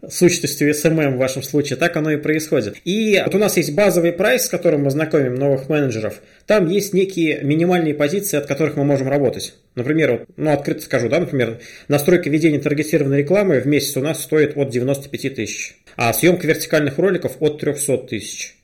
сущностью 0.09 0.71
SMM 0.71 1.17
в 1.17 1.19
вашем 1.19 1.43
случае, 1.43 1.77
так 1.77 1.97
оно 1.97 2.13
и 2.13 2.17
происходит. 2.17 2.77
И 2.85 3.21
вот 3.25 3.35
у 3.35 3.39
нас 3.39 3.57
есть 3.57 3.75
базовый 3.75 4.13
прайс, 4.13 4.45
с 4.45 4.49
которым 4.49 4.83
мы 4.83 4.91
знакомим 4.91 5.35
новых 5.35 5.69
менеджеров. 5.69 6.21
Там 6.47 6.69
есть 6.69 6.95
некие 6.95 7.41
минимальные 7.43 7.95
позиции, 7.95 8.37
от 8.37 8.47
которых 8.47 8.77
мы 8.77 8.85
можем 8.85 9.09
работать. 9.09 9.55
Например, 9.75 10.13
вот, 10.13 10.29
ну, 10.37 10.53
открыто 10.53 10.83
скажу, 10.83 11.09
да, 11.09 11.21
например, 11.21 11.59
настройка 11.89 12.31
ведения 12.31 12.61
таргетированной 12.61 13.19
рекламы 13.19 13.61
в 13.61 13.67
месяц 13.67 13.97
у 13.97 14.01
нас 14.01 14.23
стоит 14.23 14.57
от 14.57 14.71
95 14.71 15.35
тысяч, 15.35 15.77
а 15.97 16.13
съемка 16.13 16.47
вертикальных 16.47 16.99
роликов 16.99 17.37
от 17.41 17.61
300 17.61 17.99
тысяч 17.99 18.58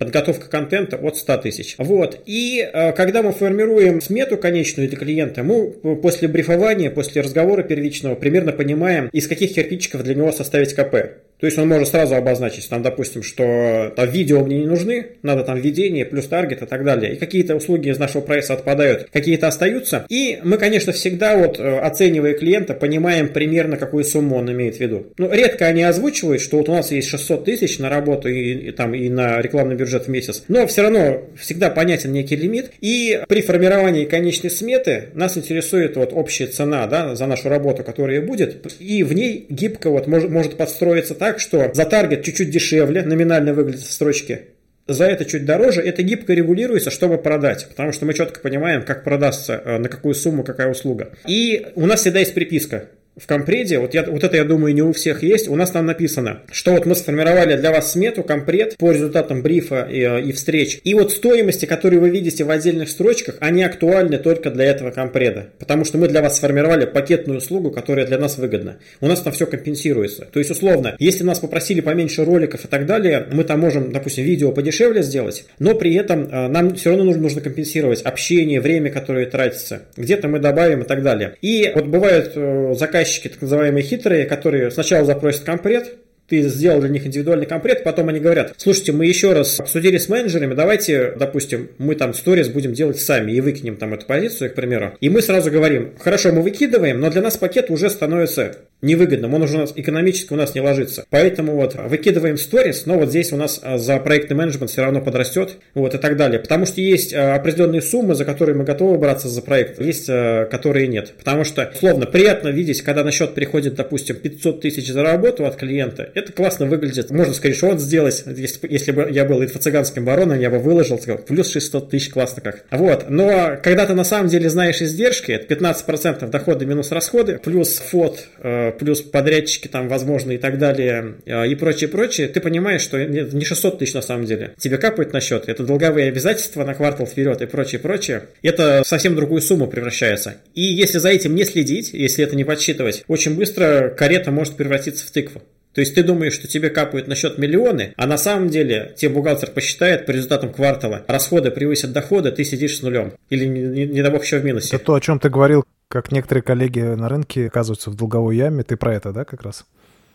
подготовка 0.00 0.48
контента 0.48 0.96
от 0.96 1.18
100 1.18 1.36
тысяч. 1.36 1.74
Вот. 1.76 2.22
И 2.24 2.58
э, 2.60 2.92
когда 2.92 3.22
мы 3.22 3.32
формируем 3.32 4.00
смету 4.00 4.38
конечную 4.38 4.88
для 4.88 4.96
клиента, 4.96 5.42
мы 5.42 5.72
после 5.96 6.26
брифования, 6.26 6.90
после 6.90 7.20
разговора 7.20 7.62
первичного 7.62 8.14
примерно 8.14 8.52
понимаем, 8.52 9.10
из 9.12 9.28
каких 9.28 9.54
кирпичиков 9.54 10.02
для 10.02 10.14
него 10.14 10.32
составить 10.32 10.72
КП. 10.72 11.20
То 11.40 11.46
есть 11.46 11.58
он 11.58 11.68
может 11.68 11.88
сразу 11.88 12.14
обозначить, 12.14 12.68
там, 12.68 12.82
допустим, 12.82 13.22
что 13.22 13.92
там, 13.96 14.08
видео 14.10 14.44
мне 14.44 14.58
не 14.58 14.66
нужны, 14.66 15.06
надо 15.22 15.42
там 15.42 15.58
введение, 15.58 16.04
плюс 16.04 16.26
таргет 16.26 16.62
и 16.62 16.66
так 16.66 16.84
далее. 16.84 17.14
И 17.14 17.16
какие-то 17.16 17.56
услуги 17.56 17.88
из 17.88 17.98
нашего 17.98 18.20
прайса 18.20 18.54
отпадают, 18.54 19.08
какие-то 19.12 19.48
остаются. 19.48 20.04
И 20.08 20.38
мы, 20.42 20.58
конечно, 20.58 20.92
всегда 20.92 21.36
вот 21.36 21.58
э, 21.58 21.78
оценивая 21.78 22.34
клиента, 22.34 22.74
понимаем 22.74 23.28
примерно, 23.28 23.76
какую 23.76 24.04
сумму 24.04 24.36
он 24.36 24.50
имеет 24.52 24.76
в 24.76 24.80
виду. 24.80 25.06
Ну, 25.16 25.32
редко 25.32 25.66
они 25.66 25.82
озвучивают, 25.82 26.42
что 26.42 26.58
вот 26.58 26.68
у 26.68 26.72
нас 26.72 26.90
есть 26.92 27.08
600 27.08 27.44
тысяч 27.44 27.78
на 27.78 27.88
работу 27.88 28.28
и, 28.28 28.68
и, 28.68 28.70
там, 28.72 28.94
и 28.94 29.08
на 29.08 29.40
рекламный 29.40 29.76
бюджет 29.76 30.04
в 30.04 30.08
месяц. 30.08 30.44
Но 30.48 30.66
все 30.66 30.82
равно 30.82 31.22
всегда 31.36 31.70
понятен 31.70 32.12
некий 32.12 32.36
лимит. 32.36 32.70
И 32.80 33.20
при 33.28 33.40
формировании 33.40 34.04
конечной 34.04 34.50
сметы 34.50 35.04
нас 35.14 35.36
интересует 35.36 35.96
вот 35.96 36.12
общая 36.12 36.46
цена 36.46 36.86
да, 36.86 37.14
за 37.14 37.26
нашу 37.26 37.48
работу, 37.48 37.82
которая 37.82 38.20
будет. 38.20 38.66
И 38.78 39.02
в 39.02 39.12
ней 39.12 39.46
гибко 39.48 39.90
вот 39.90 40.06
может, 40.06 40.30
может 40.30 40.56
подстроиться 40.56 41.14
так, 41.14 41.29
так, 41.30 41.38
что 41.38 41.70
за 41.72 41.84
таргет 41.84 42.24
чуть-чуть 42.24 42.50
дешевле, 42.50 43.02
номинально 43.02 43.54
выглядит 43.54 43.82
в 43.82 43.92
строчке, 43.92 44.46
за 44.88 45.04
это 45.04 45.24
чуть 45.24 45.44
дороже, 45.44 45.80
это 45.80 46.02
гибко 46.02 46.34
регулируется, 46.34 46.90
чтобы 46.90 47.18
продать, 47.18 47.68
потому 47.68 47.92
что 47.92 48.04
мы 48.04 48.14
четко 48.14 48.40
понимаем, 48.40 48.82
как 48.82 49.04
продастся, 49.04 49.62
э, 49.64 49.78
на 49.78 49.88
какую 49.88 50.14
сумму, 50.14 50.42
какая 50.42 50.68
услуга. 50.68 51.10
И 51.28 51.68
у 51.76 51.86
нас 51.86 52.00
всегда 52.00 52.18
есть 52.18 52.34
приписка 52.34 52.86
в 53.20 53.26
компреде, 53.26 53.78
вот, 53.78 53.94
я, 53.94 54.04
вот 54.04 54.24
это, 54.24 54.36
я 54.36 54.44
думаю, 54.44 54.74
не 54.74 54.82
у 54.82 54.92
всех 54.92 55.22
есть, 55.22 55.48
у 55.48 55.56
нас 55.56 55.70
там 55.70 55.86
написано, 55.86 56.40
что 56.50 56.72
вот 56.72 56.86
мы 56.86 56.94
сформировали 56.94 57.56
для 57.56 57.70
вас 57.70 57.92
смету, 57.92 58.22
компред 58.22 58.76
по 58.78 58.90
результатам 58.90 59.42
брифа 59.42 59.86
и, 59.90 60.00
э, 60.00 60.22
и 60.22 60.32
встреч. 60.32 60.80
И 60.84 60.94
вот 60.94 61.12
стоимости, 61.12 61.66
которые 61.66 62.00
вы 62.00 62.10
видите 62.10 62.44
в 62.44 62.50
отдельных 62.50 62.88
строчках, 62.88 63.36
они 63.40 63.62
актуальны 63.62 64.18
только 64.18 64.50
для 64.50 64.64
этого 64.64 64.90
компреда. 64.90 65.48
Потому 65.58 65.84
что 65.84 65.98
мы 65.98 66.08
для 66.08 66.22
вас 66.22 66.36
сформировали 66.36 66.86
пакетную 66.86 67.38
услугу, 67.38 67.70
которая 67.70 68.06
для 68.06 68.18
нас 68.18 68.38
выгодна. 68.38 68.78
У 69.00 69.06
нас 69.06 69.20
там 69.20 69.32
все 69.32 69.46
компенсируется. 69.46 70.26
То 70.32 70.38
есть, 70.38 70.50
условно, 70.50 70.96
если 70.98 71.24
нас 71.24 71.40
попросили 71.40 71.80
поменьше 71.80 72.24
роликов 72.24 72.64
и 72.64 72.68
так 72.68 72.86
далее, 72.86 73.26
мы 73.32 73.44
там 73.44 73.60
можем, 73.60 73.92
допустим, 73.92 74.24
видео 74.24 74.52
подешевле 74.52 75.02
сделать, 75.02 75.44
но 75.58 75.74
при 75.74 75.94
этом 75.94 76.28
э, 76.30 76.48
нам 76.48 76.74
все 76.74 76.90
равно 76.90 77.04
нужно, 77.04 77.22
нужно 77.22 77.40
компенсировать 77.40 78.02
общение, 78.02 78.60
время, 78.60 78.90
которое 78.90 79.26
тратится. 79.26 79.82
Где-то 79.96 80.28
мы 80.28 80.38
добавим 80.38 80.82
и 80.82 80.86
так 80.86 81.02
далее. 81.02 81.36
И 81.42 81.70
вот 81.74 81.86
бывают 81.86 82.32
э, 82.34 82.74
заказчики, 83.10 83.28
так 83.28 83.42
называемые 83.42 83.82
хитрые, 83.82 84.26
которые 84.26 84.70
сначала 84.70 85.04
запросят 85.04 85.44
компред, 85.44 85.96
ты 86.28 86.42
сделал 86.42 86.80
для 86.80 86.90
них 86.90 87.04
индивидуальный 87.04 87.46
комплект, 87.46 87.82
потом 87.82 88.08
они 88.08 88.20
говорят, 88.20 88.54
слушайте, 88.56 88.92
мы 88.92 89.04
еще 89.04 89.32
раз 89.32 89.58
обсудили 89.58 89.98
с 89.98 90.08
менеджерами, 90.08 90.54
давайте, 90.54 91.12
допустим, 91.18 91.70
мы 91.78 91.96
там 91.96 92.14
сторис 92.14 92.48
будем 92.48 92.72
делать 92.72 93.00
сами 93.00 93.32
и 93.32 93.40
выкинем 93.40 93.76
там 93.76 93.94
эту 93.94 94.06
позицию, 94.06 94.50
к 94.50 94.54
примеру. 94.54 94.96
И 95.00 95.10
мы 95.10 95.22
сразу 95.22 95.50
говорим, 95.50 95.94
хорошо, 95.98 96.30
мы 96.30 96.42
выкидываем, 96.42 97.00
но 97.00 97.10
для 97.10 97.20
нас 97.20 97.36
пакет 97.36 97.68
уже 97.68 97.90
становится 97.90 98.58
невыгодным, 98.82 99.34
он 99.34 99.42
уже 99.42 99.56
у 99.56 99.60
нас 99.60 99.72
экономически 99.76 100.32
у 100.32 100.36
нас 100.36 100.54
не 100.54 100.60
ложится. 100.60 101.04
Поэтому 101.10 101.54
вот 101.54 101.74
выкидываем 101.74 102.36
сторис, 102.36 102.86
но 102.86 102.98
вот 102.98 103.10
здесь 103.10 103.32
у 103.32 103.36
нас 103.36 103.60
а, 103.62 103.78
за 103.78 103.98
проектный 103.98 104.36
менеджмент 104.36 104.70
все 104.70 104.82
равно 104.82 105.00
подрастет, 105.00 105.56
вот 105.74 105.94
и 105.94 105.98
так 105.98 106.16
далее. 106.16 106.38
Потому 106.38 106.66
что 106.66 106.80
есть 106.80 107.12
а, 107.12 107.34
определенные 107.34 107.82
суммы, 107.82 108.14
за 108.14 108.24
которые 108.24 108.56
мы 108.56 108.64
готовы 108.64 108.98
браться 108.98 109.28
за 109.28 109.42
проект, 109.42 109.80
есть 109.80 110.06
а, 110.08 110.46
которые 110.46 110.88
нет. 110.88 111.12
Потому 111.18 111.44
что, 111.44 111.70
словно, 111.78 112.06
приятно 112.06 112.48
видеть, 112.48 112.82
когда 112.82 113.04
на 113.04 113.10
счет 113.10 113.34
приходит, 113.34 113.74
допустим, 113.74 114.16
500 114.16 114.60
тысяч 114.60 114.88
за 114.88 115.02
работу 115.02 115.46
от 115.46 115.56
клиента, 115.56 116.10
это 116.14 116.32
классно 116.32 116.66
выглядит. 116.66 117.10
Можно 117.10 117.34
скриншот 117.34 117.80
сделать, 117.80 118.24
если, 118.26 118.72
если 118.72 118.92
бы 118.92 119.08
я 119.10 119.24
был 119.24 119.42
инфо-цыганским 119.42 120.04
бароном, 120.04 120.38
я 120.38 120.50
бы 120.50 120.58
выложил, 120.58 120.98
сказал, 120.98 121.18
плюс 121.18 121.52
600 121.52 121.90
тысяч, 121.90 122.10
классно 122.10 122.42
как. 122.42 122.64
Вот, 122.70 123.06
но 123.08 123.58
когда 123.62 123.86
ты 123.86 123.94
на 123.94 124.04
самом 124.04 124.28
деле 124.28 124.48
знаешь 124.48 124.80
издержки, 124.80 125.32
это 125.32 125.52
15% 125.54 126.28
дохода 126.28 126.64
минус 126.64 126.90
расходы, 126.90 127.38
плюс 127.42 127.78
фот, 127.78 128.24
плюс 128.72 129.00
подрядчики 129.02 129.68
там, 129.68 129.88
возможно, 129.88 130.32
и 130.32 130.38
так 130.38 130.58
далее, 130.58 131.16
э, 131.26 131.48
и 131.48 131.54
прочее, 131.54 131.88
прочее, 131.88 132.28
ты 132.28 132.40
понимаешь, 132.40 132.82
что 132.82 133.02
не 133.04 133.44
600 133.44 133.78
тысяч 133.78 133.94
на 133.94 134.02
самом 134.02 134.24
деле. 134.24 134.54
Тебе 134.58 134.78
капает 134.78 135.12
на 135.12 135.20
счет, 135.20 135.44
это 135.48 135.64
долговые 135.64 136.08
обязательства 136.08 136.64
на 136.64 136.74
квартал 136.74 137.06
вперед 137.06 137.40
и 137.42 137.46
прочее, 137.46 137.80
прочее. 137.80 138.24
Это 138.42 138.82
совсем 138.84 139.14
другую 139.14 139.42
сумму 139.42 139.66
превращается. 139.66 140.36
И 140.54 140.62
если 140.62 140.98
за 140.98 141.10
этим 141.10 141.34
не 141.34 141.44
следить, 141.44 141.92
если 141.92 142.24
это 142.24 142.36
не 142.36 142.44
подсчитывать, 142.44 143.04
очень 143.08 143.36
быстро 143.36 143.88
карета 143.96 144.30
может 144.30 144.56
превратиться 144.56 145.06
в 145.06 145.10
тыкву. 145.10 145.42
То 145.74 145.80
есть 145.80 145.94
ты 145.94 146.02
думаешь, 146.02 146.34
что 146.34 146.48
тебе 146.48 146.70
капают 146.70 147.06
на 147.06 147.14
счет 147.14 147.38
миллионы, 147.38 147.94
а 147.96 148.06
на 148.06 148.18
самом 148.18 148.48
деле 148.48 148.92
тебе 148.96 149.12
бухгалтер 149.12 149.50
посчитает 149.50 150.06
по 150.06 150.10
результатам 150.10 150.52
квартала, 150.52 151.04
расходы 151.06 151.50
превысят 151.50 151.92
доходы, 151.92 152.32
ты 152.32 152.44
сидишь 152.44 152.78
с 152.78 152.82
нулем. 152.82 153.12
Или, 153.28 153.44
не, 153.44 153.60
не, 153.60 153.86
не 153.86 154.02
дай 154.02 154.10
бог, 154.10 154.24
еще 154.24 154.38
в 154.38 154.44
минусе. 154.44 154.76
Это 154.76 154.84
то, 154.84 154.94
о 154.94 155.00
чем 155.00 155.20
ты 155.20 155.28
говорил, 155.28 155.64
как 155.88 156.10
некоторые 156.12 156.42
коллеги 156.42 156.80
на 156.80 157.08
рынке 157.08 157.46
оказываются 157.46 157.90
в 157.90 157.96
долговой 157.96 158.36
яме. 158.36 158.64
Ты 158.64 158.76
про 158.76 158.94
это, 158.94 159.12
да, 159.12 159.24
как 159.24 159.42
раз? 159.42 159.64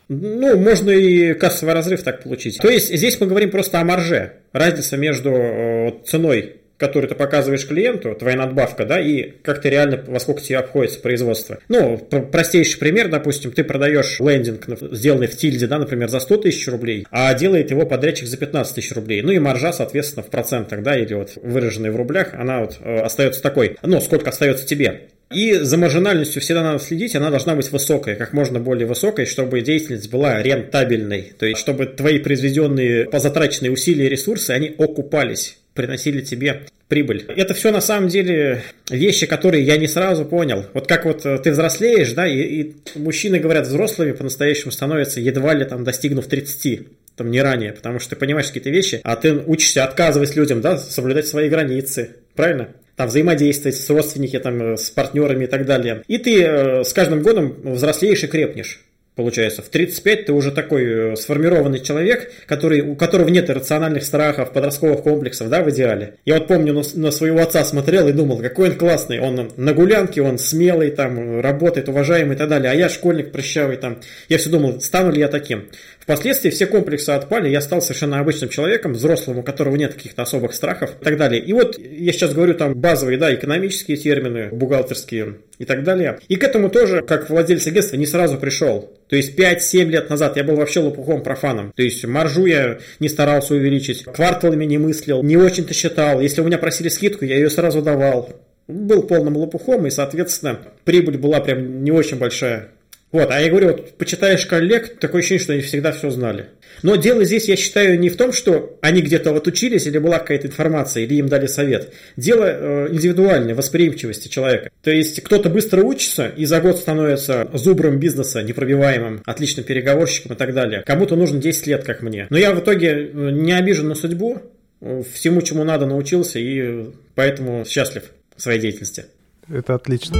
Ну, 0.08 0.58
можно 0.58 0.92
и 0.92 1.34
кассовый 1.34 1.74
разрыв 1.74 2.04
так 2.04 2.24
получить. 2.24 2.60
То 2.60 2.70
есть 2.70 2.94
здесь 2.94 3.20
мы 3.20 3.28
говорим 3.28 3.50
просто 3.50 3.80
о 3.80 3.84
марже. 3.84 4.34
Разница 4.54 4.98
между 4.98 5.32
э, 5.32 5.92
ценой 6.06 6.62
который 6.78 7.08
ты 7.08 7.16
показываешь 7.16 7.68
клиенту, 7.68 8.16
твоя 8.16 8.38
надбавка, 8.38 8.86
да, 8.86 9.00
и 9.00 9.32
как 9.42 9.62
ты 9.62 9.70
реально, 9.70 10.04
во 10.08 10.20
сколько 10.20 10.42
тебе 10.42 10.58
обходится 10.58 11.00
производство. 11.00 11.60
Ну, 11.70 11.98
простейший 11.98 12.80
пример, 12.80 13.10
допустим, 13.10 13.52
ты 13.52 13.64
продаешь 13.64 14.20
лендинг, 14.20 14.66
сделанный 14.92 15.28
в 15.28 15.38
тильде, 15.38 15.68
да, 15.68 15.78
например, 15.78 16.10
за 16.10 16.20
100 16.20 16.38
тысяч 16.38 16.68
рублей, 16.68 17.06
а 17.12 17.34
делает 17.34 17.72
его 17.72 17.86
подрядчик 17.86 18.28
за 18.28 18.38
15 18.38 18.76
тысяч 18.76 18.92
рублей. 18.94 19.22
Ну 19.22 19.32
и 19.32 19.40
маржа, 19.40 19.72
соответственно, 19.72 20.24
в 20.24 20.30
процентах, 20.30 20.84
да, 20.84 20.98
или 20.98 21.14
вот 21.14 21.34
выраженная 21.42 21.92
в 21.92 21.96
рублях, 21.96 22.34
она 22.34 22.62
вот 22.62 22.78
э, 22.82 23.00
остается 23.00 23.42
такой, 23.42 23.78
ну, 23.82 24.02
сколько 24.02 24.30
остается 24.30 24.66
тебе. 24.66 25.10
И 25.34 25.54
за 25.54 25.78
маржинальностью 25.78 26.42
всегда 26.42 26.62
надо 26.62 26.80
следить, 26.80 27.16
она 27.16 27.32
должна 27.32 27.56
быть 27.56 27.72
высокой, 27.72 28.16
как 28.16 28.32
можно 28.32 28.60
более 28.60 28.86
высокой, 28.86 29.26
чтобы 29.26 29.62
деятельность 29.62 30.10
была 30.12 30.42
рентабельной. 30.42 31.34
То 31.38 31.48
есть, 31.48 31.60
чтобы 31.60 31.88
твои 31.88 32.20
произведенные 32.20 33.06
позатраченные 33.06 33.72
усилия 33.72 34.06
и 34.06 34.10
ресурсы, 34.10 34.52
они 34.52 34.76
окупались 34.78 35.58
приносили 35.76 36.22
тебе 36.22 36.64
прибыль. 36.88 37.26
Это 37.28 37.54
все 37.54 37.72
на 37.72 37.82
самом 37.82 38.08
деле 38.08 38.64
вещи, 38.90 39.28
которые 39.28 39.64
я 39.64 39.78
не 39.78 39.88
сразу 39.88 40.26
понял. 40.26 40.66
Вот 40.74 40.88
как 40.88 41.06
вот 41.06 41.26
э, 41.26 41.38
ты 41.40 41.52
взрослеешь, 41.52 42.14
да, 42.14 42.26
и, 42.28 42.40
и 42.40 42.76
мужчины 42.96 43.40
говорят, 43.40 43.68
взрослыми 43.68 44.14
по-настоящему 44.14 44.72
становятся 44.72 45.20
едва 45.20 45.54
ли 45.54 45.66
там 45.66 45.84
достигнув 45.84 46.26
30 46.26 46.88
там 47.16 47.32
не 47.32 47.42
ранее, 47.42 47.72
потому 47.72 48.00
что 48.00 48.12
ты 48.12 48.16
понимаешь 48.18 48.48
какие-то 48.48 48.70
вещи, 48.70 49.00
а 49.04 49.16
ты 49.16 49.36
учишься 49.36 49.84
отказывать 49.84 50.36
людям, 50.36 50.62
да, 50.62 50.78
соблюдать 50.78 51.28
свои 51.28 51.50
границы, 51.50 52.18
правильно? 52.36 52.70
Там 52.96 53.10
взаимодействовать 53.10 53.76
с 53.76 53.90
родственниками, 53.90 54.42
там, 54.42 54.62
э, 54.62 54.78
с 54.78 54.90
партнерами 54.90 55.46
и 55.46 55.48
так 55.48 55.66
далее. 55.66 56.04
И 56.08 56.18
ты 56.18 56.42
э, 56.42 56.84
с 56.84 56.94
каждым 56.94 57.22
годом 57.22 57.56
взрослеешь 57.64 58.24
и 58.24 58.28
крепнешь. 58.28 58.85
Получается, 59.16 59.62
в 59.62 59.70
35 59.70 60.26
ты 60.26 60.34
уже 60.34 60.52
такой 60.52 61.14
э, 61.14 61.16
сформированный 61.16 61.80
человек, 61.80 62.32
который, 62.48 62.82
у 62.82 62.96
которого 62.96 63.30
нет 63.30 63.50
рациональных 63.50 64.04
страхов, 64.04 64.52
подростковых 64.52 65.04
комплексов, 65.04 65.48
да, 65.50 65.64
в 65.64 65.70
идеале. 65.70 66.16
Я 66.26 66.36
вот 66.36 66.48
помню, 66.48 66.74
на, 66.74 66.82
на 66.96 67.12
своего 67.12 67.40
отца 67.40 67.64
смотрел 67.64 68.10
и 68.10 68.12
думал, 68.12 68.40
какой 68.40 68.72
он 68.72 68.76
классный, 68.76 69.22
он 69.22 69.54
на 69.56 69.74
гулянке, 69.74 70.22
он 70.22 70.38
смелый, 70.38 70.92
там, 70.92 71.40
работает, 71.40 71.88
уважаемый 71.88 72.36
и 72.36 72.38
так 72.38 72.50
далее, 72.50 72.72
а 72.72 72.76
я 72.76 72.90
школьник 72.90 73.32
прыщавый, 73.32 73.78
там. 73.78 74.02
Я 74.28 74.38
все 74.38 74.50
думал, 74.50 74.82
стану 74.82 75.12
ли 75.12 75.22
я 75.22 75.30
таким. 75.30 75.70
Впоследствии 76.06 76.52
все 76.52 76.68
комплексы 76.68 77.10
отпали, 77.10 77.50
я 77.50 77.62
стал 77.62 77.82
совершенно 77.82 78.20
обычным 78.20 78.50
человеком, 78.50 78.94
взрослым, 78.94 79.40
у 79.40 79.44
которого 79.44 79.76
нет 79.76 79.96
каких-то 79.96 80.22
особых 80.22 80.54
страхов 80.54 80.92
и 81.02 81.04
так 81.04 81.18
далее. 81.18 81.42
И 81.42 81.52
вот 81.52 81.80
я 81.80 82.14
сейчас 82.14 82.32
говорю 82.32 82.54
там 82.54 82.76
базовые, 82.76 83.18
да, 83.18 83.34
экономические 83.34 83.98
термины, 83.98 84.50
бухгалтерские 84.52 85.38
и 85.58 85.66
так 85.66 85.84
далее. 85.84 86.20
И 86.28 86.36
к 86.36 86.44
этому 86.44 86.70
тоже, 86.70 87.02
как 87.02 87.28
владелец 87.32 87.66
агентства, 87.66 87.98
не 87.98 88.06
сразу 88.06 88.38
пришел. 88.38 88.94
То 89.10 89.16
есть 89.16 89.36
5-7 89.38 89.86
лет 89.86 90.12
назад 90.12 90.38
я 90.38 90.44
был 90.44 90.58
вообще 90.58 90.80
лопухом 90.80 91.24
профаном. 91.24 91.74
То 91.76 91.82
есть 91.82 92.06
маржу 92.06 92.46
я 92.46 92.78
не 93.00 93.10
старался 93.10 93.56
увеличить, 93.56 94.04
кварталами 94.04 94.66
не 94.66 94.78
мыслил, 94.78 95.24
не 95.24 95.38
очень-то 95.38 95.74
считал. 95.74 96.22
Если 96.22 96.40
у 96.40 96.44
меня 96.44 96.60
просили 96.60 96.90
скидку, 96.90 97.26
я 97.26 97.34
ее 97.34 97.50
сразу 97.50 97.82
давал. 97.82 98.30
Был 98.68 99.02
полным 99.04 99.38
лопухом, 99.38 99.88
и, 99.88 99.90
соответственно, 99.90 100.60
прибыль 100.84 101.18
была 101.18 101.40
прям 101.40 101.84
не 101.84 101.92
очень 101.92 102.18
большая. 102.18 102.70
Вот, 103.16 103.32
а 103.32 103.40
я 103.40 103.50
говорю, 103.50 103.68
вот 103.68 103.98
почитаешь 103.98 104.46
коллег, 104.46 105.00
такое 105.00 105.20
ощущение, 105.20 105.42
что 105.42 105.54
они 105.54 105.62
всегда 105.62 105.94
все 105.94 106.10
знали. 106.10 106.48
Но 106.84 106.98
дело 106.98 107.24
здесь, 107.24 107.48
я 107.48 107.56
считаю, 107.56 107.98
не 107.98 108.10
в 108.10 108.18
том, 108.18 108.34
что 108.34 108.78
они 108.82 109.02
где-то 109.02 109.32
вот 109.32 109.48
учились, 109.48 109.88
или 109.88 110.00
была 110.00 110.20
какая-то 110.20 110.48
информация, 110.48 111.04
или 111.04 111.14
им 111.14 111.30
дали 111.30 111.48
совет. 111.48 111.94
Дело 112.18 112.44
э, 112.44 112.88
индивидуальной 112.92 113.54
восприимчивости 113.54 114.28
человека. 114.28 114.70
То 114.84 114.92
есть 114.92 115.24
кто-то 115.24 115.50
быстро 115.50 115.82
учится 115.86 116.28
и 116.28 116.44
за 116.44 116.60
год 116.60 116.78
становится 116.78 117.48
зубром 117.54 118.00
бизнеса, 118.00 118.44
непробиваемым, 118.44 119.22
отличным 119.26 119.64
переговорщиком 119.64 120.34
и 120.34 120.36
так 120.36 120.54
далее. 120.54 120.84
Кому-то 120.86 121.16
нужно 121.16 121.40
10 121.40 121.68
лет, 121.68 121.86
как 121.86 122.02
мне. 122.02 122.28
Но 122.30 122.38
я 122.38 122.52
в 122.54 122.60
итоге 122.60 122.90
э, 122.90 123.30
не 123.32 123.54
обижен 123.54 123.88
на 123.88 123.96
судьбу, 123.96 124.42
э, 124.82 125.04
всему, 125.14 125.42
чему 125.42 125.64
надо, 125.64 125.86
научился, 125.86 126.38
и 126.38 126.88
поэтому 127.16 127.64
счастлив 127.64 128.04
в 128.36 128.42
своей 128.42 128.60
деятельности. 128.60 129.06
Это 129.48 129.76
отлично. 129.76 130.18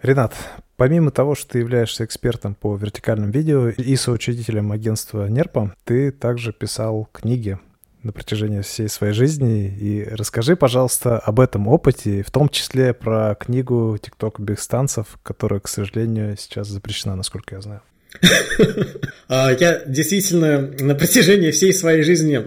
Ренат, 0.00 0.32
помимо 0.76 1.10
того, 1.10 1.34
что 1.34 1.48
ты 1.48 1.58
являешься 1.58 2.04
экспертом 2.04 2.54
по 2.54 2.76
вертикальным 2.76 3.32
видео 3.32 3.68
и 3.68 3.96
соучредителем 3.96 4.70
агентства 4.70 5.26
Нерпа, 5.26 5.74
ты 5.82 6.12
также 6.12 6.52
писал 6.52 7.08
книги 7.12 7.58
на 8.04 8.12
протяжении 8.12 8.60
всей 8.60 8.88
своей 8.88 9.12
жизни. 9.12 9.66
И 9.76 10.04
расскажи, 10.08 10.54
пожалуйста, 10.54 11.18
об 11.18 11.40
этом 11.40 11.66
опыте, 11.66 12.22
в 12.22 12.30
том 12.30 12.48
числе 12.48 12.94
про 12.94 13.34
книгу 13.34 13.98
TikTok 14.00 14.40
без 14.40 14.64
танцев, 14.68 15.18
которая, 15.24 15.58
к 15.58 15.66
сожалению, 15.66 16.36
сейчас 16.38 16.68
запрещена, 16.68 17.16
насколько 17.16 17.56
я 17.56 17.60
знаю. 17.60 17.82
А, 19.30 19.52
я 19.52 19.82
действительно 19.84 20.72
на 20.80 20.94
протяжении 20.94 21.50
всей 21.50 21.74
своей 21.74 22.02
жизни 22.02 22.42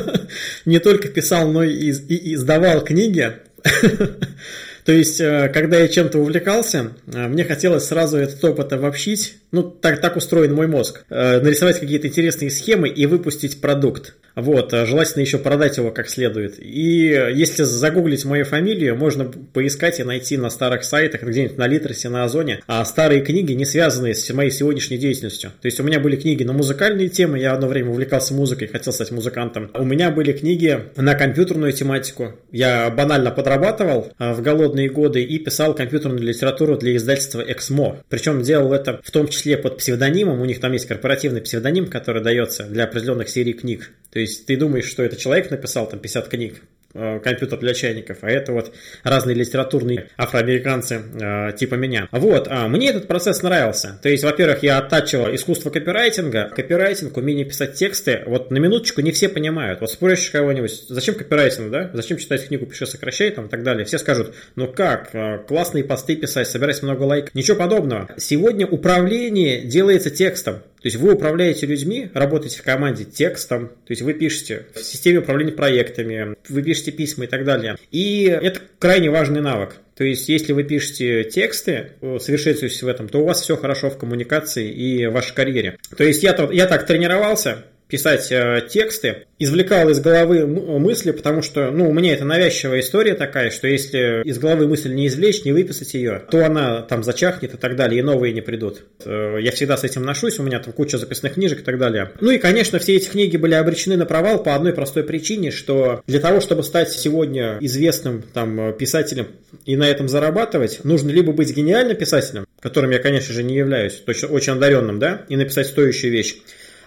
не 0.64 0.80
только 0.80 1.06
писал, 1.08 1.52
но 1.52 1.62
и 1.62 1.90
издавал 2.34 2.82
книги. 2.82 3.34
То 4.84 4.92
есть, 4.92 5.20
э, 5.20 5.48
когда 5.52 5.78
я 5.78 5.88
чем-то 5.88 6.18
увлекался, 6.18 6.92
э, 7.12 7.28
мне 7.28 7.44
хотелось 7.44 7.84
сразу 7.84 8.16
этот 8.16 8.42
опыт 8.44 8.72
обобщить. 8.72 9.36
Ну, 9.52 9.62
так, 9.62 10.00
так 10.00 10.16
устроен 10.16 10.54
мой 10.54 10.66
мозг. 10.66 11.04
Э, 11.08 11.40
нарисовать 11.40 11.78
какие-то 11.78 12.08
интересные 12.08 12.50
схемы 12.50 12.88
и 12.88 13.06
выпустить 13.06 13.60
продукт. 13.60 14.14
Вот, 14.34 14.72
желательно 14.72 15.20
еще 15.20 15.36
продать 15.36 15.76
его 15.76 15.90
как 15.90 16.08
следует. 16.08 16.54
И 16.58 17.32
если 17.34 17.64
загуглить 17.64 18.24
мою 18.24 18.46
фамилию, 18.46 18.96
можно 18.96 19.26
поискать 19.26 20.00
и 20.00 20.04
найти 20.04 20.38
на 20.38 20.48
старых 20.48 20.84
сайтах, 20.84 21.22
где-нибудь 21.22 21.58
на 21.58 21.66
Литресе, 21.66 22.08
на 22.08 22.24
Озоне, 22.24 22.60
а 22.66 22.82
старые 22.86 23.20
книги, 23.20 23.52
не 23.52 23.66
связанные 23.66 24.14
с 24.14 24.32
моей 24.32 24.50
сегодняшней 24.50 24.96
деятельностью. 24.96 25.50
То 25.60 25.66
есть 25.66 25.78
у 25.80 25.82
меня 25.82 26.00
были 26.00 26.16
книги 26.16 26.44
на 26.44 26.54
музыкальные 26.54 27.10
темы, 27.10 27.40
я 27.40 27.52
одно 27.52 27.68
время 27.68 27.90
увлекался 27.90 28.32
музыкой, 28.32 28.68
хотел 28.68 28.94
стать 28.94 29.10
музыкантом. 29.10 29.70
У 29.74 29.84
меня 29.84 30.10
были 30.10 30.32
книги 30.32 30.80
на 30.96 31.14
компьютерную 31.14 31.72
тематику. 31.72 32.32
Я 32.50 32.88
банально 32.88 33.32
подрабатывал 33.32 34.14
в 34.18 34.40
голодные 34.72 34.88
годы 34.88 35.22
и 35.22 35.38
писал 35.38 35.74
компьютерную 35.74 36.22
литературу 36.22 36.76
для 36.76 36.96
издательства 36.96 37.42
Эксмо. 37.46 38.02
Причем 38.08 38.42
делал 38.42 38.72
это 38.72 39.00
в 39.04 39.10
том 39.10 39.28
числе 39.28 39.56
под 39.58 39.78
псевдонимом, 39.78 40.40
у 40.40 40.44
них 40.44 40.60
там 40.60 40.72
есть 40.72 40.86
корпоративный 40.86 41.42
псевдоним, 41.42 41.88
который 41.88 42.22
дается 42.22 42.64
для 42.64 42.84
определенных 42.84 43.28
серий 43.28 43.52
книг. 43.52 43.92
То 44.10 44.18
есть 44.18 44.46
ты 44.46 44.56
думаешь, 44.56 44.86
что 44.86 45.02
это 45.02 45.16
человек 45.16 45.50
написал 45.50 45.88
там 45.88 46.00
50 46.00 46.28
книг, 46.28 46.62
компьютер 46.92 47.58
для 47.58 47.74
чайников, 47.74 48.18
а 48.22 48.30
это 48.30 48.52
вот 48.52 48.74
разные 49.02 49.34
литературные 49.34 50.08
афроамериканцы 50.16 51.02
э, 51.20 51.52
типа 51.56 51.74
меня. 51.74 52.08
Вот, 52.10 52.48
а 52.50 52.68
мне 52.68 52.90
этот 52.90 53.08
процесс 53.08 53.42
нравился. 53.42 53.98
То 54.02 54.08
есть, 54.08 54.24
во-первых, 54.24 54.62
я 54.62 54.78
оттачивал 54.78 55.34
искусство 55.34 55.70
копирайтинга. 55.70 56.50
Копирайтинг, 56.54 57.16
умение 57.16 57.44
писать 57.44 57.74
тексты, 57.74 58.22
вот 58.26 58.50
на 58.50 58.58
минуточку 58.58 59.00
не 59.00 59.12
все 59.12 59.28
понимают. 59.28 59.80
Вот 59.80 59.90
спросишь 59.90 60.30
кого-нибудь, 60.30 60.84
зачем 60.88 61.14
копирайтинг, 61.14 61.70
да? 61.70 61.90
Зачем 61.92 62.18
читать 62.18 62.46
книгу 62.46 62.66
«Пиши, 62.66 62.86
сокращай» 62.86 63.30
там 63.30 63.46
и 63.46 63.48
так 63.48 63.62
далее. 63.62 63.84
Все 63.84 63.98
скажут, 63.98 64.34
ну 64.56 64.68
как, 64.68 65.14
э, 65.14 65.38
классные 65.46 65.84
посты 65.84 66.16
писать, 66.16 66.48
собирать 66.48 66.82
много 66.82 67.02
лайков. 67.02 67.34
Ничего 67.34 67.56
подобного. 67.56 68.08
Сегодня 68.16 68.66
управление 68.66 69.62
делается 69.62 70.10
текстом. 70.10 70.62
То 70.82 70.88
есть 70.88 70.96
вы 70.96 71.14
управляете 71.14 71.66
людьми, 71.66 72.10
работаете 72.12 72.58
в 72.58 72.64
команде 72.64 73.04
текстом, 73.04 73.68
то 73.68 73.90
есть 73.90 74.02
вы 74.02 74.14
пишете 74.14 74.66
в 74.74 74.80
системе 74.80 75.20
управления 75.20 75.52
проектами, 75.52 76.34
вы 76.48 76.62
пишете 76.62 76.81
письма 76.90 77.24
и 77.24 77.28
так 77.28 77.44
далее. 77.44 77.76
И 77.90 78.24
это 78.24 78.60
крайне 78.78 79.10
важный 79.10 79.40
навык. 79.40 79.76
То 79.94 80.04
есть, 80.04 80.28
если 80.28 80.52
вы 80.52 80.64
пишете 80.64 81.24
тексты, 81.24 81.92
совершенствуетесь 82.00 82.82
в 82.82 82.88
этом, 82.88 83.08
то 83.08 83.18
у 83.18 83.24
вас 83.24 83.40
все 83.42 83.56
хорошо 83.56 83.90
в 83.90 83.98
коммуникации 83.98 84.70
и 84.70 85.06
в 85.06 85.12
вашей 85.12 85.34
карьере. 85.34 85.76
То 85.96 86.04
есть, 86.04 86.22
я, 86.22 86.36
я 86.50 86.66
так 86.66 86.86
тренировался, 86.86 87.64
писать 87.92 88.32
э, 88.32 88.62
тексты, 88.70 89.26
извлекал 89.38 89.90
из 89.90 90.00
головы 90.00 90.46
мысли, 90.46 91.10
потому 91.10 91.42
что, 91.42 91.70
ну, 91.70 91.90
у 91.90 91.92
меня 91.92 92.14
это 92.14 92.24
навязчивая 92.24 92.80
история 92.80 93.14
такая, 93.14 93.50
что 93.50 93.68
если 93.68 94.22
из 94.24 94.38
головы 94.38 94.66
мысль 94.66 94.94
не 94.94 95.08
извлечь, 95.08 95.44
не 95.44 95.52
выписать 95.52 95.92
ее, 95.92 96.22
то 96.30 96.42
она 96.42 96.80
там 96.80 97.04
зачахнет 97.04 97.52
и 97.52 97.56
так 97.58 97.76
далее, 97.76 97.98
и 97.98 98.02
новые 98.02 98.32
не 98.32 98.40
придут. 98.40 98.80
Э, 99.04 99.36
я 99.38 99.50
всегда 99.52 99.76
с 99.76 99.84
этим 99.84 100.04
ношусь, 100.04 100.38
у 100.38 100.42
меня 100.42 100.58
там 100.58 100.72
куча 100.72 100.96
записных 100.96 101.34
книжек 101.34 101.60
и 101.60 101.62
так 101.62 101.78
далее. 101.78 102.12
Ну 102.22 102.30
и, 102.30 102.38
конечно, 102.38 102.78
все 102.78 102.96
эти 102.96 103.10
книги 103.10 103.36
были 103.36 103.52
обречены 103.52 103.98
на 103.98 104.06
провал 104.06 104.42
по 104.42 104.54
одной 104.54 104.72
простой 104.72 105.04
причине, 105.04 105.50
что 105.50 106.00
для 106.06 106.20
того, 106.20 106.40
чтобы 106.40 106.62
стать 106.62 106.90
сегодня 106.92 107.58
известным 107.60 108.22
там 108.22 108.72
писателем 108.72 109.26
и 109.66 109.76
на 109.76 109.86
этом 109.86 110.08
зарабатывать, 110.08 110.82
нужно 110.82 111.10
либо 111.10 111.32
быть 111.32 111.54
гениальным 111.54 111.98
писателем, 111.98 112.46
которым 112.60 112.90
я, 112.90 113.00
конечно 113.00 113.34
же, 113.34 113.42
не 113.42 113.54
являюсь, 113.54 113.96
точно 113.96 114.28
очень 114.28 114.54
одаренным, 114.54 114.98
да, 114.98 115.26
и 115.28 115.36
написать 115.36 115.66
стоящую 115.66 116.10
вещь, 116.10 116.38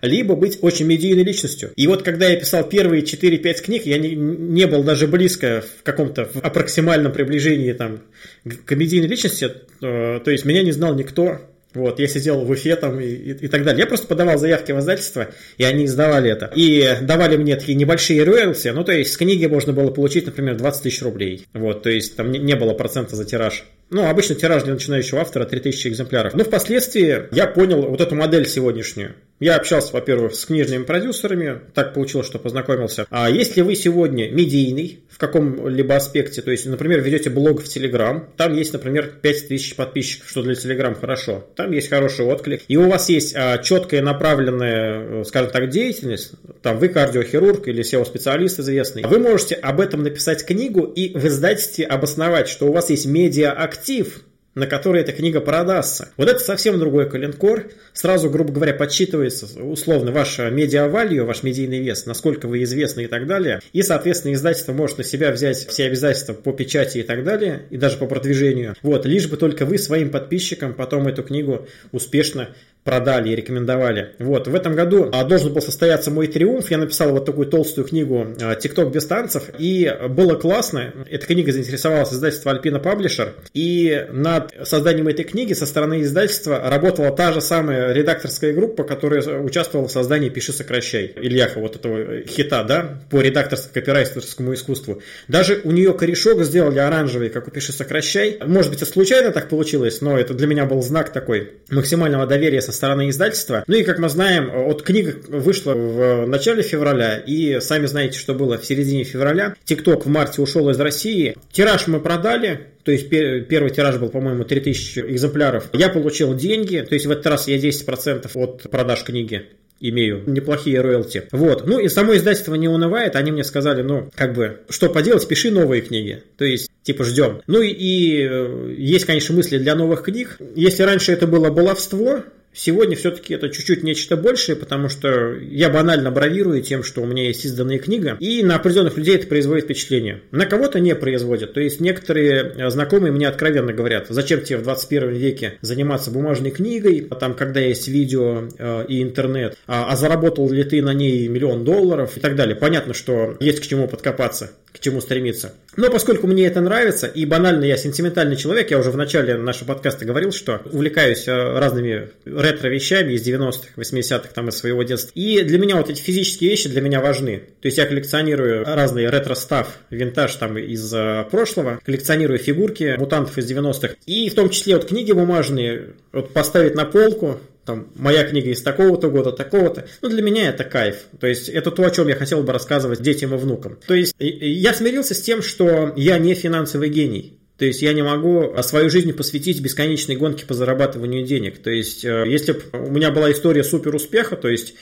либо 0.06 0.36
быть 0.36 0.60
очень 0.62 0.86
медийной 0.86 1.24
личностью. 1.24 1.72
И 1.76 1.88
вот 1.88 2.03
когда 2.03 2.28
я 2.28 2.38
писал 2.38 2.64
первые 2.68 3.03
4-5 3.03 3.62
книг, 3.64 3.86
я 3.86 3.97
не, 3.97 4.16
не 4.16 4.68
был 4.68 4.84
даже 4.84 5.08
близко 5.08 5.64
в 5.80 5.84
каком-то 5.84 6.30
аппроксимальном 6.41 7.12
приближении 7.12 7.74
там, 7.74 8.01
к 8.43 8.76
медийной 8.76 9.08
личности, 9.08 9.51
то, 9.80 10.22
то 10.24 10.32
есть 10.32 10.45
меня 10.45 10.64
не 10.64 10.72
знал 10.72 10.95
никто, 10.95 11.41
вот, 11.76 11.99
я 11.99 12.08
сидел 12.08 12.39
в 12.39 12.49
Уфе 12.49 12.76
там 12.78 12.99
и, 12.99 13.06
и, 13.06 13.32
и 13.32 13.47
так 13.47 13.64
далее. 13.64 13.82
Я 13.82 13.88
просто 13.88 14.08
подавал 14.08 14.38
заявки 14.38 14.72
в 14.72 14.80
издательство, 14.80 15.28
и 15.58 15.64
они 15.66 15.86
издавали 15.86 16.32
это. 16.32 16.49
И 16.56 16.97
давали 17.01 17.36
мне 17.36 17.58
такие 17.58 17.76
небольшие 17.76 18.24
роялти, 18.24 18.70
ну, 18.70 18.84
то 18.84 18.93
есть 18.93 19.14
с 19.14 19.18
книги 19.18 19.45
можно 19.45 19.74
было 19.74 19.91
получить, 19.91 20.26
например, 20.26 20.56
20 20.56 20.84
тысяч 20.84 21.01
рублей. 21.01 21.45
Вот, 21.53 21.84
то 21.84 21.89
есть 21.89 22.16
там 22.16 22.32
не, 22.32 22.39
не 22.39 22.56
было 22.56 22.74
процента 22.74 23.16
за 23.16 23.26
тираж. 23.26 23.66
Ну, 23.89 24.08
обычно 24.08 24.36
тираж 24.36 24.64
для 24.64 24.74
начинающего 24.74 25.22
автора 25.22 25.45
3000 25.45 25.89
экземпляров. 25.89 26.34
Но 26.34 26.43
впоследствии 26.43 27.28
я 27.32 27.45
понял 27.45 27.82
вот 27.84 28.01
эту 28.01 28.16
модель 28.16 28.47
сегодняшнюю. 28.47 29.16
Я 29.40 29.58
общался, 29.58 29.92
во-первых, 29.92 30.34
с 30.34 30.46
книжными 30.46 30.84
продюсерами, 30.84 31.60
так 31.74 31.94
получилось, 31.94 32.26
что 32.28 32.40
познакомился. 32.40 33.06
А 33.10 33.30
если 33.30 33.62
вы 33.62 33.76
сегодня 33.76 34.30
медийный 34.30 35.02
в 35.10 35.18
каком-либо 35.18 35.96
аспекте, 35.96 36.42
то 36.42 36.52
есть, 36.52 36.66
например, 36.66 37.02
ведете 37.02 37.30
блог 37.30 37.62
в 37.62 37.68
Телеграм, 37.68 38.30
там 38.38 38.54
есть, 38.54 38.72
например, 38.72 39.12
5000 39.22 39.76
подписчиков, 39.76 40.30
что 40.30 40.42
для 40.42 40.56
Телеграм 40.56 40.96
хорошо, 40.96 41.46
там 41.56 41.72
есть 41.72 41.90
хороший 41.90 42.26
отклик, 42.26 42.62
и 42.70 42.78
у 42.78 42.90
вас 42.90 43.10
есть 43.10 43.36
а, 43.36 43.58
четкая 43.58 44.02
направленная, 44.02 45.22
э, 45.22 45.24
скажем 45.26 45.52
так, 45.52 45.70
деятельность, 45.70 46.32
там 46.62 46.80
вы 46.80 46.88
кардиохирург 46.88 47.68
или 47.68 47.84
SEO-специалист 47.84 48.60
известный, 48.60 49.04
вы 49.04 49.20
можете 49.20 49.56
об 49.56 49.82
этом 49.82 50.04
написать 50.04 50.46
книгу 50.46 50.84
и 50.84 51.18
в 51.18 51.26
издательстве 51.26 51.86
обосновать, 51.86 52.48
что 52.48 52.68
у 52.68 52.72
вас 52.72 52.90
есть 52.90 53.06
медиа-актив, 53.06 54.25
на 54.56 54.68
который 54.68 55.01
эта 55.01 55.12
книга 55.12 55.41
продастся. 55.41 56.10
Вот 56.18 56.30
это 56.30 56.39
совсем 56.39 56.80
другой 56.80 57.10
коленкор. 57.10 57.68
Сразу, 57.93 58.30
грубо 58.30 58.53
говоря, 58.53 58.74
подсчитывается 58.74 59.45
условно 59.62 60.12
ваш 60.12 60.39
медиа-валью, 60.39 61.26
ваш 61.26 61.43
медийный 61.43 61.80
вес, 61.80 62.06
насколько 62.06 62.47
вы 62.47 62.64
известны 62.64 63.03
и 63.03 63.08
так 63.08 63.28
далее. 63.28 63.60
И, 63.74 63.82
соответственно, 63.82 64.34
издательство 64.34 64.72
может 64.74 64.97
на 64.97 65.03
себя 65.03 65.32
взять 65.32 65.68
все 65.68 65.86
обязательства 65.86 66.34
по 66.34 66.53
печати 66.53 66.99
и 66.99 67.03
так 67.03 67.24
далее, 67.24 67.64
и 67.70 67.78
даже 67.78 67.97
по 67.97 68.08
продвижению. 68.08 68.76
Вот, 68.82 69.06
лишь 69.06 69.28
бы 69.28 69.38
только 69.38 69.66
вы 69.66 69.78
своим 69.78 70.10
подписчикам 70.10 70.74
потом 70.74 71.08
эту 71.08 71.24
книгу 71.24 71.68
успешно 71.91 72.49
продали 72.86 73.32
и 73.32 73.36
рекомендовали. 73.36 74.12
Вот, 74.20 74.48
в 74.48 74.54
этом 74.54 74.76
году 74.76 75.10
а, 75.12 75.24
должен 75.24 75.52
был 75.52 75.62
состояться 75.62 76.12
мой 76.12 76.28
триумф. 76.28 76.70
Я 76.70 76.78
написал 76.78 77.12
вот 77.12 77.26
такую 77.26 77.48
толстую 77.48 77.88
книгу 77.88 78.28
«ТикТок 78.62 78.92
без 78.92 79.06
танцев», 79.08 79.50
и 79.58 79.92
было 80.08 80.36
классно. 80.36 80.94
Эта 81.10 81.26
книга 81.26 81.52
заинтересовалась 81.52 82.14
издательство 82.14 82.52
Alpina 82.52 82.82
Publisher, 82.82 83.32
и 83.56 84.06
над 84.12 84.54
созданием 84.64 85.08
этой 85.08 85.26
книги 85.26 85.54
со 85.54 85.66
стороны 85.66 86.04
издательства 86.04 86.62
работала 86.64 87.10
та 87.10 87.34
же 87.34 87.42
самая 87.42 87.92
редакторская 87.92 88.54
группа, 88.54 88.84
которая 88.84 89.40
участвовала 89.40 89.88
в 89.88 89.92
создании 89.92 90.30
«Пиши, 90.30 90.54
сокращай» 90.54 91.12
Ильяха, 91.16 91.60
вот 91.60 91.76
этого 91.76 92.22
хита, 92.28 92.64
да, 92.64 93.00
по 93.10 93.20
редакторско-копирайтерскому 93.20 94.54
искусству. 94.54 95.02
Даже 95.28 95.60
у 95.64 95.72
нее 95.72 95.92
корешок 95.94 96.44
сделали 96.44 96.78
оранжевый, 96.78 97.30
как 97.30 97.48
у 97.48 97.52
«Пиши, 97.52 97.74
сокращай». 97.74 98.38
Может 98.46 98.70
быть, 98.70 98.84
это 98.84 98.92
случайно 98.92 99.32
так 99.32 99.50
получилось, 99.50 100.02
но 100.02 100.20
это 100.20 100.36
для 100.36 100.46
меня 100.46 100.66
был 100.66 100.84
знак 100.84 101.12
такой 101.12 101.54
максимального 101.72 102.28
доверия 102.28 102.62
со 102.62 102.75
стороны 102.76 103.10
издательства. 103.10 103.64
Ну 103.68 103.76
и, 103.76 103.84
как 103.84 104.00
мы 104.00 104.10
знаем, 104.10 104.52
от 104.54 104.84
книга 104.84 105.16
вышла 105.28 105.74
в 105.74 106.26
начале 106.28 106.62
февраля, 106.62 107.18
и 107.18 107.60
сами 107.60 107.86
знаете, 107.86 108.20
что 108.20 108.34
было 108.34 108.58
в 108.58 108.66
середине 108.66 109.04
февраля. 109.04 109.56
ТикТок 109.64 110.06
в 110.06 110.10
марте 110.10 110.42
ушел 110.42 110.70
из 110.70 110.80
России. 110.80 111.36
Тираж 111.52 111.88
мы 111.88 112.00
продали, 112.00 112.68
то 112.84 112.92
есть 112.92 113.10
первый 113.10 113.72
тираж 113.72 113.98
был, 113.98 114.10
по-моему, 114.10 114.44
3000 114.44 115.00
экземпляров. 115.00 115.70
Я 115.74 115.90
получил 115.90 116.36
деньги, 116.36 116.86
то 116.88 116.94
есть 116.94 117.06
в 117.06 117.12
этот 117.12 117.26
раз 117.28 117.48
я 117.48 117.58
10% 117.58 118.30
от 118.36 118.70
продаж 118.70 119.04
книги 119.04 119.48
имею 119.80 120.24
неплохие 120.26 120.82
роялти. 120.82 121.24
Вот. 121.32 121.68
Ну 121.68 121.80
и 121.80 121.90
само 121.90 122.16
издательство 122.16 122.56
не 122.56 122.68
унывает, 122.68 123.16
они 123.16 123.32
мне 123.32 123.44
сказали, 123.44 123.82
ну, 123.82 124.10
как 124.16 124.34
бы, 124.34 124.62
что 124.70 124.90
поделать, 124.90 125.28
пиши 125.28 125.52
новые 125.52 125.82
книги. 125.82 126.24
То 126.38 126.46
есть, 126.46 126.70
типа, 126.84 127.04
ждем. 127.04 127.42
Ну 127.48 127.62
и, 127.62 127.70
и 127.70 128.24
э, 128.24 128.76
есть, 128.78 129.06
конечно, 129.06 129.36
мысли 129.36 129.58
для 129.58 129.76
новых 129.76 130.04
книг. 130.04 130.38
Если 130.56 130.84
раньше 130.84 131.12
это 131.12 131.28
было 131.28 131.50
баловство, 131.50 132.24
Сегодня 132.56 132.95
все-таки 132.95 133.34
это 133.34 133.49
чуть-чуть 133.49 133.84
нечто 133.84 134.16
большее, 134.16 134.56
потому 134.56 134.88
что 134.88 135.34
я 135.34 135.70
банально 135.70 136.10
бравирую 136.10 136.62
тем, 136.62 136.84
что 136.84 137.01
у 137.01 137.06
меня 137.06 137.26
есть 137.26 137.43
изданная 137.43 137.80
книга, 137.80 138.16
и 138.22 138.43
на 138.43 138.56
определенных 138.56 138.97
людей 138.97 139.16
это 139.16 139.28
производит 139.28 139.66
впечатление. 139.66 140.22
На 140.32 140.45
кого-то 140.45 140.80
не 140.80 140.95
производит. 140.95 141.53
То 141.53 141.60
есть 141.60 141.82
некоторые 141.82 142.53
э, 142.56 142.70
знакомые 142.70 143.12
мне 143.12 143.28
откровенно 143.28 143.74
говорят, 143.74 144.08
зачем 144.10 144.41
тебе 144.41 144.60
в 144.60 144.64
21 144.64 145.14
веке 145.14 145.58
заниматься 145.62 146.12
бумажной 146.12 146.51
книгой, 146.51 147.06
а 147.10 147.16
там, 147.16 147.34
когда 147.34 147.60
есть 147.60 147.89
видео 147.89 148.47
э, 148.58 148.86
и 148.88 149.03
интернет, 149.03 149.58
а, 149.68 149.91
а 149.91 149.95
заработал 149.97 150.49
ли 150.49 150.64
ты 150.64 150.82
на 150.82 150.93
ней 150.93 151.28
миллион 151.28 151.66
долларов 151.66 152.16
и 152.16 152.22
так 152.22 152.38
далее. 152.38 152.56
Понятно, 152.56 152.93
что 152.93 153.36
есть 153.41 153.60
к 153.60 153.64
чему 153.68 153.89
подкопаться 153.89 154.51
к 154.76 154.80
чему 154.80 155.00
стремиться. 155.00 155.54
Но 155.78 155.90
поскольку 155.90 156.28
мне 156.28 156.46
это 156.46 156.60
нравится, 156.60 157.08
и 157.08 157.26
банально 157.26 157.64
я 157.64 157.78
сентиментальный 157.78 158.36
человек, 158.36 158.72
я 158.72 158.78
уже 158.78 158.92
в 158.92 158.98
начале 158.98 159.38
нашего 159.38 159.70
подкаста 159.70 160.04
говорил, 160.04 160.32
что 160.32 160.62
увлекаюсь 160.66 161.28
э, 161.28 161.32
разными 161.32 162.10
ретро-вещами 162.26 163.14
из 163.14 163.26
90-х, 163.26 163.70
80-х, 163.78 164.30
там, 164.34 164.50
из 164.50 164.58
своего 164.58 164.84
детства. 164.84 165.12
И 165.16 165.42
для 165.44 165.58
меня 165.58 165.78
вот 165.78 165.90
эти 165.90 166.02
физические 166.02 166.50
вещи 166.50 166.68
для 166.68 166.82
меня 166.82 167.00
важны. 167.00 167.38
То 167.62 167.68
есть 167.68 167.78
я 167.78 167.86
коллекционирую 167.86 168.66
разные 168.66 169.10
ретро-став, 169.10 169.68
винтаж 169.90 170.36
там 170.36 170.58
из 170.58 170.94
э, 170.94 171.26
прошлого, 171.32 171.80
коллекционирую 171.86 172.40
фигурки 172.40 172.96
мутантов 172.98 173.38
из 173.38 173.50
90-х. 173.50 173.96
И 174.06 174.30
в 174.30 174.36
том 174.36 174.50
числе 174.50 174.76
вот 174.76 174.86
книги 174.90 175.14
бумажные, 175.14 175.94
вот 176.12 176.34
поставить 176.34 176.76
на 176.76 176.86
полку, 176.86 177.40
там, 177.66 177.88
моя 177.95 178.24
книга 178.24 178.49
из 178.49 178.61
такого-то 178.61 179.09
года, 179.09 179.32
такого-то. 179.32 179.88
Ну, 180.01 180.09
для 180.09 180.22
меня 180.22 180.49
это 180.49 180.63
кайф. 180.63 181.05
То 181.20 181.28
есть, 181.28 181.49
это 181.49 181.72
то, 181.72 181.84
о 181.84 181.91
чем 181.91 182.07
я 182.07 182.16
хотел 182.16 182.43
бы 182.43 182.53
рассказывать 182.53 183.01
детям 183.01 183.34
и 183.34 183.38
внукам. 183.38 183.78
То 183.88 183.93
есть, 183.93 184.16
я 184.20 184.74
смирился 184.74 185.13
с 185.13 185.22
тем, 185.22 185.41
что 185.41 185.93
я 185.95 186.18
не 186.20 186.36
финансовый 186.36 186.89
гений. 186.89 187.39
То 187.57 187.63
есть 187.63 187.82
я 187.82 187.93
не 187.93 188.01
могу 188.01 188.53
свою 188.63 188.89
жизнь 188.89 189.13
посвятить 189.13 189.61
бесконечной 189.61 190.18
гонке 190.18 190.45
по 190.45 190.53
зарабатыванию 190.53 191.26
денег. 191.26 191.59
То 191.59 191.70
есть, 191.70 192.03
э, 192.03 192.26
если 192.28 192.51
бы 192.51 192.61
у 192.74 192.91
меня 192.91 193.11
была 193.11 193.32
история 193.32 193.63
супер 193.63 193.95
успеха, 193.95 194.36
то 194.36 194.49
есть 194.49 194.76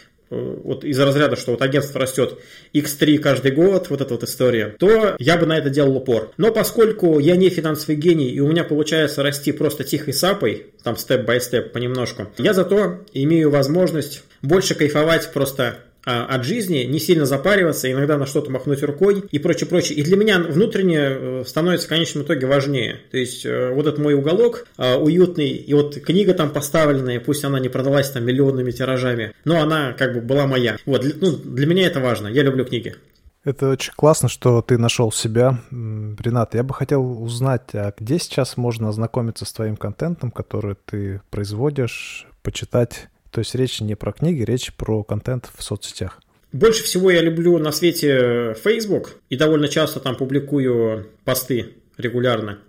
вот 0.63 0.83
из 0.83 0.99
разряда, 0.99 1.35
что 1.35 1.51
вот 1.51 1.61
агентство 1.61 2.01
растет 2.01 2.39
x3 2.73 3.17
каждый 3.19 3.51
год, 3.51 3.89
вот 3.89 4.01
эта 4.01 4.13
вот 4.13 4.23
история, 4.23 4.75
то 4.79 5.15
я 5.19 5.37
бы 5.37 5.45
на 5.45 5.57
это 5.57 5.69
делал 5.69 5.97
упор. 5.97 6.31
Но 6.37 6.51
поскольку 6.51 7.19
я 7.19 7.35
не 7.35 7.49
финансовый 7.49 7.95
гений, 7.95 8.29
и 8.29 8.39
у 8.39 8.47
меня 8.47 8.63
получается 8.63 9.23
расти 9.23 9.51
просто 9.51 9.83
тихой 9.83 10.13
сапой, 10.13 10.67
там 10.83 10.97
степ-бай-степ 10.97 11.71
понемножку, 11.71 12.27
я 12.37 12.53
зато 12.53 12.99
имею 13.13 13.49
возможность 13.49 14.23
больше 14.41 14.75
кайфовать 14.75 15.31
просто 15.33 15.77
от 16.05 16.43
жизни, 16.43 16.83
не 16.83 16.99
сильно 16.99 17.25
запариваться, 17.25 17.91
иногда 17.91 18.17
на 18.17 18.25
что-то 18.25 18.51
махнуть 18.51 18.83
рукой 18.83 19.23
и 19.31 19.39
прочее, 19.39 19.67
прочее. 19.67 19.97
И 19.97 20.03
для 20.03 20.17
меня 20.17 20.39
внутренне 20.39 20.99
э, 20.99 21.43
становится 21.45 21.87
в 21.87 21.89
конечном 21.89 22.23
итоге 22.23 22.45
важнее. 22.45 22.99
То 23.11 23.17
есть 23.17 23.45
э, 23.45 23.71
вот 23.73 23.87
этот 23.87 23.99
мой 23.99 24.13
уголок 24.13 24.67
а, 24.77 24.97
уютный, 24.97 25.49
и 25.49 25.73
вот 25.73 25.95
книга 25.95 26.33
там 26.33 26.49
поставленная, 26.49 27.19
пусть 27.19 27.43
она 27.43 27.59
не 27.59 27.69
продалась 27.69 28.09
там 28.09 28.25
миллионными 28.25 28.71
тиражами, 28.71 29.33
но 29.45 29.61
она 29.61 29.93
как 29.93 30.13
бы 30.13 30.21
была 30.21 30.47
моя. 30.47 30.77
Вот, 30.85 31.05
ну, 31.21 31.31
для 31.31 31.65
меня 31.65 31.87
это 31.87 31.99
важно, 31.99 32.27
я 32.27 32.43
люблю 32.43 32.65
книги. 32.65 32.95
Это 33.43 33.69
очень 33.69 33.91
классно, 33.93 34.29
что 34.29 34.61
ты 34.61 34.77
нашел 34.77 35.11
себя. 35.11 35.59
Ренат, 35.69 36.55
я 36.55 36.63
бы 36.63 36.73
хотел 36.73 37.21
узнать, 37.21 37.69
а 37.73 37.93
где 37.97 38.17
сейчас 38.17 38.55
можно 38.55 38.87
ознакомиться 38.87 39.43
с 39.45 39.51
твоим 39.51 39.75
контентом, 39.75 40.31
который 40.31 40.75
ты 40.85 41.21
производишь, 41.29 42.25
почитать 42.41 43.09
то 43.33 43.39
есть 43.39 43.55
речь 43.55 43.81
не 43.81 43.95
про 43.95 44.13
книги, 44.13 44.43
речь 44.43 44.71
про 44.73 45.03
контент 45.03 45.49
в 45.57 45.63
соцсетях. 45.63 46.21
Больше 46.51 46.83
всего 46.83 47.09
я 47.09 47.19
люблю 47.21 47.57
на 47.57 47.71
свете 47.71 48.55
Facebook 48.63 49.15
и 49.29 49.35
довольно 49.35 49.67
часто 49.67 49.99
там 49.99 50.15
публикую 50.15 51.07
посты 51.25 51.71
регулярно. 51.97 52.59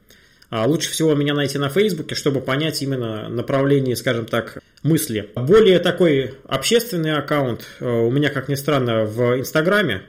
А 0.48 0.66
лучше 0.66 0.90
всего 0.90 1.14
меня 1.14 1.34
найти 1.34 1.58
на 1.58 1.68
Фейсбуке, 1.68 2.14
чтобы 2.14 2.40
понять 2.40 2.80
именно 2.80 3.28
направление, 3.28 3.94
скажем 3.94 4.24
так, 4.24 4.62
мысли. 4.82 5.28
Более 5.34 5.80
такой 5.80 6.34
общественный 6.46 7.14
аккаунт 7.14 7.66
э, 7.80 7.86
у 7.86 8.10
меня, 8.10 8.30
как 8.30 8.48
ни 8.48 8.54
странно, 8.54 9.04
в 9.04 9.38
Инстаграме. 9.38 10.02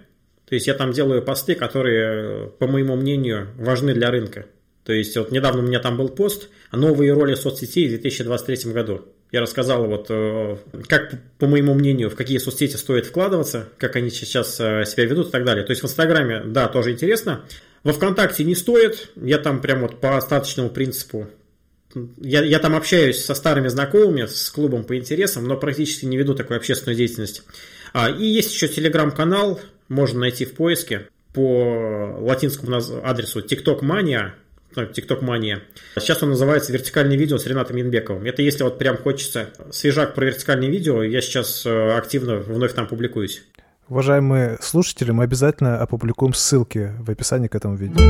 То 0.47 0.55
есть 0.55 0.67
я 0.67 0.73
там 0.73 0.93
делаю 0.93 1.21
посты, 1.21 1.55
которые, 1.55 2.47
по 2.59 2.67
моему 2.67 2.95
мнению, 2.95 3.49
важны 3.57 3.93
для 3.93 4.09
рынка. 4.09 4.45
То 4.85 4.93
есть 4.93 5.17
вот 5.17 5.31
недавно 5.31 5.63
у 5.63 5.65
меня 5.65 5.79
там 5.79 5.97
был 5.97 6.09
пост 6.09 6.49
«Новые 6.71 7.11
роли 7.11 7.33
соцсетей 7.33 7.87
в 7.87 7.89
2023 7.89 8.71
году». 8.71 9.01
Я 9.35 9.41
рассказал, 9.41 9.85
вот, 9.85 10.05
э, 10.07 10.55
как, 10.87 11.11
по 11.39 11.45
моему 11.45 11.73
мнению, 11.73 12.09
в 12.09 12.15
какие 12.15 12.37
соцсети 12.37 12.77
стоит 12.77 13.05
вкладываться, 13.05 13.67
как 13.77 13.97
они 13.97 14.09
сейчас 14.09 14.57
э, 14.61 14.85
себя 14.85 15.03
ведут 15.03 15.27
и 15.27 15.31
так 15.31 15.43
далее. 15.43 15.65
То 15.65 15.71
есть 15.71 15.81
в 15.81 15.85
Инстаграме, 15.85 16.41
да, 16.45 16.69
тоже 16.69 16.93
интересно. 16.93 17.43
Во 17.83 17.91
ВКонтакте 17.91 18.45
не 18.45 18.55
стоит. 18.55 19.09
Я 19.17 19.37
там 19.37 19.59
прям 19.59 19.81
вот 19.81 19.99
по 19.99 20.15
остаточному 20.15 20.69
принципу 20.69 21.27
я, 22.21 22.45
я 22.45 22.59
там 22.59 22.77
общаюсь 22.77 23.25
со 23.25 23.35
старыми 23.35 23.67
знакомыми, 23.67 24.25
с 24.25 24.49
клубом 24.51 24.85
по 24.85 24.95
интересам, 24.95 25.45
но 25.45 25.57
практически 25.57 26.05
не 26.05 26.15
веду 26.15 26.33
такую 26.33 26.55
общественную 26.55 26.95
деятельность. 26.95 27.43
А, 27.91 28.09
и 28.09 28.25
есть 28.25 28.53
еще 28.53 28.69
телеграм-канал, 28.69 29.59
можно 29.89 30.21
найти 30.21 30.45
в 30.45 30.53
поиске 30.53 31.09
по 31.33 32.19
латинскому 32.21 32.77
адресу 33.03 33.41
TikTok 33.41 33.81
Mania, 33.81 34.31
TikTok 34.81 35.21
Мания. 35.21 35.63
Сейчас 35.97 36.21
он 36.23 36.29
называется 36.29 36.71
«Вертикальное 36.71 37.17
видео 37.17 37.37
с 37.37 37.45
Ренатом 37.45 37.77
Янбековым». 37.77 38.25
Это 38.25 38.41
если 38.41 38.63
вот 38.63 38.77
прям 38.77 38.97
хочется 38.97 39.49
свежак 39.71 40.13
про 40.13 40.25
вертикальное 40.25 40.69
видео, 40.69 41.03
я 41.03 41.21
сейчас 41.21 41.65
э, 41.65 41.97
активно 41.97 42.37
вновь 42.37 42.73
там 42.73 42.87
публикуюсь. 42.87 43.43
Уважаемые 43.87 44.57
слушатели, 44.61 45.11
мы 45.11 45.23
обязательно 45.23 45.79
опубликуем 45.79 46.33
ссылки 46.33 46.91
в 46.99 47.11
описании 47.11 47.47
к 47.47 47.55
этому 47.55 47.75
видео. 47.75 48.01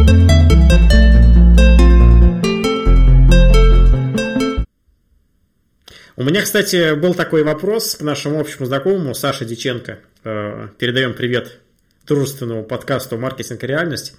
У 6.17 6.23
меня, 6.23 6.43
кстати, 6.43 6.95
был 6.95 7.13
такой 7.13 7.43
вопрос 7.43 7.95
к 7.95 8.01
нашему 8.01 8.39
общему 8.39 8.65
знакомому 8.65 9.13
Саше 9.13 9.43
Диченко. 9.43 9.99
Э, 10.23 10.69
передаем 10.77 11.13
привет 11.13 11.59
дружественному 12.07 12.63
подкасту 12.63 13.17
«Маркетинг 13.17 13.61
и 13.63 13.67
реальность». 13.67 14.15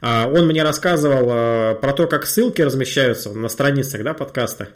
А, 0.00 0.28
он 0.28 0.46
мне 0.46 0.62
рассказывал 0.62 1.26
а, 1.30 1.74
про 1.74 1.92
то, 1.92 2.06
как 2.06 2.26
ссылки 2.26 2.62
размещаются 2.62 3.30
на 3.30 3.48
страницах 3.48 4.02
да, 4.02 4.14
подкаста, 4.14 4.68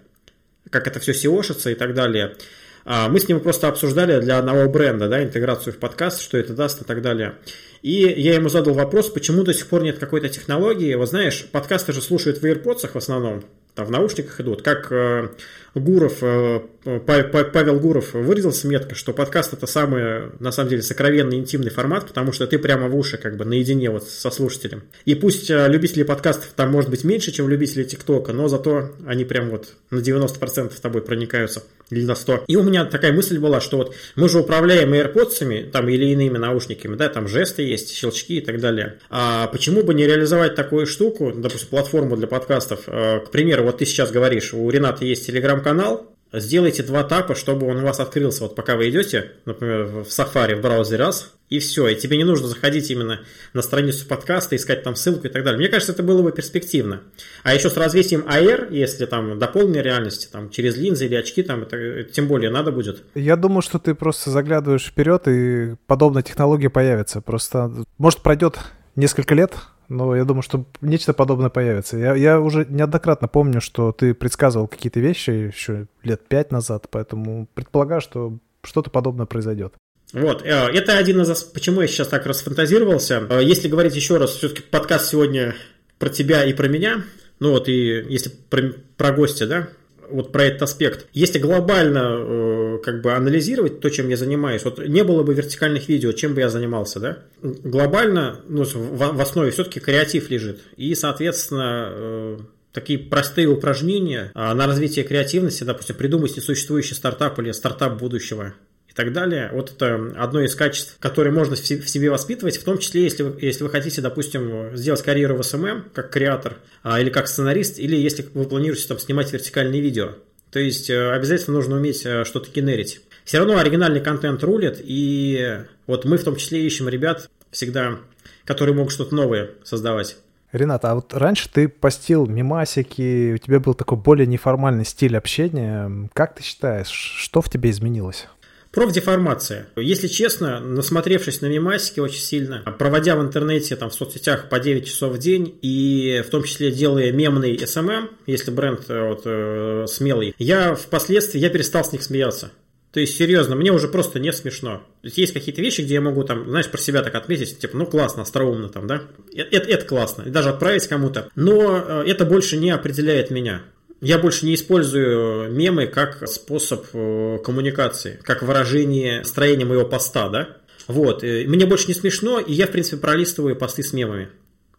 как 0.71 0.87
это 0.87 1.01
все 1.01 1.13
SEOшится 1.13 1.73
и 1.73 1.75
так 1.75 1.95
далее. 1.95 2.37
А, 2.85 3.09
мы 3.09 3.21
с 3.21 3.29
ним 3.29 3.41
просто 3.41 3.69
обсуждали 3.69 4.21
для 4.21 4.39
одного 4.39 4.69
бренда 4.69 5.09
да, 5.09 5.23
интеграцию 5.23 5.73
в 5.73 5.79
подкаст, 5.79 6.21
что 6.21 6.39
это 6.39 6.55
даст 6.55 6.83
и 6.83 6.85
так 6.85 7.03
далее. 7.03 7.35
И 7.83 7.93
я 7.93 8.35
ему 8.35 8.49
задал 8.49 8.75
вопрос, 8.75 9.09
почему 9.09 9.43
до 9.43 9.55
сих 9.55 9.67
пор 9.67 9.83
нет 9.83 9.99
какой-то 9.99 10.29
технологии. 10.29 10.95
Вот 10.95 11.09
знаешь, 11.09 11.47
подкасты 11.51 11.93
же 11.93 12.03
слушают 12.03 12.39
в 12.39 12.45
AirPods 12.45 12.91
в 12.93 12.97
основном, 12.97 13.45
там 13.81 13.87
в 13.87 13.91
наушниках 13.91 14.39
идут. 14.41 14.61
Как 14.63 14.93
э, 14.93 15.29
Гуров, 15.75 16.19
э, 16.23 16.61
Павел 16.83 17.79
Гуров 17.79 18.15
выразился 18.15 18.67
метко, 18.67 18.95
что 18.95 19.13
подкаст 19.13 19.53
это 19.53 19.67
самый, 19.67 20.31
на 20.41 20.51
самом 20.51 20.71
деле, 20.71 20.83
сокровенный 20.83 21.37
интимный 21.37 21.71
формат, 21.71 22.07
потому 22.07 22.33
что 22.33 22.47
ты 22.47 22.59
прямо 22.59 22.89
в 22.89 22.97
уши, 22.97 23.19
как 23.19 23.37
бы 23.37 23.45
наедине 23.45 23.91
вот 23.91 24.05
со 24.09 24.31
слушателем. 24.31 24.83
И 25.05 25.15
пусть 25.15 25.51
э, 25.51 25.69
любителей 25.69 26.05
подкастов 26.05 26.53
там 26.57 26.73
может 26.73 26.91
быть 26.91 27.05
меньше, 27.05 27.33
чем 27.33 27.49
любителей 27.49 27.85
ТикТока, 27.85 28.33
но 28.33 28.49
зато 28.49 28.91
они 29.07 29.25
прям 29.25 29.51
вот 29.51 29.75
на 29.91 29.99
90% 29.99 30.75
с 30.75 30.81
тобой 30.81 31.03
проникаются 31.03 31.63
или 31.91 32.05
на 32.05 32.15
100. 32.15 32.45
И 32.47 32.57
у 32.57 32.63
меня 32.63 32.85
такая 32.85 33.13
мысль 33.13 33.39
была, 33.39 33.61
что 33.61 33.77
вот 33.77 33.95
мы 34.17 34.29
же 34.29 34.41
управляем 34.41 34.93
AirPods 34.93 35.71
там 35.71 35.89
или 35.89 36.07
иными 36.07 36.39
наушниками, 36.39 36.97
да, 36.97 37.09
там 37.09 37.29
жесты 37.29 37.63
есть, 37.63 37.93
щелчки 37.93 38.39
и 38.39 38.41
так 38.41 38.61
далее. 38.61 38.99
А 39.11 39.47
почему 39.49 39.83
бы 39.83 39.95
не 39.95 40.07
реализовать 40.07 40.55
такую 40.55 40.87
штуку, 40.87 41.33
допустим, 41.35 41.69
платформу 41.69 42.17
для 42.17 42.27
подкастов? 42.27 42.87
К 42.87 43.31
примеру, 43.31 43.65
вот 43.71 43.79
ты 43.79 43.87
сейчас 43.87 44.11
говоришь, 44.11 44.53
у 44.53 44.69
Рената 44.69 45.05
есть 45.05 45.27
телеграм-канал, 45.27 46.11
сделайте 46.33 46.83
два 46.83 47.05
тапа, 47.05 47.35
чтобы 47.35 47.69
он 47.69 47.79
у 47.79 47.85
вас 47.85 48.01
открылся, 48.01 48.43
вот 48.43 48.57
пока 48.57 48.77
вы 48.77 48.91
идете, 48.91 49.33
например, 49.45 49.87
в 49.87 50.09
Safari, 50.09 50.57
в 50.57 50.61
браузере 50.61 50.99
раз, 50.99 51.33
и 51.49 51.59
все, 51.59 51.89
и 51.89 51.97
тебе 51.97 52.17
не 52.17 52.25
нужно 52.25 52.49
заходить 52.49 52.91
именно 52.91 53.21
на 53.53 53.63
страницу 53.63 54.07
подкаста, 54.07 54.57
искать 54.57 54.83
там 54.83 54.95
ссылку 54.95 55.27
и 55.27 55.31
так 55.31 55.45
далее. 55.45 55.59
Мне 55.59 55.69
кажется, 55.69 55.93
это 55.93 56.03
было 56.03 56.23
бы 56.23 56.33
перспективно. 56.33 57.03
А 57.43 57.55
еще 57.55 57.71
с 57.71 57.77
развитием 57.77 58.23
AR, 58.23 58.69
если 58.71 59.07
там 59.07 59.39
до 59.39 59.47
полной 59.47 59.83
реальности, 59.83 60.29
там 60.31 60.51
через 60.51 60.77
линзы 60.77 61.07
или 61.07 61.15
очки, 61.15 61.43
там 61.43 61.63
это 61.63 62.05
тем 62.05 62.29
более 62.29 62.51
надо 62.51 62.71
будет. 62.71 63.03
Я 63.15 63.37
думаю, 63.37 63.63
что 63.63 63.79
ты 63.79 63.95
просто 63.95 64.31
заглядываешь 64.31 64.87
вперед, 64.87 65.27
и 65.27 65.77
подобная 65.87 66.23
технология 66.23 66.71
появится. 66.71 67.21
Просто, 67.21 67.73
может, 67.99 68.21
пройдет 68.21 68.59
несколько 69.01 69.35
лет, 69.35 69.55
но 69.89 70.15
я 70.15 70.25
думаю, 70.25 70.43
что 70.43 70.65
нечто 70.81 71.13
подобное 71.13 71.51
появится. 71.51 71.97
Я, 71.97 72.15
я 72.15 72.41
уже 72.41 72.65
неоднократно 72.69 73.27
помню, 73.27 73.61
что 73.61 73.93
ты 73.93 74.15
предсказывал 74.15 74.69
какие-то 74.69 75.01
вещи 75.01 75.31
еще 75.31 75.87
лет 76.05 76.23
пять 76.29 76.53
назад, 76.53 76.87
поэтому 76.91 77.49
предполагаю, 77.55 78.01
что 78.01 78.39
что-то 78.63 78.91
подобное 78.91 79.27
произойдет. 79.27 79.75
Вот, 80.13 80.43
э, 80.43 80.49
это 80.49 80.97
один 80.97 81.21
из... 81.21 81.43
Почему 81.43 81.81
я 81.81 81.89
сейчас 81.89 82.09
так 82.09 82.27
расфантазировался. 82.27 83.27
Э, 83.29 83.41
если 83.43 83.69
говорить 83.69 83.97
еще 83.97 84.17
раз, 84.17 84.31
все-таки 84.31 84.63
подкаст 84.63 85.11
сегодня 85.11 85.55
про 85.99 86.09
тебя 86.09 86.45
и 86.45 86.53
про 86.53 86.69
меня, 86.69 87.05
ну 87.39 87.51
вот 87.51 87.69
и 87.69 88.05
если 88.09 88.31
про, 88.31 88.73
про 88.97 89.13
гостя, 89.13 89.47
да, 89.47 89.69
вот 90.11 90.33
про 90.33 90.45
этот 90.45 90.63
аспект. 90.63 91.07
Если 91.13 91.39
глобально 91.39 92.17
э, 92.19 92.79
как 92.83 93.03
бы 93.03 93.13
анализировать 93.13 93.81
то, 93.81 93.91
чем 93.91 94.09
я 94.09 94.17
занимаюсь, 94.17 94.65
вот 94.65 94.79
не 94.87 95.05
было 95.05 95.23
бы 95.23 95.35
вертикальных 95.35 95.89
видео, 95.89 96.13
чем 96.13 96.35
бы 96.35 96.41
я 96.41 96.49
занимался, 96.49 97.01
да? 97.01 97.19
Глобально, 97.43 98.41
ну, 98.49 98.65
в, 98.65 99.21
основе 99.21 99.51
все-таки 99.51 99.81
креатив 99.81 100.31
лежит. 100.31 100.61
И, 100.77 100.95
соответственно, 100.95 101.89
э, 101.93 102.39
такие 102.73 102.99
простые 102.99 103.49
упражнения 103.49 104.31
а, 104.35 104.55
на 104.55 104.67
развитие 104.67 105.05
креативности, 105.05 105.65
допустим, 105.65 105.97
придумать 105.97 106.37
несуществующий 106.37 106.95
стартап 106.95 107.39
или 107.39 107.53
стартап 107.53 107.99
будущего, 107.99 108.55
и 108.91 108.95
так 108.95 109.13
далее. 109.13 109.51
Вот 109.53 109.71
это 109.71 110.13
одно 110.17 110.43
из 110.43 110.55
качеств, 110.55 110.97
которые 110.99 111.33
можно 111.33 111.57
в 111.57 111.59
себе 111.59 112.11
воспитывать, 112.11 112.57
в 112.57 112.65
том 112.65 112.79
числе, 112.79 113.05
если 113.05 113.23
вы, 113.23 113.41
если 113.41 113.63
вы 113.63 113.71
хотите, 113.71 114.01
допустим, 114.01 114.77
сделать 114.77 115.03
карьеру 115.03 115.37
в 115.37 115.43
SMM, 115.43 115.91
как 115.95 116.11
креатор, 116.11 116.57
а, 116.83 117.01
или 117.01 117.11
как 117.11 117.29
сценарист, 117.29 117.79
или 117.79 117.97
если 117.97 118.27
вы 118.35 118.45
планируете 118.45 118.89
там 118.89 118.99
снимать 118.99 119.33
вертикальные 119.33 119.81
видео. 119.81 120.15
То 120.51 120.59
есть 120.59 120.91
э, 120.91 121.13
обязательно 121.13 121.57
нужно 121.57 121.77
уметь 121.77 122.05
э, 122.05 122.25
что-то 122.25 122.51
генерить. 122.51 123.01
Все 123.25 123.39
равно 123.39 123.59
оригинальный 123.59 124.01
контент 124.01 124.43
рулит, 124.43 124.81
и 124.83 125.61
вот 125.87 126.05
мы 126.05 126.19
в 126.19 126.25
том 126.25 126.37
числе 126.37 126.67
ищем 126.67 126.89
ребят 126.89 127.31
всегда, 127.53 127.99
которые 128.45 128.75
могут 128.75 128.93
что-то 128.93 129.15
новое 129.15 129.51
создавать. 129.63 130.17
Ренат, 130.51 130.85
а 130.85 130.97
вот 130.97 131.15
раньше 131.15 131.49
ты 131.49 131.69
постил 131.69 132.27
мимасики, 132.27 133.35
у 133.35 133.39
тебя 133.39 133.61
был 133.61 133.75
такой 133.75 133.99
более 133.99 134.27
неформальный 134.27 134.85
стиль 134.85 135.17
общения. 135.17 136.09
Как 136.13 136.35
ты 136.35 136.43
считаешь, 136.43 136.89
что 136.89 137.41
в 137.41 137.49
тебе 137.49 137.71
изменилось? 137.71 138.27
Профдеформация. 138.73 139.67
Если 139.77 140.07
честно, 140.07 140.61
насмотревшись 140.61 141.41
на 141.41 141.47
мемасики 141.47 141.99
очень 141.99 142.21
сильно, 142.21 142.63
проводя 142.79 143.17
в 143.17 143.23
интернете, 143.23 143.75
там, 143.75 143.91
в 143.91 143.95
соцсетях 143.95 144.49
по 144.49 144.61
9 144.61 144.87
часов 144.87 145.15
в 145.15 145.19
день, 145.19 145.59
и 145.61 146.23
в 146.25 146.31
том 146.31 146.45
числе 146.45 146.71
делая 146.71 147.11
мемный 147.11 147.57
SMM, 147.57 148.11
если 148.27 148.53
бренд 148.53 148.83
э, 148.89 149.09
вот, 149.09 149.23
э, 149.25 149.87
смелый, 149.89 150.35
я 150.39 150.77
впоследствии 150.77 151.41
я 151.41 151.51
перестал 151.51 151.85
с 151.85 151.93
них 151.93 152.03
смеяться. 152.05 152.53
То 152.93 152.99
есть, 152.99 153.17
серьезно, 153.17 153.55
мне 153.55 153.73
уже 153.73 153.87
просто 153.87 154.19
не 154.19 154.33
смешно. 154.33 154.79
То 155.03 155.07
есть, 155.07 155.19
есть 155.19 155.33
какие-то 155.33 155.61
вещи, 155.61 155.81
где 155.81 155.95
я 155.95 156.01
могу, 156.01 156.25
там, 156.25 156.49
знаешь, 156.49 156.69
про 156.69 156.79
себя 156.79 157.03
так 157.03 157.15
отметить, 157.15 157.59
типа, 157.59 157.77
ну, 157.77 157.87
классно, 157.87 158.23
остроумно 158.23 158.69
там, 158.69 158.87
да? 158.89 159.03
Это, 159.33 159.57
это, 159.57 159.69
это 159.69 159.87
классно, 159.87 160.23
и 160.23 160.31
даже 160.31 160.51
отправить 160.51 160.87
кому-то. 160.89 161.29
Но 161.37 161.77
э, 161.77 162.05
это 162.07 162.25
больше 162.25 162.57
не 162.57 162.71
определяет 162.71 163.31
меня. 163.31 163.63
Я 164.01 164.19
больше 164.19 164.47
не 164.47 164.55
использую 164.55 165.53
мемы 165.53 165.87
как 165.87 166.27
способ 166.27 166.87
э, 166.95 167.39
коммуникации, 167.45 168.19
как 168.23 168.43
выражение 168.43 169.25
строения 169.25 169.67
моего 169.67 169.85
поста, 169.85 170.31
да? 170.31 170.57
Вот. 170.87 171.23
Э, 171.23 171.45
мне 171.47 171.67
больше 171.67 171.89
не 171.89 171.95
смешно, 171.95 172.41
и 172.41 172.55
я, 172.55 172.67
в 172.67 172.71
принципе, 172.71 172.97
пролистываю 172.97 173.57
посты 173.57 173.83
с 173.83 173.93
мемами. 173.93 174.31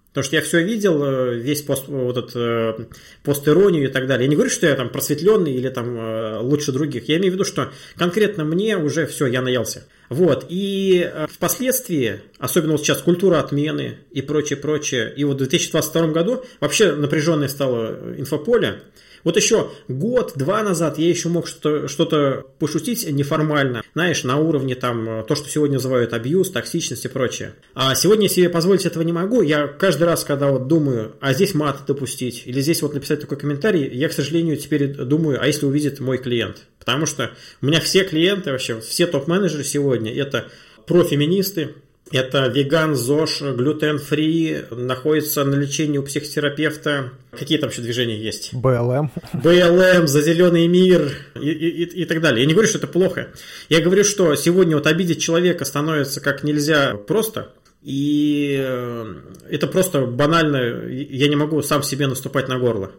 Потому 0.09 0.24
что 0.26 0.36
я 0.38 0.41
все 0.41 0.63
видел, 0.63 1.03
э, 1.03 1.36
весь 1.36 1.61
пост, 1.61 1.88
вот 1.88 2.17
этот 2.17 2.89
пост-иронию 3.24 3.86
и 3.86 3.91
так 3.91 4.07
далее. 4.07 4.26
Я 4.26 4.30
не 4.30 4.36
говорю, 4.36 4.49
что 4.49 4.65
я 4.65 4.76
там 4.76 4.89
просветленный 4.89 5.53
или 5.53 5.69
там 5.69 6.41
лучше 6.41 6.72
других. 6.72 7.07
Я 7.07 7.17
имею 7.17 7.32
в 7.32 7.36
виду, 7.36 7.45
что 7.45 7.72
конкретно 7.97 8.43
мне 8.43 8.76
уже 8.76 9.05
все, 9.05 9.28
я 9.28 9.43
наелся. 9.43 9.86
Вот. 10.12 10.45
И 10.49 11.09
впоследствии, 11.30 12.20
особенно 12.38 12.74
вот 12.74 12.82
сейчас 12.82 12.97
культура 12.97 13.39
отмены 13.39 13.99
и 14.12 14.22
прочее, 14.22 14.57
прочее. 14.57 15.12
И 15.16 15.24
вот 15.24 15.36
в 15.36 15.38
2022 15.38 16.07
году 16.07 16.43
вообще 16.59 16.91
напряженное 16.91 17.47
стало 17.47 17.97
инфополе. 18.18 18.82
Вот 19.24 19.38
еще 19.38 19.70
год-два 19.88 20.64
назад 20.64 20.97
я 20.97 21.07
еще 21.07 21.30
мог 21.30 21.47
что-то, 21.47 21.88
что 21.88 22.53
пошутить 22.59 23.09
неформально, 23.09 23.84
знаешь, 23.93 24.24
на 24.24 24.38
уровне 24.38 24.76
там 24.76 25.07
э, 25.07 25.24
то, 25.24 25.36
что 25.36 25.47
сегодня 25.47 25.76
называют 25.76 26.14
абьюз, 26.14 26.49
токсичность 26.49 27.05
и 27.05 27.07
прочее. 27.07 27.53
А 27.74 27.93
сегодня 27.95 28.28
себе 28.28 28.49
позволить 28.49 28.86
этого 28.86 29.03
не 29.03 29.14
могу. 29.14 29.41
Я 29.41 29.68
каждый 29.68 30.03
раз, 30.03 30.24
когда 30.24 30.47
вот 30.49 30.68
думаю, 30.68 31.14
а 31.22 31.34
здесь 31.34 31.53
мат 31.53 31.84
допустить, 31.88 32.43
или 32.45 32.59
здесь 32.62 32.82
вот 32.82 32.93
написать 32.95 33.22
такой 33.22 33.38
комментарий, 33.38 33.88
я, 33.88 34.09
к 34.09 34.14
сожалению, 34.14 34.57
теперь 34.57 34.88
думаю, 34.88 35.39
а 35.41 35.47
если 35.47 35.66
увидит 35.66 35.99
мой 35.99 36.18
клиент? 36.18 36.66
Потому 36.82 37.06
что 37.06 37.30
у 37.62 37.68
меня 37.68 37.80
все 37.80 38.04
клиенты 38.04 38.52
вообще, 38.52 38.82
все 38.82 39.06
топ-менеджеры 39.06 39.64
сегодня, 39.64 40.12
это 40.12 40.48
профеминисты, 40.88 41.76
это 42.12 42.48
веган, 42.48 42.96
ЗОЖ, 42.96 43.42
глютен-фри, 43.56 44.66
находится 44.72 45.44
на 45.44 45.54
лечении 45.54 46.00
у 46.00 46.04
психотерапевта. 46.04 47.12
Какие 47.38 47.60
там 47.60 47.70
еще 47.70 47.82
движения 47.82 48.18
есть? 48.18 48.54
БЛМ. 48.54 49.12
БЛМ, 49.34 50.08
за 50.08 50.22
зеленый 50.22 50.68
мир 50.68 51.14
и, 51.36 51.52
и, 51.52 51.84
и 52.02 52.06
так 52.06 52.20
далее. 52.20 52.42
Я 52.42 52.48
не 52.48 52.54
говорю, 52.54 52.68
что 52.68 52.80
это 52.80 52.88
плохо. 52.88 53.28
Я 53.70 53.80
говорю, 53.80 54.04
что 54.04 54.36
сегодня 54.36 54.76
вот 54.76 54.88
обидеть 54.88 55.22
человека 55.22 55.66
становится 55.66 56.20
как 56.20 56.44
нельзя 56.44 56.96
просто. 56.96 57.54
И 57.84 58.58
э, 58.60 59.16
это 59.50 59.68
просто 59.68 60.02
банально. 60.02 60.88
Я 60.90 61.28
не 61.30 61.36
могу 61.36 61.62
сам 61.62 61.84
себе 61.84 62.08
наступать 62.08 62.48
на 62.48 62.58
горло. 62.58 62.92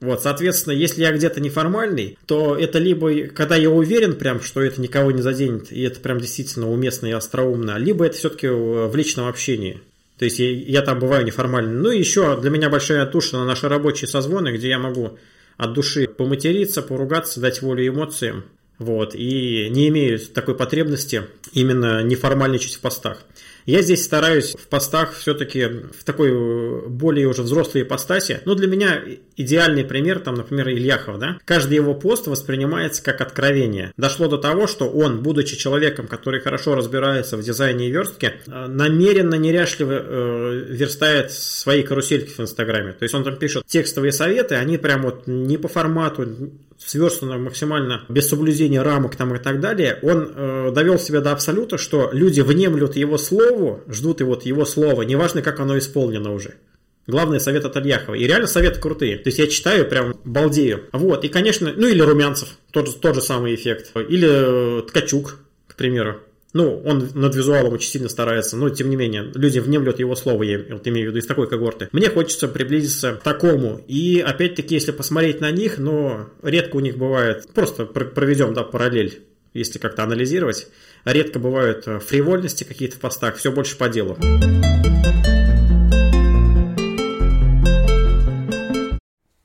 Вот, 0.00 0.22
соответственно, 0.22 0.74
если 0.74 1.02
я 1.02 1.12
где-то 1.12 1.40
неформальный, 1.40 2.18
то 2.26 2.56
это 2.56 2.78
либо, 2.78 3.28
когда 3.28 3.56
я 3.56 3.70
уверен 3.70 4.14
прям, 4.14 4.40
что 4.40 4.60
это 4.60 4.80
никого 4.80 5.10
не 5.12 5.22
заденет, 5.22 5.72
и 5.72 5.82
это 5.82 6.00
прям 6.00 6.20
действительно 6.20 6.70
уместно 6.70 7.06
и 7.06 7.12
остроумно, 7.12 7.78
либо 7.78 8.04
это 8.04 8.16
все-таки 8.16 8.48
в 8.48 8.94
личном 8.94 9.28
общении. 9.28 9.80
То 10.18 10.26
есть 10.26 10.38
я, 10.38 10.50
я 10.50 10.82
там 10.82 10.98
бываю 10.98 11.24
неформальный. 11.24 11.74
Ну 11.74 11.90
и 11.90 11.98
еще 11.98 12.40
для 12.40 12.50
меня 12.50 12.70
большая 12.70 13.06
туша 13.06 13.36
на 13.36 13.44
наши 13.44 13.68
рабочие 13.68 14.08
созвоны, 14.08 14.56
где 14.56 14.68
я 14.68 14.78
могу 14.78 15.18
от 15.56 15.72
души 15.72 16.06
поматериться, 16.06 16.82
поругаться, 16.82 17.40
дать 17.40 17.62
волю 17.62 17.86
эмоциям. 17.88 18.44
Вот, 18.78 19.14
и 19.14 19.68
не 19.70 19.88
имею 19.88 20.18
такой 20.18 20.56
потребности 20.56 21.22
именно 21.52 22.02
неформальничать 22.02 22.74
в 22.74 22.80
постах. 22.80 23.22
Я 23.66 23.82
здесь 23.82 24.04
стараюсь 24.04 24.54
в 24.54 24.68
постах 24.68 25.14
все-таки 25.14 25.66
в 25.66 26.04
такой 26.04 26.30
э, 26.30 26.88
более 26.88 27.26
уже 27.26 27.42
взрослой 27.42 27.82
ипостаси. 27.82 28.40
Ну, 28.44 28.54
для 28.54 28.66
меня 28.66 29.02
идеальный 29.36 29.84
пример, 29.84 30.20
там, 30.20 30.34
например, 30.34 30.68
Ильяхов, 30.68 31.18
да? 31.18 31.38
Каждый 31.44 31.74
его 31.74 31.94
пост 31.94 32.26
воспринимается 32.26 33.02
как 33.02 33.20
откровение. 33.20 33.92
Дошло 33.96 34.28
до 34.28 34.36
того, 34.36 34.66
что 34.66 34.88
он, 34.88 35.22
будучи 35.22 35.56
человеком, 35.56 36.06
который 36.06 36.40
хорошо 36.40 36.74
разбирается 36.74 37.36
в 37.36 37.42
дизайне 37.42 37.88
и 37.88 37.90
верстке, 37.90 38.34
э, 38.46 38.66
намеренно 38.66 39.36
неряшливо 39.36 39.92
э, 39.92 40.64
верстает 40.68 41.32
свои 41.32 41.82
карусельки 41.82 42.30
в 42.30 42.40
Инстаграме. 42.40 42.92
То 42.92 43.04
есть 43.04 43.14
он 43.14 43.24
там 43.24 43.36
пишет 43.36 43.64
текстовые 43.66 44.12
советы, 44.12 44.56
они 44.56 44.76
прям 44.76 45.02
вот 45.02 45.26
не 45.26 45.56
по 45.56 45.68
формату, 45.68 46.26
сверстано 46.84 47.38
максимально 47.38 48.04
без 48.08 48.28
соблюдения 48.28 48.82
рамок 48.82 49.16
там 49.16 49.34
и 49.34 49.38
так 49.38 49.60
далее, 49.60 49.98
он 50.02 50.32
э, 50.34 50.70
довел 50.74 50.98
себя 50.98 51.20
до 51.20 51.32
абсолюта, 51.32 51.78
что 51.78 52.10
люди 52.12 52.40
внемлют 52.40 52.96
его 52.96 53.18
слову, 53.18 53.82
ждут 53.88 54.20
и 54.20 54.24
вот 54.24 54.44
его 54.44 54.64
слова, 54.64 55.02
неважно, 55.02 55.42
как 55.42 55.60
оно 55.60 55.78
исполнено 55.78 56.32
уже. 56.32 56.54
Главный 57.06 57.38
совет 57.38 57.64
от 57.66 57.76
Альяхова. 57.76 58.14
И 58.14 58.26
реально 58.26 58.46
советы 58.46 58.80
крутые. 58.80 59.18
То 59.18 59.28
есть 59.28 59.38
я 59.38 59.46
читаю, 59.46 59.86
прям 59.86 60.14
балдею. 60.24 60.84
Вот. 60.92 61.24
И, 61.24 61.28
конечно, 61.28 61.70
ну 61.76 61.86
или 61.86 62.00
Румянцев. 62.00 62.48
Тот, 62.70 62.98
тот 62.98 63.14
же 63.14 63.20
самый 63.20 63.54
эффект. 63.54 63.92
Или 63.94 64.78
э, 64.78 64.82
Ткачук, 64.82 65.36
к 65.68 65.76
примеру. 65.76 66.20
Ну, 66.54 66.80
он 66.84 67.10
над 67.14 67.34
визуалом 67.34 67.72
очень 67.72 67.90
сильно 67.90 68.08
старается, 68.08 68.56
но 68.56 68.70
тем 68.70 68.88
не 68.88 68.94
менее, 68.94 69.30
люди 69.34 69.58
внемлют 69.58 69.98
его 69.98 70.14
слово, 70.14 70.44
я 70.44 70.60
вот 70.70 70.86
имею 70.86 71.08
в 71.08 71.10
виду 71.10 71.18
из 71.18 71.26
такой 71.26 71.48
когорты. 71.48 71.88
Мне 71.90 72.08
хочется 72.08 72.46
приблизиться 72.46 73.14
к 73.14 73.22
такому. 73.24 73.84
И 73.88 74.24
опять-таки, 74.24 74.74
если 74.74 74.92
посмотреть 74.92 75.40
на 75.40 75.50
них, 75.50 75.78
но 75.78 76.30
редко 76.42 76.76
у 76.76 76.80
них 76.80 76.96
бывает, 76.96 77.48
просто 77.52 77.86
проведем, 77.86 78.54
да, 78.54 78.62
параллель, 78.62 79.22
если 79.52 79.80
как-то 79.80 80.04
анализировать, 80.04 80.68
редко 81.04 81.40
бывают 81.40 81.88
э, 81.88 81.98
фривольности 81.98 82.62
какие-то 82.62 82.96
в 82.96 83.00
постах, 83.00 83.36
все 83.36 83.50
больше 83.50 83.76
по 83.76 83.88
делу. 83.88 84.16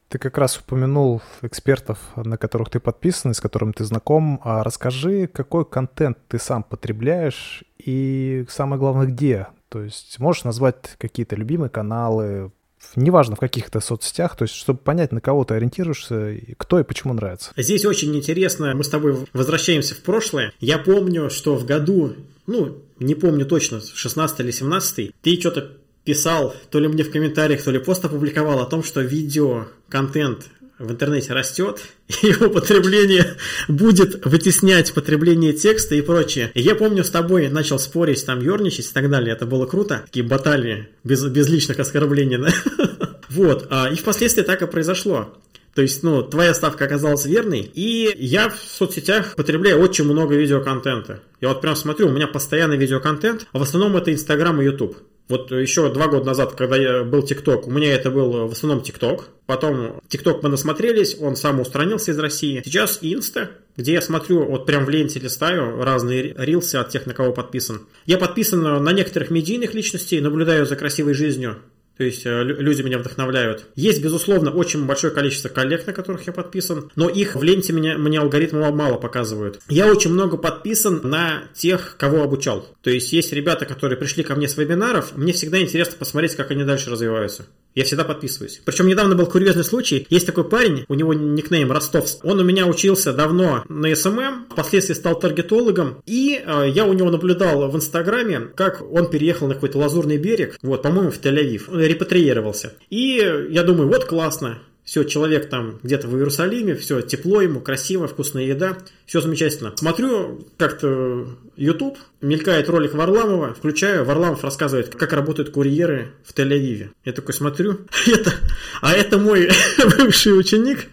Ты 0.09 0.17
как 0.17 0.39
раз 0.39 0.57
упомянул 0.57 1.21
экспертов, 1.43 1.99
на 2.15 2.37
которых 2.37 2.69
ты 2.71 2.79
подписан, 2.79 3.33
с 3.33 3.39
которыми 3.39 3.73
ты 3.73 3.85
знаком. 3.85 4.41
А 4.43 4.63
расскажи, 4.63 5.27
какой 5.27 5.65
контент 5.65 6.17
ты 6.27 6.39
сам 6.39 6.63
потребляешь 6.63 7.63
и 7.77 8.45
самое 8.49 8.79
главное, 8.79 9.05
где? 9.05 9.47
То 9.69 9.83
есть 9.83 10.17
можешь 10.17 10.43
назвать 10.43 10.95
какие-то 10.97 11.35
любимые 11.35 11.69
каналы, 11.69 12.51
неважно 12.95 13.35
в 13.35 13.39
каких-то 13.39 13.79
соцсетях, 13.81 14.35
то 14.35 14.43
есть 14.43 14.55
чтобы 14.55 14.79
понять, 14.79 15.11
на 15.11 15.21
кого 15.21 15.43
ты 15.43 15.53
ориентируешься, 15.53 16.35
кто 16.57 16.79
и 16.79 16.83
почему 16.83 17.13
нравится. 17.13 17.51
Здесь 17.55 17.85
очень 17.85 18.15
интересно, 18.15 18.73
мы 18.73 18.83
с 18.83 18.89
тобой 18.89 19.27
возвращаемся 19.33 19.95
в 19.95 20.01
прошлое. 20.01 20.53
Я 20.59 20.79
помню, 20.79 21.29
что 21.29 21.55
в 21.55 21.65
году, 21.65 22.15
ну, 22.47 22.81
не 22.99 23.15
помню 23.15 23.45
точно, 23.45 23.79
16 23.81 24.39
или 24.39 24.51
17, 24.51 25.13
ты 25.21 25.39
что-то 25.39 25.77
писал, 26.09 26.55
то 26.71 26.79
ли 26.79 26.87
мне 26.87 27.03
в 27.03 27.11
комментариях, 27.11 27.61
то 27.61 27.69
ли 27.69 27.77
пост 27.77 28.03
опубликовал 28.03 28.61
о 28.61 28.65
том, 28.65 28.83
что 28.83 29.01
видео, 29.01 29.67
контент 29.89 30.45
в 30.79 30.89
интернете 30.89 31.33
растет, 31.33 31.81
и 32.23 32.27
его 32.27 32.49
потребление 32.49 33.35
будет 33.67 34.25
вытеснять 34.25 34.91
потребление 34.93 35.53
текста 35.53 35.93
и 35.93 36.01
прочее. 36.01 36.51
Я 36.55 36.73
помню, 36.73 37.03
с 37.03 37.11
тобой 37.11 37.47
начал 37.49 37.77
спорить, 37.77 38.25
там, 38.25 38.41
ерничать 38.41 38.89
и 38.89 38.93
так 38.93 39.07
далее. 39.07 39.33
Это 39.33 39.45
было 39.45 39.67
круто. 39.67 40.01
Такие 40.05 40.25
баталии 40.25 40.89
без, 41.03 41.23
без 41.25 41.47
личных 41.47 41.79
оскорблений. 41.79 42.37
Да? 42.37 42.49
Вот. 43.29 43.67
А, 43.69 43.91
и 43.91 43.95
впоследствии 43.95 44.41
так 44.41 44.63
и 44.63 44.65
произошло. 44.65 45.37
То 45.75 45.83
есть, 45.83 46.01
ну, 46.01 46.23
твоя 46.23 46.55
ставка 46.55 46.85
оказалась 46.85 47.25
верной. 47.25 47.59
И 47.61 48.11
я 48.17 48.49
в 48.49 48.57
соцсетях 48.57 49.35
потребляю 49.35 49.79
очень 49.79 50.05
много 50.05 50.35
видеоконтента. 50.35 51.21
Я 51.39 51.49
вот 51.49 51.61
прям 51.61 51.75
смотрю, 51.75 52.07
у 52.07 52.11
меня 52.11 52.25
постоянный 52.25 52.77
видеоконтент, 52.77 53.45
а 53.51 53.59
в 53.59 53.61
основном 53.61 53.95
это 53.95 54.11
Инстаграм 54.11 54.59
и 54.59 54.65
Ютуб. 54.65 54.97
Вот 55.29 55.51
еще 55.51 55.93
два 55.93 56.07
года 56.07 56.25
назад, 56.25 56.55
когда 56.55 56.75
я 56.75 57.03
был 57.03 57.21
ТикТок, 57.21 57.67
у 57.67 57.71
меня 57.71 57.93
это 57.93 58.09
был 58.09 58.47
в 58.47 58.51
основном 58.51 58.83
ТикТок. 58.83 59.29
Потом 59.45 60.01
ТикТок 60.07 60.41
мы 60.41 60.49
насмотрелись, 60.49 61.17
он 61.19 61.35
сам 61.35 61.59
устранился 61.59 62.11
из 62.11 62.19
России. 62.19 62.61
Сейчас 62.65 62.97
Инста, 63.01 63.51
где 63.77 63.93
я 63.93 64.01
смотрю, 64.01 64.43
вот 64.43 64.65
прям 64.65 64.85
в 64.85 64.89
ленте 64.89 65.19
листаю 65.19 65.83
разные 65.83 66.33
рилсы 66.35 66.77
от 66.77 66.89
тех, 66.89 67.05
на 67.05 67.13
кого 67.13 67.31
подписан. 67.31 67.81
Я 68.07 68.17
подписан 68.17 68.83
на 68.83 68.91
некоторых 68.91 69.29
медийных 69.29 69.75
личностей, 69.75 70.19
наблюдаю 70.19 70.65
за 70.65 70.75
красивой 70.75 71.13
жизнью 71.13 71.57
то 71.99 72.05
есть 72.05 72.25
э, 72.25 72.43
люди 72.43 72.81
меня 72.81 72.97
вдохновляют. 72.97 73.65
Есть, 73.75 74.01
безусловно, 74.01 74.51
очень 74.51 74.85
большое 74.85 75.13
количество 75.13 75.49
коллег, 75.49 75.85
на 75.85 75.91
которых 75.91 76.25
я 76.27 76.31
подписан, 76.31 76.89
но 76.95 77.09
их 77.09 77.35
в 77.35 77.43
ленте 77.43 77.73
меня, 77.73 77.97
мне 77.97 78.21
алгоритмы 78.21 78.71
мало 78.71 78.95
показывают. 78.95 79.59
Я 79.67 79.91
очень 79.91 80.13
много 80.13 80.37
подписан 80.37 81.01
на 81.03 81.43
тех, 81.53 81.97
кого 81.97 82.23
обучал. 82.23 82.65
То 82.83 82.89
есть 82.89 83.11
есть 83.11 83.33
ребята, 83.33 83.65
которые 83.65 83.97
пришли 83.97 84.23
ко 84.23 84.33
мне 84.35 84.47
с 84.47 84.55
вебинаров, 84.55 85.17
мне 85.17 85.33
всегда 85.33 85.59
интересно 85.59 85.97
посмотреть, 85.99 86.37
как 86.37 86.51
они 86.51 86.63
дальше 86.63 86.89
развиваются. 86.89 87.47
Я 87.75 87.83
всегда 87.85 88.03
подписываюсь. 88.03 88.61
Причем 88.65 88.87
недавно 88.87 89.15
был 89.15 89.27
курьезный 89.27 89.63
случай. 89.63 90.07
Есть 90.09 90.25
такой 90.25 90.43
парень, 90.43 90.85
у 90.87 90.95
него 90.95 91.13
никнейм 91.13 91.71
Ростов. 91.71 92.09
Он 92.23 92.39
у 92.39 92.43
меня 92.43 92.65
учился 92.65 93.13
давно 93.13 93.63
на 93.69 93.95
SMM, 93.95 94.47
впоследствии 94.51 94.95
стал 94.95 95.19
таргетологом. 95.19 96.01
И 96.05 96.41
э, 96.43 96.69
я 96.73 96.85
у 96.85 96.93
него 96.93 97.11
наблюдал 97.11 97.69
в 97.69 97.75
Инстаграме, 97.75 98.39
как 98.55 98.81
он 98.91 99.09
переехал 99.09 99.47
на 99.47 99.53
какой-то 99.53 99.77
лазурный 99.77 100.17
берег, 100.17 100.57
вот, 100.63 100.81
по-моему, 100.81 101.11
в 101.11 101.21
Тель-Авив. 101.21 101.69
Репатриировался. 101.89 102.73
И 102.89 103.47
я 103.49 103.63
думаю, 103.63 103.89
вот 103.89 104.05
классно, 104.05 104.59
все, 104.89 105.03
человек 105.03 105.49
там 105.49 105.79
где-то 105.83 106.07
в 106.07 106.15
Иерусалиме, 106.17 106.73
все 106.73 107.01
тепло 107.01 107.41
ему, 107.41 107.59
красиво, 107.61 108.07
вкусная 108.07 108.45
еда, 108.45 108.75
все 109.05 109.21
замечательно. 109.21 109.71
Смотрю 109.75 110.47
как-то 110.57 111.27
YouTube, 111.55 111.99
мелькает 112.21 112.69
ролик 112.69 112.95
Варламова, 112.95 113.53
включаю, 113.53 114.03
Варламов 114.03 114.43
рассказывает, 114.43 114.95
как 114.95 115.13
работают 115.13 115.51
курьеры 115.51 116.13
в 116.25 116.33
Тель-Авиве. 116.33 116.89
Я 117.05 117.13
такой 117.13 117.35
смотрю, 117.35 117.81
это, 118.07 118.33
а 118.81 118.93
это 118.93 119.19
мой 119.19 119.51
бывший 119.99 120.35
ученик 120.35 120.87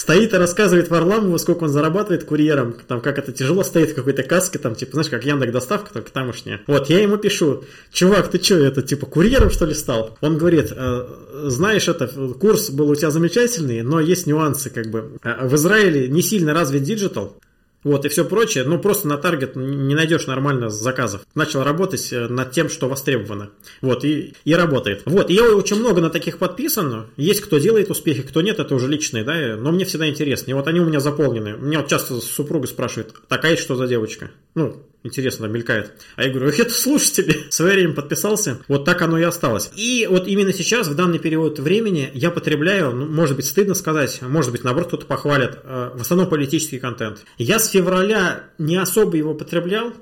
стоит 0.00 0.32
и 0.32 0.36
рассказывает 0.38 0.88
Варламову, 0.88 1.38
сколько 1.38 1.64
он 1.64 1.68
зарабатывает 1.68 2.24
курьером, 2.24 2.74
там, 2.88 3.02
как 3.02 3.18
это 3.18 3.32
тяжело 3.32 3.62
стоит 3.62 3.90
в 3.90 3.94
какой-то 3.94 4.22
каске, 4.22 4.58
там, 4.58 4.74
типа, 4.74 4.92
знаешь, 4.92 5.10
как 5.10 5.26
Яндекс 5.26 5.52
доставка, 5.52 5.92
только 5.92 6.10
тамошняя. 6.10 6.62
Вот, 6.66 6.88
я 6.88 7.02
ему 7.02 7.18
пишу, 7.18 7.64
чувак, 7.92 8.30
ты 8.30 8.42
что, 8.42 8.54
это, 8.54 8.80
типа, 8.80 9.04
курьером, 9.04 9.50
что 9.50 9.66
ли, 9.66 9.74
стал? 9.74 10.16
Он 10.22 10.38
говорит, 10.38 10.72
«Э, 10.74 11.06
знаешь, 11.48 11.86
это, 11.86 12.08
курс 12.08 12.70
был 12.70 12.88
у 12.88 12.94
тебя 12.94 13.10
замечательный, 13.10 13.82
но 13.82 14.00
есть 14.00 14.26
нюансы, 14.26 14.70
как 14.70 14.86
бы. 14.86 15.18
Э, 15.22 15.46
в 15.46 15.54
Израиле 15.56 16.08
не 16.08 16.22
сильно 16.22 16.54
развит 16.54 16.82
диджитал, 16.82 17.36
вот, 17.82 18.04
и 18.04 18.08
все 18.08 18.24
прочее, 18.24 18.64
ну 18.64 18.78
просто 18.78 19.08
на 19.08 19.16
таргет 19.16 19.56
не 19.56 19.94
найдешь 19.94 20.26
нормально 20.26 20.68
заказов. 20.68 21.22
Начал 21.34 21.62
работать 21.62 22.12
э, 22.12 22.28
над 22.28 22.52
тем, 22.52 22.68
что 22.68 22.88
востребовано. 22.88 23.50
Вот, 23.80 24.04
и, 24.04 24.34
и 24.44 24.54
работает. 24.54 25.02
Вот, 25.06 25.30
и 25.30 25.34
я 25.34 25.54
очень 25.54 25.76
много 25.76 26.00
на 26.00 26.10
таких 26.10 26.38
подписан. 26.38 27.06
Есть 27.16 27.40
кто 27.40 27.58
делает 27.58 27.90
успехи, 27.90 28.22
кто 28.22 28.42
нет, 28.42 28.58
это 28.58 28.74
уже 28.74 28.86
личные, 28.86 29.24
да, 29.24 29.56
но 29.56 29.72
мне 29.72 29.84
всегда 29.84 30.08
интересно. 30.08 30.50
И 30.50 30.54
вот 30.54 30.68
они 30.68 30.80
у 30.80 30.84
меня 30.84 31.00
заполнены. 31.00 31.56
Меня 31.58 31.80
вот 31.80 31.88
часто 31.88 32.20
супруга 32.20 32.66
спрашивает, 32.66 33.14
такая 33.28 33.56
что 33.56 33.76
за 33.76 33.86
девочка? 33.86 34.30
Ну, 34.54 34.82
интересно 35.02 35.46
мелькает. 35.46 35.92
А 36.16 36.24
я 36.24 36.30
говорю, 36.30 36.50
это 36.50 36.70
слушатели. 36.70 37.48
В 37.48 37.54
свое 37.54 37.74
время 37.74 37.94
подписался. 37.94 38.58
Вот 38.68 38.84
так 38.84 39.02
оно 39.02 39.18
и 39.18 39.22
осталось. 39.22 39.70
И 39.76 40.06
вот 40.10 40.26
именно 40.26 40.52
сейчас, 40.52 40.88
в 40.88 40.94
данный 40.94 41.18
период 41.18 41.58
времени, 41.58 42.10
я 42.14 42.30
потребляю, 42.30 42.92
ну, 42.92 43.06
может 43.06 43.36
быть, 43.36 43.46
стыдно 43.46 43.74
сказать, 43.74 44.20
может 44.22 44.52
быть, 44.52 44.64
наоборот, 44.64 44.88
кто-то 44.88 45.06
похвалит, 45.06 45.58
э, 45.62 45.90
в 45.94 46.00
основном 46.00 46.28
политический 46.28 46.78
контент. 46.78 47.24
Я 47.38 47.58
с 47.58 47.68
февраля 47.68 48.44
не 48.58 48.76
особо 48.76 49.16
его 49.16 49.34
потреблял, 49.34 49.92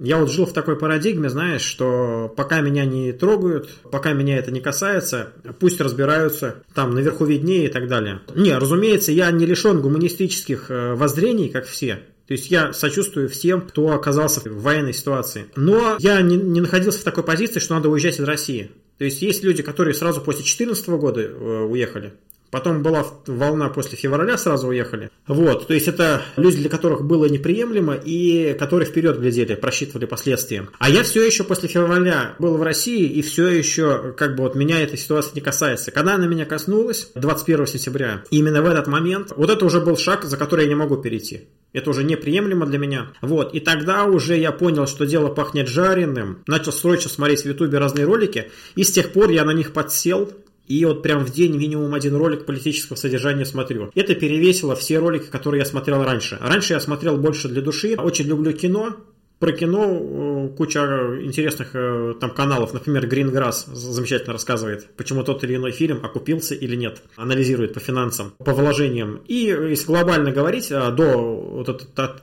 я 0.00 0.18
вот 0.18 0.30
жил 0.30 0.44
в 0.44 0.52
такой 0.52 0.76
парадигме, 0.76 1.28
знаешь, 1.28 1.62
что 1.62 2.32
пока 2.36 2.60
меня 2.60 2.84
не 2.84 3.12
трогают, 3.12 3.70
пока 3.92 4.12
меня 4.12 4.36
это 4.38 4.50
не 4.50 4.60
касается, 4.60 5.32
пусть 5.60 5.80
разбираются, 5.80 6.64
там 6.74 6.94
наверху 6.94 7.24
виднее 7.24 7.66
и 7.66 7.68
так 7.68 7.86
далее. 7.86 8.20
Не, 8.34 8.58
разумеется, 8.58 9.12
я 9.12 9.30
не 9.30 9.46
лишен 9.46 9.80
гуманистических 9.80 10.66
э, 10.68 10.94
воззрений, 10.94 11.48
как 11.48 11.66
все. 11.66 12.00
То 12.26 12.32
есть 12.32 12.50
я 12.50 12.72
сочувствую 12.72 13.28
всем, 13.28 13.60
кто 13.60 13.92
оказался 13.92 14.40
в 14.40 14.62
военной 14.62 14.94
ситуации. 14.94 15.46
Но 15.56 15.96
я 15.98 16.22
не, 16.22 16.36
не 16.36 16.60
находился 16.60 17.00
в 17.00 17.04
такой 17.04 17.22
позиции, 17.22 17.60
что 17.60 17.74
надо 17.74 17.90
уезжать 17.90 18.18
из 18.18 18.24
России. 18.24 18.70
То 18.98 19.04
есть 19.04 19.20
есть 19.20 19.44
люди, 19.44 19.62
которые 19.62 19.94
сразу 19.94 20.20
после 20.20 20.42
2014 20.42 20.88
года 20.90 21.20
э, 21.20 21.64
уехали. 21.64 22.14
Потом 22.54 22.84
была 22.84 23.04
волна 23.26 23.68
после 23.68 23.98
февраля, 23.98 24.38
сразу 24.38 24.68
уехали. 24.68 25.10
Вот, 25.26 25.66
то 25.66 25.74
есть 25.74 25.88
это 25.88 26.22
люди, 26.36 26.58
для 26.58 26.70
которых 26.70 27.02
было 27.02 27.24
неприемлемо 27.24 27.94
и 27.94 28.54
которые 28.56 28.88
вперед 28.88 29.18
глядели, 29.18 29.56
просчитывали 29.56 30.04
последствия. 30.06 30.68
А 30.78 30.88
я 30.88 31.02
все 31.02 31.26
еще 31.26 31.42
после 31.42 31.68
февраля 31.68 32.36
был 32.38 32.56
в 32.56 32.62
России 32.62 33.08
и 33.08 33.22
все 33.22 33.48
еще, 33.48 34.14
как 34.16 34.36
бы 34.36 34.44
вот 34.44 34.54
меня 34.54 34.80
эта 34.80 34.96
ситуация 34.96 35.34
не 35.34 35.40
касается. 35.40 35.90
Когда 35.90 36.14
она 36.14 36.28
меня 36.28 36.44
коснулась, 36.44 37.10
21 37.16 37.66
сентября, 37.66 38.22
именно 38.30 38.62
в 38.62 38.66
этот 38.66 38.86
момент, 38.86 39.32
вот 39.34 39.50
это 39.50 39.64
уже 39.64 39.80
был 39.80 39.96
шаг, 39.96 40.22
за 40.22 40.36
который 40.36 40.66
я 40.66 40.68
не 40.68 40.76
могу 40.76 40.96
перейти. 40.96 41.48
Это 41.74 41.90
уже 41.90 42.04
неприемлемо 42.04 42.66
для 42.66 42.78
меня. 42.78 43.08
Вот. 43.20 43.52
И 43.52 43.58
тогда 43.58 44.04
уже 44.04 44.38
я 44.38 44.52
понял, 44.52 44.86
что 44.86 45.06
дело 45.06 45.28
пахнет 45.28 45.66
жареным. 45.66 46.44
Начал 46.46 46.72
срочно 46.72 47.10
смотреть 47.10 47.42
в 47.42 47.46
Ютубе 47.46 47.78
разные 47.78 48.06
ролики. 48.06 48.52
И 48.76 48.84
с 48.84 48.92
тех 48.92 49.12
пор 49.12 49.30
я 49.30 49.44
на 49.44 49.50
них 49.50 49.72
подсел. 49.72 50.32
И 50.66 50.84
вот 50.84 51.02
прям 51.02 51.24
в 51.24 51.30
день 51.30 51.56
минимум 51.56 51.94
один 51.94 52.16
ролик 52.16 52.46
политического 52.46 52.96
содержания 52.96 53.44
смотрю. 53.44 53.90
Это 53.94 54.14
перевесило 54.14 54.74
все 54.74 54.98
ролики, 54.98 55.26
которые 55.26 55.60
я 55.60 55.66
смотрел 55.66 56.02
раньше. 56.02 56.38
Раньше 56.40 56.72
я 56.72 56.80
смотрел 56.80 57.16
больше 57.16 57.48
для 57.48 57.62
души. 57.62 57.96
Очень 57.96 58.26
люблю 58.26 58.52
кино. 58.52 58.96
Про 59.40 59.52
кино 59.52 59.84
э, 59.84 60.56
куча 60.56 60.80
интересных 61.20 61.70
э, 61.74 62.14
там 62.20 62.30
каналов, 62.30 62.72
например, 62.72 63.06
Green 63.06 63.32
Grass 63.32 63.66
замечательно 63.74 64.32
рассказывает, 64.32 64.88
почему 64.96 65.24
тот 65.24 65.42
или 65.42 65.56
иной 65.56 65.72
фильм 65.72 66.04
окупился 66.04 66.54
или 66.54 66.76
нет, 66.76 67.02
анализирует 67.16 67.74
по 67.74 67.80
финансам, 67.80 68.32
по 68.38 68.54
вложениям. 68.54 69.20
И 69.26 69.34
если 69.34 69.86
глобально 69.86 70.30
говорить, 70.30 70.70
э, 70.70 70.90
до, 70.92 71.66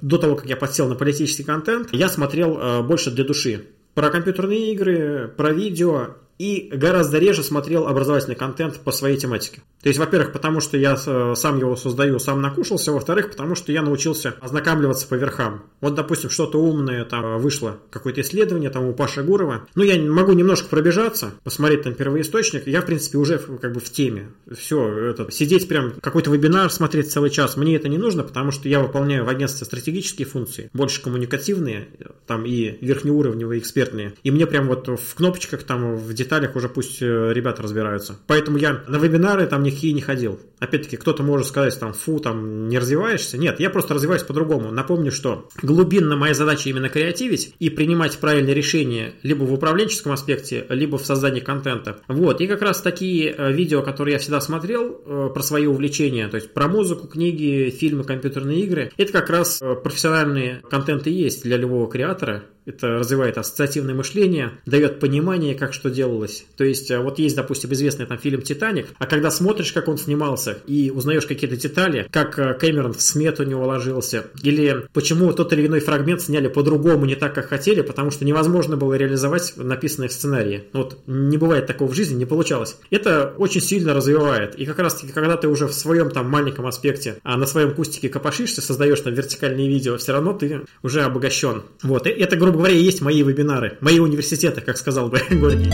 до 0.01 0.17
того, 0.17 0.35
как 0.35 0.47
я 0.47 0.55
подсел 0.55 0.87
на 0.87 0.95
политический 0.95 1.43
контент, 1.43 1.89
я 1.91 2.07
смотрел 2.07 2.81
больше 2.83 3.11
для 3.11 3.25
души. 3.25 3.65
Про 3.93 4.09
компьютерные 4.09 4.71
игры, 4.71 5.31
про 5.35 5.51
видео 5.51 6.15
и 6.41 6.69
гораздо 6.75 7.19
реже 7.19 7.43
смотрел 7.43 7.87
образовательный 7.87 8.35
контент 8.35 8.79
по 8.79 8.91
своей 8.91 9.15
тематике. 9.15 9.61
То 9.83 9.89
есть, 9.89 9.99
во-первых, 9.99 10.31
потому 10.31 10.59
что 10.59 10.75
я 10.75 10.97
э, 11.05 11.33
сам 11.35 11.59
его 11.59 11.75
создаю, 11.75 12.17
сам 12.17 12.41
накушался, 12.41 12.91
во-вторых, 12.91 13.29
потому 13.29 13.53
что 13.53 13.71
я 13.71 13.83
научился 13.83 14.33
ознакомливаться 14.41 15.07
по 15.07 15.13
верхам. 15.13 15.61
Вот, 15.81 15.93
допустим, 15.93 16.31
что-то 16.31 16.59
умное 16.59 17.05
там 17.05 17.37
вышло, 17.39 17.77
какое-то 17.91 18.21
исследование 18.21 18.71
там 18.71 18.85
у 18.85 18.93
Паши 18.93 19.21
Гурова. 19.21 19.67
Ну, 19.75 19.83
я 19.83 20.01
могу 20.01 20.33
немножко 20.33 20.67
пробежаться, 20.67 21.31
посмотреть 21.43 21.83
там 21.83 21.93
первоисточник, 21.93 22.65
я, 22.65 22.81
в 22.81 22.87
принципе, 22.87 23.19
уже 23.19 23.37
как 23.37 23.73
бы 23.73 23.79
в 23.79 23.91
теме. 23.91 24.29
Все, 24.51 25.09
это, 25.09 25.29
сидеть 25.31 25.67
прям 25.67 25.93
какой-то 26.01 26.31
вебинар 26.31 26.71
смотреть 26.71 27.11
целый 27.11 27.29
час, 27.29 27.55
мне 27.55 27.75
это 27.75 27.87
не 27.87 27.99
нужно, 27.99 28.23
потому 28.23 28.49
что 28.49 28.67
я 28.67 28.79
выполняю 28.79 29.25
в 29.25 29.29
агентстве 29.29 29.67
стратегические 29.67 30.27
функции, 30.27 30.71
больше 30.73 31.03
коммуникативные, 31.03 31.87
там 32.25 32.47
и 32.47 32.83
верхнеуровневые, 32.83 33.59
экспертные. 33.59 34.15
И 34.23 34.31
мне 34.31 34.47
прям 34.47 34.67
вот 34.67 34.87
в 34.87 35.13
кнопочках 35.13 35.61
там 35.61 35.97
в 35.97 36.11
деталях 36.15 36.30
деталях 36.31 36.55
уже 36.55 36.69
пусть 36.69 37.01
э, 37.01 37.33
ребята 37.33 37.61
разбираются. 37.61 38.17
Поэтому 38.27 38.57
я 38.57 38.83
на 38.87 38.97
вебинары 38.97 39.45
там 39.47 39.63
никакие 39.63 39.93
не 39.93 40.01
ходил. 40.01 40.39
Опять-таки, 40.59 40.95
кто-то 40.97 41.23
может 41.23 41.47
сказать, 41.47 41.77
там, 41.79 41.93
фу, 41.93 42.19
там, 42.19 42.69
не 42.69 42.79
развиваешься. 42.79 43.37
Нет, 43.37 43.59
я 43.59 43.69
просто 43.69 43.93
развиваюсь 43.93 44.23
по-другому. 44.23 44.71
Напомню, 44.71 45.11
что 45.11 45.49
глубинно 45.61 46.15
моя 46.15 46.33
задача 46.33 46.69
именно 46.69 46.87
креативить 46.87 47.53
и 47.59 47.69
принимать 47.69 48.17
правильные 48.17 48.53
решения 48.53 49.13
либо 49.23 49.43
в 49.43 49.53
управленческом 49.53 50.11
аспекте, 50.13 50.65
либо 50.69 50.97
в 50.97 51.05
создании 51.05 51.41
контента. 51.41 51.99
Вот, 52.07 52.39
и 52.41 52.47
как 52.47 52.61
раз 52.61 52.81
такие 52.81 53.33
э, 53.35 53.51
видео, 53.51 53.81
которые 53.81 54.13
я 54.13 54.19
всегда 54.19 54.39
смотрел 54.39 55.01
э, 55.05 55.29
про 55.33 55.43
свои 55.43 55.65
увлечения, 55.65 56.27
то 56.27 56.35
есть 56.35 56.53
про 56.53 56.67
музыку, 56.67 57.07
книги, 57.07 57.69
фильмы, 57.69 58.03
компьютерные 58.03 58.61
игры, 58.61 58.91
это 58.97 59.11
как 59.11 59.29
раз 59.29 59.61
профессиональные 59.83 60.61
контенты 60.69 61.09
есть 61.09 61.43
для 61.43 61.57
любого 61.57 61.89
креатора, 61.89 62.43
это 62.65 62.87
развивает 62.99 63.37
ассоциативное 63.37 63.95
мышление, 63.95 64.51
дает 64.65 64.99
понимание, 64.99 65.55
как 65.55 65.73
что 65.73 65.89
делалось. 65.89 66.45
То 66.57 66.63
есть, 66.63 66.91
э, 66.91 66.99
вот 66.99 67.19
есть, 67.19 67.35
допустим, 67.35 67.71
известный 67.73 68.05
там 68.05 68.17
фильм 68.17 68.41
«Титаник», 68.41 68.87
а 68.97 69.05
когда 69.05 69.31
смотришь, 69.31 69.71
как 69.71 69.87
он 69.87 69.97
снимался, 69.97 70.57
и 70.67 70.91
узнаешь 70.91 71.25
какие-то 71.25 71.55
детали, 71.55 72.07
как 72.11 72.37
э, 72.37 72.53
Кэмерон 72.53 72.93
в 72.93 73.01
смету 73.01 73.43
не 73.43 73.55
уложился, 73.55 74.25
или 74.43 74.87
почему 74.93 75.31
тот 75.33 75.53
или 75.53 75.67
иной 75.67 75.79
фрагмент 75.79 76.21
сняли 76.21 76.47
по-другому, 76.47 77.05
не 77.05 77.15
так, 77.15 77.33
как 77.33 77.49
хотели, 77.49 77.81
потому 77.81 78.11
что 78.11 78.25
невозможно 78.25 78.77
было 78.77 78.93
реализовать 78.93 79.53
написанное 79.57 80.09
в 80.09 80.13
сценарии. 80.13 80.65
Вот 80.73 80.99
не 81.07 81.37
бывает 81.37 81.67
такого 81.67 81.89
в 81.89 81.95
жизни, 81.95 82.15
не 82.15 82.25
получалось. 82.25 82.77
Это 82.89 83.33
очень 83.37 83.61
сильно 83.61 83.93
развивает. 83.93 84.55
И 84.55 84.65
как 84.65 84.79
раз-таки, 84.79 85.11
когда 85.11 85.37
ты 85.37 85.47
уже 85.47 85.67
в 85.67 85.73
своем 85.73 86.09
там 86.09 86.29
маленьком 86.29 86.67
аспекте, 86.67 87.17
а 87.23 87.37
на 87.37 87.45
своем 87.45 87.73
кустике 87.73 88.09
копошишься, 88.09 88.61
создаешь 88.61 88.99
там 89.01 89.13
вертикальные 89.13 89.67
видео, 89.67 89.97
все 89.97 90.13
равно 90.13 90.33
ты 90.33 90.61
уже 90.83 91.01
обогащен. 91.01 91.63
Вот. 91.83 92.07
Это, 92.07 92.35
грубо 92.35 92.50
грубо 92.51 92.65
говоря, 92.65 92.79
и 92.79 92.83
есть 92.83 93.01
мои 93.01 93.23
вебинары, 93.23 93.77
мои 93.81 93.99
университеты, 93.99 94.61
как 94.61 94.77
сказал 94.77 95.09
бы 95.09 95.19
Горький. 95.29 95.71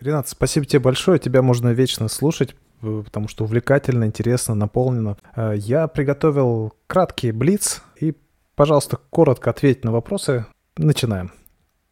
Ренат, 0.00 0.28
спасибо 0.28 0.64
тебе 0.66 0.78
большое. 0.78 1.18
Тебя 1.18 1.42
можно 1.42 1.70
вечно 1.72 2.06
слушать, 2.08 2.54
э, 2.82 3.02
потому 3.04 3.26
что 3.26 3.44
увлекательно, 3.44 4.04
интересно, 4.04 4.54
наполнено. 4.54 5.16
Э, 5.34 5.54
я 5.56 5.88
приготовил 5.88 6.72
краткий 6.86 7.32
блиц 7.32 7.82
и, 8.00 8.14
пожалуйста, 8.54 8.98
коротко 9.10 9.50
ответь 9.50 9.84
на 9.84 9.90
вопросы. 9.90 10.46
Начинаем. 10.76 11.32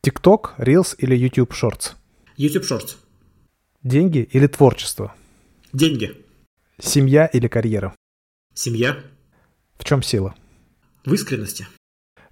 TikTok, 0.07 0.51
Reels 0.59 0.95
или 0.99 1.17
YouTube 1.17 1.53
Shorts? 1.53 1.95
YouTube 2.37 2.65
Shorts. 2.65 2.97
Деньги 3.83 4.29
или 4.31 4.47
творчество? 4.47 5.13
Деньги. 5.73 6.17
Семья 6.81 7.27
или 7.27 7.49
карьера? 7.49 7.95
Семья. 8.55 9.03
В 9.79 9.85
чем 9.85 10.03
сила? 10.03 10.35
В 11.05 11.13
искренности. 11.13 11.67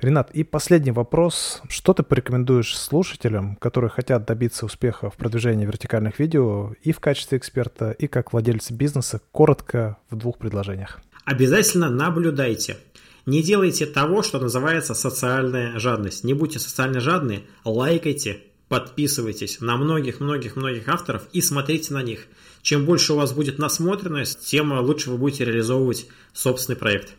Ренат, 0.02 0.30
и 0.32 0.42
последний 0.42 0.90
вопрос. 0.90 1.62
Что 1.68 1.94
ты 1.94 2.02
порекомендуешь 2.02 2.76
слушателям, 2.76 3.54
которые 3.56 3.88
хотят 3.88 4.26
добиться 4.26 4.66
успеха 4.66 5.10
в 5.10 5.16
продвижении 5.16 5.64
вертикальных 5.64 6.18
видео 6.18 6.74
и 6.82 6.90
в 6.90 6.98
качестве 6.98 7.38
эксперта, 7.38 7.92
и 7.92 8.08
как 8.08 8.32
владельцы 8.32 8.74
бизнеса, 8.74 9.20
коротко 9.30 9.98
в 10.10 10.16
двух 10.16 10.38
предложениях? 10.38 11.00
Обязательно 11.24 11.88
наблюдайте. 11.88 12.78
Не 13.26 13.44
делайте 13.44 13.86
того, 13.86 14.24
что 14.24 14.40
называется 14.40 14.94
социальная 14.94 15.78
жадность. 15.78 16.24
Не 16.24 16.34
будьте 16.34 16.58
социально 16.58 16.98
жадны, 16.98 17.44
лайкайте, 17.64 18.40
подписывайтесь 18.66 19.60
на 19.60 19.76
многих-многих-многих 19.76 20.88
авторов 20.88 21.28
и 21.32 21.40
смотрите 21.40 21.94
на 21.94 22.02
них. 22.02 22.26
Чем 22.62 22.86
больше 22.86 23.12
у 23.12 23.16
вас 23.16 23.32
будет 23.32 23.58
насмотренность, 23.58 24.44
тем 24.44 24.72
лучше 24.72 25.10
вы 25.10 25.18
будете 25.18 25.44
реализовывать 25.44 26.08
собственный 26.32 26.76
проект. 26.76 27.14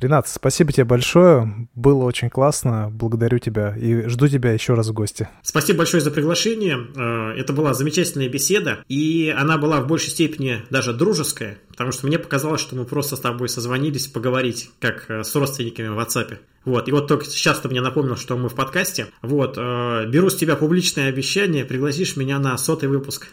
Ренат, 0.00 0.26
спасибо 0.28 0.72
тебе 0.72 0.84
большое. 0.84 1.68
Было 1.74 2.04
очень 2.04 2.30
классно. 2.30 2.88
Благодарю 2.90 3.38
тебя 3.38 3.76
и 3.76 4.08
жду 4.08 4.28
тебя 4.28 4.52
еще 4.52 4.72
раз 4.74 4.88
в 4.88 4.94
гости. 4.94 5.28
Спасибо 5.42 5.78
большое 5.78 6.02
за 6.02 6.10
приглашение. 6.10 6.78
Э, 6.96 7.38
это 7.38 7.52
была 7.52 7.74
замечательная 7.74 8.28
беседа, 8.28 8.78
и 8.88 9.34
она 9.36 9.58
была 9.58 9.80
в 9.80 9.86
большей 9.86 10.08
степени 10.08 10.62
даже 10.70 10.94
дружеская, 10.94 11.58
потому 11.68 11.92
что 11.92 12.06
мне 12.06 12.18
показалось, 12.18 12.62
что 12.62 12.76
мы 12.76 12.86
просто 12.86 13.16
с 13.16 13.20
тобой 13.20 13.50
созвонились 13.50 14.06
поговорить, 14.06 14.70
как 14.80 15.04
э, 15.08 15.22
с 15.22 15.34
родственниками 15.34 15.88
в 15.88 15.98
WhatsApp. 15.98 16.38
Вот, 16.64 16.88
и 16.88 16.92
вот 16.92 17.06
только 17.06 17.26
сейчас 17.26 17.60
ты 17.60 17.68
мне 17.68 17.82
напомнил, 17.82 18.16
что 18.16 18.38
мы 18.38 18.48
в 18.48 18.54
подкасте. 18.54 19.06
Вот, 19.20 19.58
э, 19.58 20.06
беру 20.08 20.30
с 20.30 20.36
тебя 20.36 20.56
публичное 20.56 21.08
обещание, 21.08 21.66
пригласишь 21.66 22.16
меня 22.16 22.38
на 22.38 22.56
сотый 22.56 22.88
выпуск. 22.88 23.28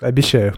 Обещаю. 0.00 0.54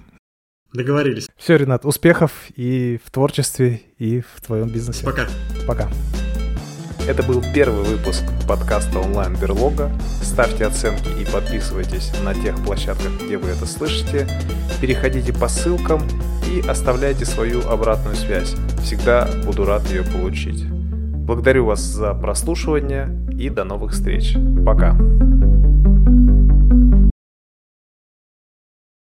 Договорились. 0.72 1.28
Все, 1.36 1.56
Ренат, 1.56 1.84
успехов 1.84 2.32
и 2.54 3.00
в 3.04 3.10
творчестве, 3.10 3.80
и 3.98 4.20
в 4.20 4.40
твоем 4.40 4.68
бизнесе. 4.68 5.04
Пока. 5.04 5.26
Пока. 5.66 5.88
Это 7.08 7.24
был 7.24 7.42
первый 7.54 7.82
выпуск 7.82 8.22
подкаста 8.46 9.00
онлайн 9.00 9.34
Берлога. 9.34 9.90
Ставьте 10.22 10.66
оценки 10.66 11.08
и 11.20 11.24
подписывайтесь 11.24 12.12
на 12.22 12.34
тех 12.34 12.54
площадках, 12.64 13.10
где 13.24 13.36
вы 13.36 13.48
это 13.48 13.66
слышите. 13.66 14.28
Переходите 14.80 15.32
по 15.32 15.48
ссылкам 15.48 16.02
и 16.48 16.60
оставляйте 16.60 17.24
свою 17.24 17.62
обратную 17.68 18.14
связь. 18.14 18.54
Всегда 18.82 19.28
буду 19.44 19.64
рад 19.64 19.82
ее 19.90 20.04
получить. 20.04 20.64
Благодарю 20.70 21.64
вас 21.64 21.80
за 21.80 22.14
прослушивание 22.14 23.08
и 23.36 23.50
до 23.50 23.64
новых 23.64 23.92
встреч. 23.92 24.36
Пока. 24.64 24.96